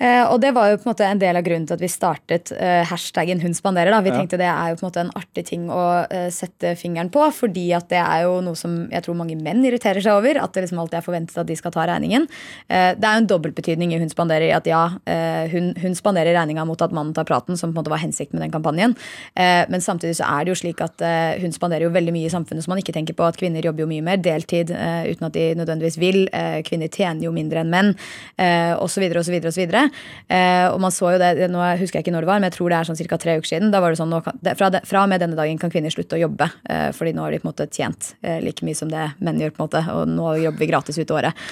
Eh, 0.01 0.25
og 0.27 0.41
det 0.43 0.51
var 0.55 0.71
jo 0.73 0.77
på 0.77 0.89
en 0.89 0.91
måte 0.93 1.07
en 1.07 1.19
del 1.23 1.37
av 1.39 1.45
grunnen 1.47 1.67
til 1.69 1.77
at 1.77 1.81
vi 1.85 1.89
startet 1.89 2.51
eh, 2.57 2.83
hashtaggen 2.91 3.41
Hun 3.41 3.55
spanderer. 3.55 3.91
da. 3.95 4.01
Vi 4.01 4.11
Ja. 4.11 4.17
tenkte 4.19 4.39
det 4.39 4.49
er 4.51 4.71
jo 4.71 4.77
på 4.77 4.85
en 4.85 4.91
måte 4.91 5.01
en 5.05 5.13
artig 5.15 5.45
ting 5.47 5.69
å 5.71 6.07
eh, 6.11 6.31
sette 6.31 6.75
fingeren 6.77 7.11
på, 7.11 7.23
fordi 7.33 7.73
at 7.77 7.89
det 7.89 7.99
er 8.03 8.23
jo 8.25 8.41
noe 8.41 8.55
som 8.57 8.89
jeg 8.91 9.03
tror 9.05 9.15
mange 9.15 9.37
menn 9.41 9.63
irriterer 9.65 10.03
seg 10.03 10.13
over. 10.13 10.43
At 10.43 10.53
det 10.53 10.65
liksom 10.65 10.79
alltid 10.83 10.99
er 10.99 11.07
forventet 11.07 11.39
at 11.39 11.47
de 11.47 11.55
skal 11.57 11.71
ta 11.71 11.87
regningen. 11.87 12.27
Eh, 12.69 12.95
det 12.95 13.05
er 13.05 13.15
jo 13.15 13.23
en 13.23 13.27
dobbeltbetydning 13.31 13.95
i 13.95 13.99
Hun 13.99 14.11
spanderer 14.11 14.49
i 14.49 14.53
at 14.57 14.67
ja, 14.67 14.99
eh, 15.07 15.47
hun, 15.49 15.75
hun 15.81 15.95
spanderer 15.95 16.35
regninga 16.35 16.67
mot 16.67 16.81
at 16.83 16.91
mannen 16.93 17.15
tar 17.15 17.25
praten, 17.25 17.57
som 17.57 17.73
på 17.73 17.79
en 17.79 17.85
måte 17.85 17.91
var 17.95 18.03
hensikten 18.03 18.39
med 18.39 18.51
den 18.51 18.55
kampanjen. 18.61 18.97
Eh, 19.37 19.65
men 19.71 19.81
samtidig 19.81 20.17
så 20.19 20.27
er 20.27 20.45
det 20.45 20.55
jo 20.57 20.61
slik 20.67 20.81
at 20.83 20.99
hun 21.41 21.53
spanderer 21.53 21.83
jo 21.87 21.91
veldig 21.95 22.13
mye 22.13 22.27
i 22.27 22.35
samfunnet 22.35 22.65
som 22.65 22.73
man 22.73 22.79
ikke 22.83 22.93
tenker 22.93 23.15
på. 23.15 23.23
At 23.27 23.37
kvinner 23.39 23.63
jobber 23.63 23.85
jo 23.85 23.87
mye 23.87 24.03
mer 24.03 24.17
deltid 24.17 24.71
uten 24.71 25.25
at 25.27 25.33
de 25.33 25.55
nødvendigvis 25.55 25.99
vil. 25.99 26.29
Eh, 26.33 26.63
kvinner 26.67 26.89
tjener 26.89 27.23
jo 27.25 27.33
mindre 27.33 27.61
enn 27.63 27.71
menn, 27.71 27.95
eh, 28.39 28.75
osv. 28.75 29.05
osv. 29.17 29.39
osv. 29.47 29.84
Eh, 29.85 30.67
og 30.71 30.81
man 30.83 30.95
så 30.95 31.15
jo 31.15 31.21
det, 31.21 31.49
nå 31.53 31.63
husker 31.81 32.01
jeg 32.01 32.07
ikke 32.07 32.15
når 32.15 32.27
det 32.27 32.31
var, 32.31 32.43
men 32.43 32.51
jeg 32.51 32.57
tror 32.59 32.73
det 32.73 32.79
er 32.79 32.89
sånn 32.91 33.01
ca. 33.01 33.19
tre 33.21 33.37
uker 33.39 33.51
siden. 33.51 33.73
Da 33.75 33.83
var 33.85 33.95
det 33.95 34.01
sånn, 34.01 34.15
kan, 34.25 34.39
det, 34.45 34.57
fra, 34.61 34.71
fra 34.87 35.05
og 35.05 35.13
med 35.13 35.23
denne 35.23 35.39
dagen 35.39 35.61
kan 35.61 35.73
kvinner 35.73 35.95
slutte 35.95 36.19
å 36.19 36.23
jobbe, 36.25 36.51
eh, 36.71 36.89
fordi 36.97 37.15
nå 37.17 37.25
har 37.25 37.35
de 37.35 37.41
på 37.43 37.49
en 37.49 37.53
måte 37.53 37.69
tjent 37.71 38.15
eh, 38.23 38.41
like 38.45 38.67
mye 38.67 38.79
som 38.79 38.93
det 38.93 39.09
menn 39.25 39.41
gjør, 39.43 39.55
på 39.55 39.63
en 39.63 39.67
måte, 39.69 39.85
og 39.95 40.11
nå 40.11 40.35
jobber 40.45 40.65
vi 40.65 40.71
gratis 40.71 41.01
ut 41.01 41.15
året. 41.15 41.45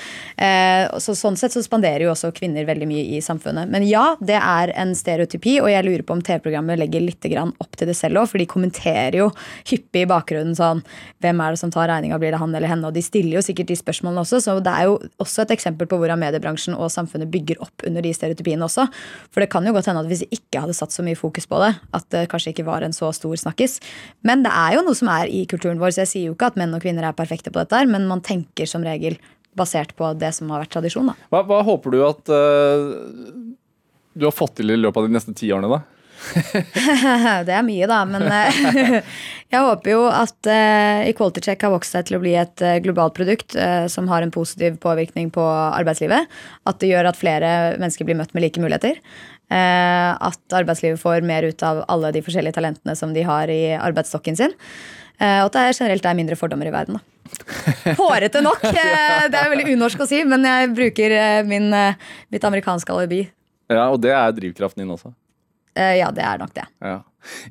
Så 1.02 1.14
Sånn 1.22 1.36
sett 1.38 1.54
så 1.54 1.60
spanderer 1.62 2.02
jo 2.06 2.10
også 2.10 2.32
kvinner 2.34 2.64
veldig 2.66 2.86
mye 2.88 3.02
i 3.14 3.20
samfunnet. 3.22 3.70
Men 3.70 3.84
ja, 3.86 4.16
det 4.18 4.38
er 4.40 4.72
en 4.80 4.94
stereotypi, 4.96 5.58
og 5.62 5.68
jeg 5.70 5.84
lurer 5.86 6.02
på 6.06 6.16
om 6.16 6.22
TV-programmet 6.24 6.80
legger 6.80 7.04
litt 7.04 7.22
opp 7.22 7.76
til 7.78 7.88
det 7.88 7.94
selv 7.96 8.22
òg, 8.22 8.30
for 8.32 8.42
de 8.42 8.48
kommenterer 8.50 9.20
jo 9.20 9.28
hyppig 9.68 10.04
i 10.04 10.08
bakgrunnen 10.10 10.56
sånn 10.58 10.82
Hvem 11.22 11.40
er 11.44 11.54
det 11.54 11.60
som 11.60 11.70
tar 11.72 11.88
regninga, 11.90 12.18
blir 12.18 12.34
det 12.34 12.40
han 12.42 12.54
eller 12.54 12.70
henne? 12.70 12.88
Og 12.88 12.96
de 12.96 13.02
stiller 13.04 13.38
jo 13.38 13.44
sikkert 13.44 13.70
de 13.70 13.78
spørsmålene 13.78 14.24
også, 14.24 14.40
så 14.42 14.56
det 14.64 14.72
er 14.72 14.88
jo 14.90 14.96
også 15.22 15.44
et 15.44 15.54
eksempel 15.54 15.88
på 15.90 15.98
hvordan 16.00 16.20
mediebransjen 16.22 16.76
og 16.76 16.90
samfunnet 16.92 17.30
bygger 17.32 17.62
opp 17.62 17.86
under 17.86 18.04
de 18.04 18.12
stereotypiene 18.22 18.64
også. 18.64 18.86
For 19.34 19.42
det 19.42 19.50
kan 19.52 19.66
jo 19.66 19.74
godt 19.74 19.90
hende 19.90 20.04
at 20.04 20.10
hvis 20.10 20.24
vi 20.24 20.38
ikke 20.38 20.62
hadde 20.62 20.78
satt 20.78 20.94
så 20.94 21.04
mye 21.04 21.18
fokus 21.18 21.50
på 21.50 21.60
det, 21.64 21.74
at 21.98 22.08
det 22.14 22.24
kanskje 22.32 22.54
ikke 22.54 22.68
var 22.70 22.86
en 22.86 22.96
så 22.96 23.10
stor 23.16 23.34
snakkis. 23.44 23.80
Men 24.24 24.46
det 24.46 24.54
er 24.54 24.78
jo 24.78 24.86
noe 24.86 24.98
som 24.98 25.10
er 25.12 25.28
i 25.28 25.44
kulturen 25.50 25.82
vår, 25.82 25.96
så 25.96 26.04
jeg 26.04 26.12
sier 26.14 26.30
jo 26.30 26.36
ikke 26.38 26.52
at 26.52 26.60
menn 26.60 26.74
og 26.76 26.84
kvinner 26.84 27.08
er 27.08 27.18
perfekte 27.18 27.52
på 27.52 27.62
dette, 27.64 27.84
men 27.90 28.06
man 28.10 28.24
tenker 28.24 28.70
som 28.70 28.86
regel 28.86 29.18
basert 29.58 29.92
på 29.98 30.14
det 30.16 30.32
som 30.36 30.50
har 30.52 30.62
vært 30.64 30.72
tradisjon. 30.72 31.12
Hva, 31.32 31.42
hva 31.48 31.60
håper 31.66 31.92
du 31.92 31.98
at 32.06 32.30
uh, 32.32 32.94
du 34.16 34.28
har 34.28 34.34
fått 34.34 34.56
til 34.60 34.72
i 34.72 34.78
løpet 34.78 35.02
av 35.02 35.08
de 35.08 35.16
neste 35.18 35.34
ti 35.36 35.50
årene, 35.52 35.68
da? 35.72 35.82
Det 37.46 37.54
er 37.54 37.64
mye, 37.66 37.88
da. 37.90 38.00
Men 38.08 38.24
eh, 38.30 39.02
jeg 39.52 39.64
håper 39.66 39.92
jo 39.92 40.04
at 40.10 40.48
eh, 40.50 41.08
Equality 41.10 41.44
Check 41.44 41.66
har 41.66 41.74
vokst 41.74 41.96
seg 41.96 42.08
til 42.08 42.18
å 42.18 42.22
bli 42.22 42.34
et 42.38 42.64
eh, 42.64 42.78
globalt 42.84 43.16
produkt 43.16 43.56
som 43.92 44.08
har 44.10 44.24
en 44.24 44.32
positiv 44.34 44.78
påvirkning 44.82 45.30
på 45.34 45.44
arbeidslivet. 45.44 46.30
At 46.68 46.80
det 46.82 46.92
gjør 46.92 47.10
at 47.10 47.20
flere 47.20 47.52
mennesker 47.80 48.08
blir 48.08 48.18
møtt 48.18 48.34
med 48.36 48.46
like 48.46 48.62
muligheter. 48.62 49.00
At 49.52 50.54
arbeidslivet 50.56 51.00
får 51.00 51.26
mer 51.28 51.44
ut 51.44 51.62
av 51.66 51.82
alle 51.92 52.12
de 52.14 52.22
forskjellige 52.24 52.56
talentene 52.56 52.94
som 52.96 53.12
de 53.12 53.24
har 53.26 53.50
i 53.52 53.74
arbeidsstokken 53.76 54.38
sin. 54.38 54.54
Og 55.20 55.50
at 55.50 55.52
det 55.54 55.64
er 55.66 55.76
generelt 55.76 56.08
er 56.08 56.16
mindre 56.16 56.38
fordommer 56.40 56.70
i 56.70 56.72
verden. 56.72 56.96
da. 56.96 57.92
Hårete 58.00 58.40
nok. 58.44 58.64
Det 58.64 59.42
er 59.42 59.52
veldig 59.52 59.74
unorsk 59.76 60.06
å 60.06 60.08
si, 60.08 60.22
men 60.24 60.48
jeg 60.48 60.72
bruker 60.72 61.16
min, 61.48 61.68
mitt 62.32 62.48
amerikanske 62.48 62.96
alibi. 62.96 63.26
Ja, 63.68 63.90
Og 63.90 64.00
det 64.00 64.14
er 64.16 64.32
drivkraften 64.36 64.84
din 64.84 64.94
også. 64.96 65.12
Eh, 65.74 65.96
Ja, 66.02 66.10
det 66.10 66.22
er 66.26 66.38
nok 66.38 66.54
det. 66.54 66.66
Ja. 66.80 67.00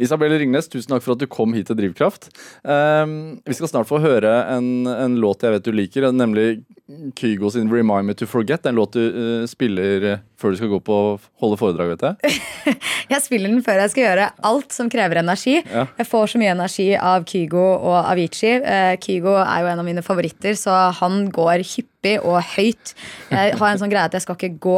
Isabel 0.04 0.34
Ringnes, 0.36 0.68
tusen 0.68 0.92
takk 0.92 1.04
for 1.06 1.16
at 1.16 1.22
du 1.22 1.30
kom 1.32 1.54
hit 1.56 1.70
til 1.70 1.78
Drivkraft. 1.80 2.28
Um, 2.68 3.40
vi 3.48 3.56
skal 3.56 3.70
snart 3.72 3.88
få 3.88 4.02
høre 4.04 4.34
en, 4.52 4.84
en 4.92 5.16
låt 5.24 5.46
jeg 5.46 5.56
vet 5.56 5.64
du 5.68 5.72
liker, 5.72 6.10
nemlig 6.12 6.64
Kygo 7.16 7.48
sin 7.54 7.70
'Remind 7.72 8.10
Me 8.10 8.14
To 8.20 8.28
Forget'. 8.28 8.68
En 8.68 8.76
låt 8.76 8.98
du 8.98 9.00
uh, 9.00 9.46
spiller 9.48 10.20
før 10.42 10.52
du 10.52 10.60
skal 10.60 10.74
gå 10.74 10.80
på 10.84 10.98
holde 11.40 11.60
foredrag, 11.62 11.94
vet 11.96 12.04
jeg. 12.10 12.42
Jeg 13.12 13.24
spiller 13.26 13.52
den 13.52 13.64
før 13.64 13.76
jeg 13.82 13.92
skal 13.92 14.04
gjøre 14.06 14.26
alt 14.48 14.72
som 14.72 14.88
krever 14.88 15.20
energi. 15.20 15.58
Ja. 15.68 15.82
Jeg 15.98 16.08
får 16.08 16.30
så 16.32 16.40
mye 16.40 16.54
energi 16.54 16.86
av 16.96 17.26
Kygo 17.28 17.64
og 17.76 17.98
Avicii. 18.08 18.54
Uh, 18.64 18.94
Kygo 19.04 19.34
er 19.42 19.66
jo 19.66 19.72
en 19.72 19.82
av 19.82 19.88
mine 19.88 20.04
favoritter, 20.06 20.56
så 20.56 20.78
han 20.96 21.26
går 21.34 21.60
hyppig 21.74 22.14
og 22.24 22.40
høyt. 22.54 22.94
Jeg 23.34 23.58
har 23.60 23.68
en 23.68 23.82
sånn 23.82 23.92
greie 23.92 24.08
at 24.08 24.16
jeg 24.16 24.24
skal 24.24 24.40
ikke 24.40 24.56
gå 24.64 24.78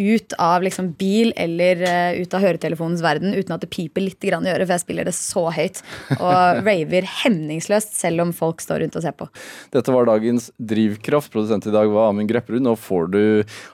ut 0.00 0.34
av 0.40 0.64
liksom 0.64 0.92
bil 0.98 1.32
eller 1.36 1.82
uh, 1.84 2.20
ut 2.20 2.34
av 2.36 2.44
høretelefonens 2.44 3.02
verden 3.04 3.34
uten 3.36 3.54
at 3.56 3.64
det 3.64 3.70
piper 3.72 4.04
litt 4.06 4.20
grann 4.24 4.46
i 4.46 4.52
øret, 4.52 4.66
for 4.66 4.76
jeg 4.76 4.84
spiller 4.84 5.08
det 5.08 5.14
så 5.16 5.46
høyt. 5.54 5.82
Og 6.18 6.62
raver 6.68 7.08
hemningsløst 7.22 7.96
selv 7.98 8.24
om 8.24 8.34
folk 8.36 8.64
står 8.64 8.84
rundt 8.84 8.98
og 8.98 9.06
ser 9.06 9.16
på. 9.16 9.28
Dette 9.74 9.94
var 9.94 10.08
dagens 10.10 10.50
Drivkraft. 10.58 11.32
Produsent 11.32 11.68
i 11.68 11.74
dag 11.74 11.90
var 11.92 12.10
Amund 12.10 12.30
Grepperud. 12.30 12.64
Nå 12.64 12.76
får 12.80 13.10
du 13.14 13.22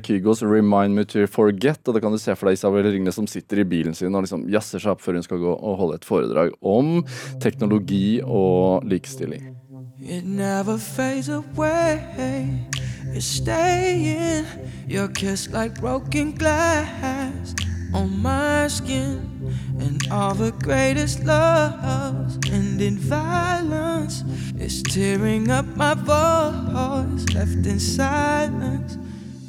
Kygos 0.07 0.43
'Remind 0.43 0.97
Me 0.97 1.07
To 1.09 1.27
Forget'. 1.31 1.85
Og 1.87 1.97
da 1.97 2.03
kan 2.03 2.15
du 2.15 2.21
se 2.21 2.35
for 2.35 2.51
deg 2.51 2.59
Isabel 2.59 2.91
Ringnes 2.91 3.17
som 3.17 3.29
sitter 3.31 3.63
i 3.63 3.69
bilen 3.69 3.95
sin 3.97 4.15
og 4.15 4.27
liksom 4.27 4.47
jazzer 4.53 4.83
seg 4.83 4.97
opp 4.97 5.05
før 5.05 5.19
hun 5.19 5.27
skal 5.27 5.43
gå 5.43 5.53
og 5.55 5.79
holde 5.81 6.01
et 6.01 6.09
foredrag 6.09 6.53
om 6.61 6.99
teknologi 7.43 8.21
og 8.23 8.85
likestilling. 8.89 9.55
It 9.99 10.25
never 10.25 10.79
fades 10.79 11.29
away. 11.29 12.85
It's 13.15 13.27
staying. 13.27 14.47
Your 14.87 15.09
kiss 15.09 15.49
like 15.51 15.81
broken 15.81 16.33
glass 16.33 17.55
on 17.95 18.21
my 18.23 18.69
skin. 18.69 19.55
And 19.79 20.01
all 20.11 20.35
the 20.35 20.53
greatest 20.53 21.25
loves 21.25 22.39
end 22.51 22.81
in 22.81 22.99
violence. 22.99 24.25
It's 24.59 24.83
tearing 24.83 25.51
up 25.51 25.67
my 25.77 25.95
voice, 25.95 27.25
left 27.35 27.67
in 27.67 27.79
silence. 27.79 28.97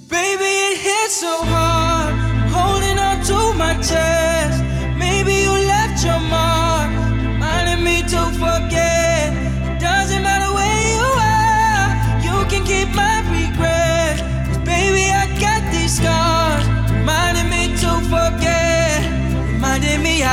Baby, 0.09 0.51
it 0.69 0.77
hits 0.77 1.15
so 1.15 1.43
hard. 1.43 2.13
Holding 2.51 2.99
on 2.99 3.23
to 3.25 3.57
my 3.57 3.73
chest. 3.75 4.63
Maybe 4.97 5.33
you 5.45 5.51
left 5.51 6.03
your 6.03 6.19
mark, 6.29 6.91
reminding 7.21 7.83
me 7.83 8.01
to 8.03 8.21
forget. 8.39 9.06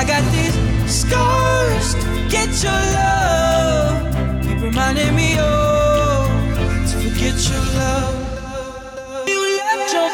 I 0.04 0.06
got 0.06 0.32
these 0.32 0.52
scars 1.00 1.94
to 1.94 2.28
get 2.28 2.50
your 2.62 2.82
love. 2.92 4.44
Keep 4.44 4.60
reminding 4.60 5.16
me, 5.16 5.36
oh, 5.38 6.28
to 6.88 6.96
forget 7.00 7.36
your 7.48 7.64
love. 7.80 8.14
You 9.26 9.40
left 9.56 9.92
your 9.94 10.10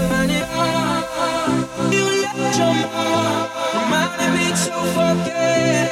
reminding 0.00 0.48
You 1.92 2.04
left 2.24 2.56
your 2.56 2.74
mark, 2.88 3.52
reminding 3.76 4.32
me 4.32 4.46
to 4.64 4.72
forget. 4.96 5.86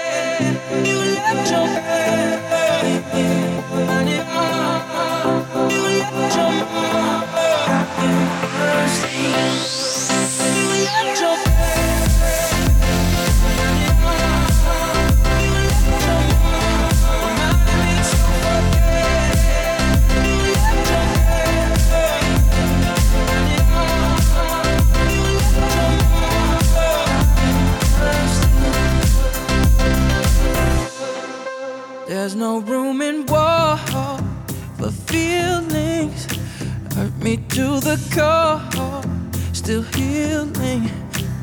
You 0.86 0.96
left 1.12 1.50
your 1.52 1.68
reminding 3.76 4.24
You 5.68 5.82
left 6.00 6.36
your 6.36 6.52
mark. 6.72 7.28
You 8.00 9.91
There's 32.22 32.36
no 32.36 32.60
room 32.60 33.02
in 33.02 33.26
war 33.26 33.76
for 34.78 34.92
feelings. 35.10 36.24
Hurt 36.94 37.16
me 37.16 37.38
to 37.48 37.80
the 37.80 37.98
core, 38.14 38.62
still 39.52 39.82
healing. 39.82 40.88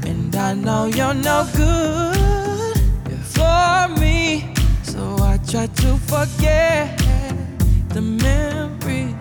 And 0.07 0.33
I 0.33 0.53
know 0.53 0.85
you're 0.85 1.13
no 1.13 1.45
good 1.53 2.77
for 3.35 3.89
me. 3.99 4.53
So 4.83 5.17
I 5.19 5.37
try 5.51 5.67
to 5.67 5.97
forget 6.13 6.97
the 7.89 7.99
memories. 7.99 9.15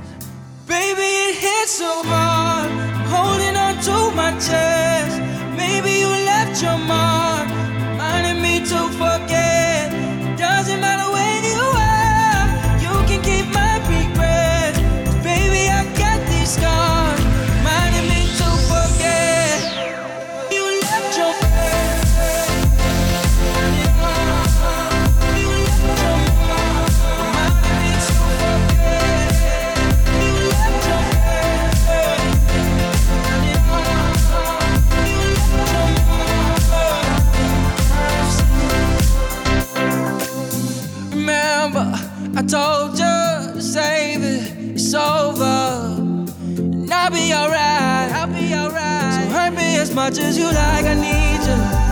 Baby, 0.69 1.11
it 1.27 1.35
hits 1.45 1.73
so 1.73 2.05
hard. 2.05 2.71
Holding 3.11 3.57
on 3.57 3.75
to 3.83 4.15
my 4.15 4.31
chest. 4.39 5.19
Maybe 5.57 5.91
you 6.03 6.07
left 6.07 6.63
your 6.63 6.79
mark, 6.79 7.49
reminding 7.49 8.41
me 8.41 8.61
to 8.61 8.89
forget. 8.91 9.28
Told 42.49 42.93
you 42.93 43.53
to 43.53 43.61
save 43.61 44.23
it, 44.23 44.75
it's 44.75 44.95
over. 44.95 45.97
And 46.57 46.91
I'll 46.91 47.11
be 47.11 47.33
alright, 47.35 48.11
I'll 48.11 48.27
be 48.27 48.55
alright. 48.55 49.15
So 49.15 49.31
hurt 49.31 49.53
me 49.53 49.77
as 49.77 49.95
much 49.95 50.19
as 50.19 50.39
you 50.39 50.47
like, 50.47 50.87
I 50.87 50.95
need 50.95 51.47
you. 51.47 51.88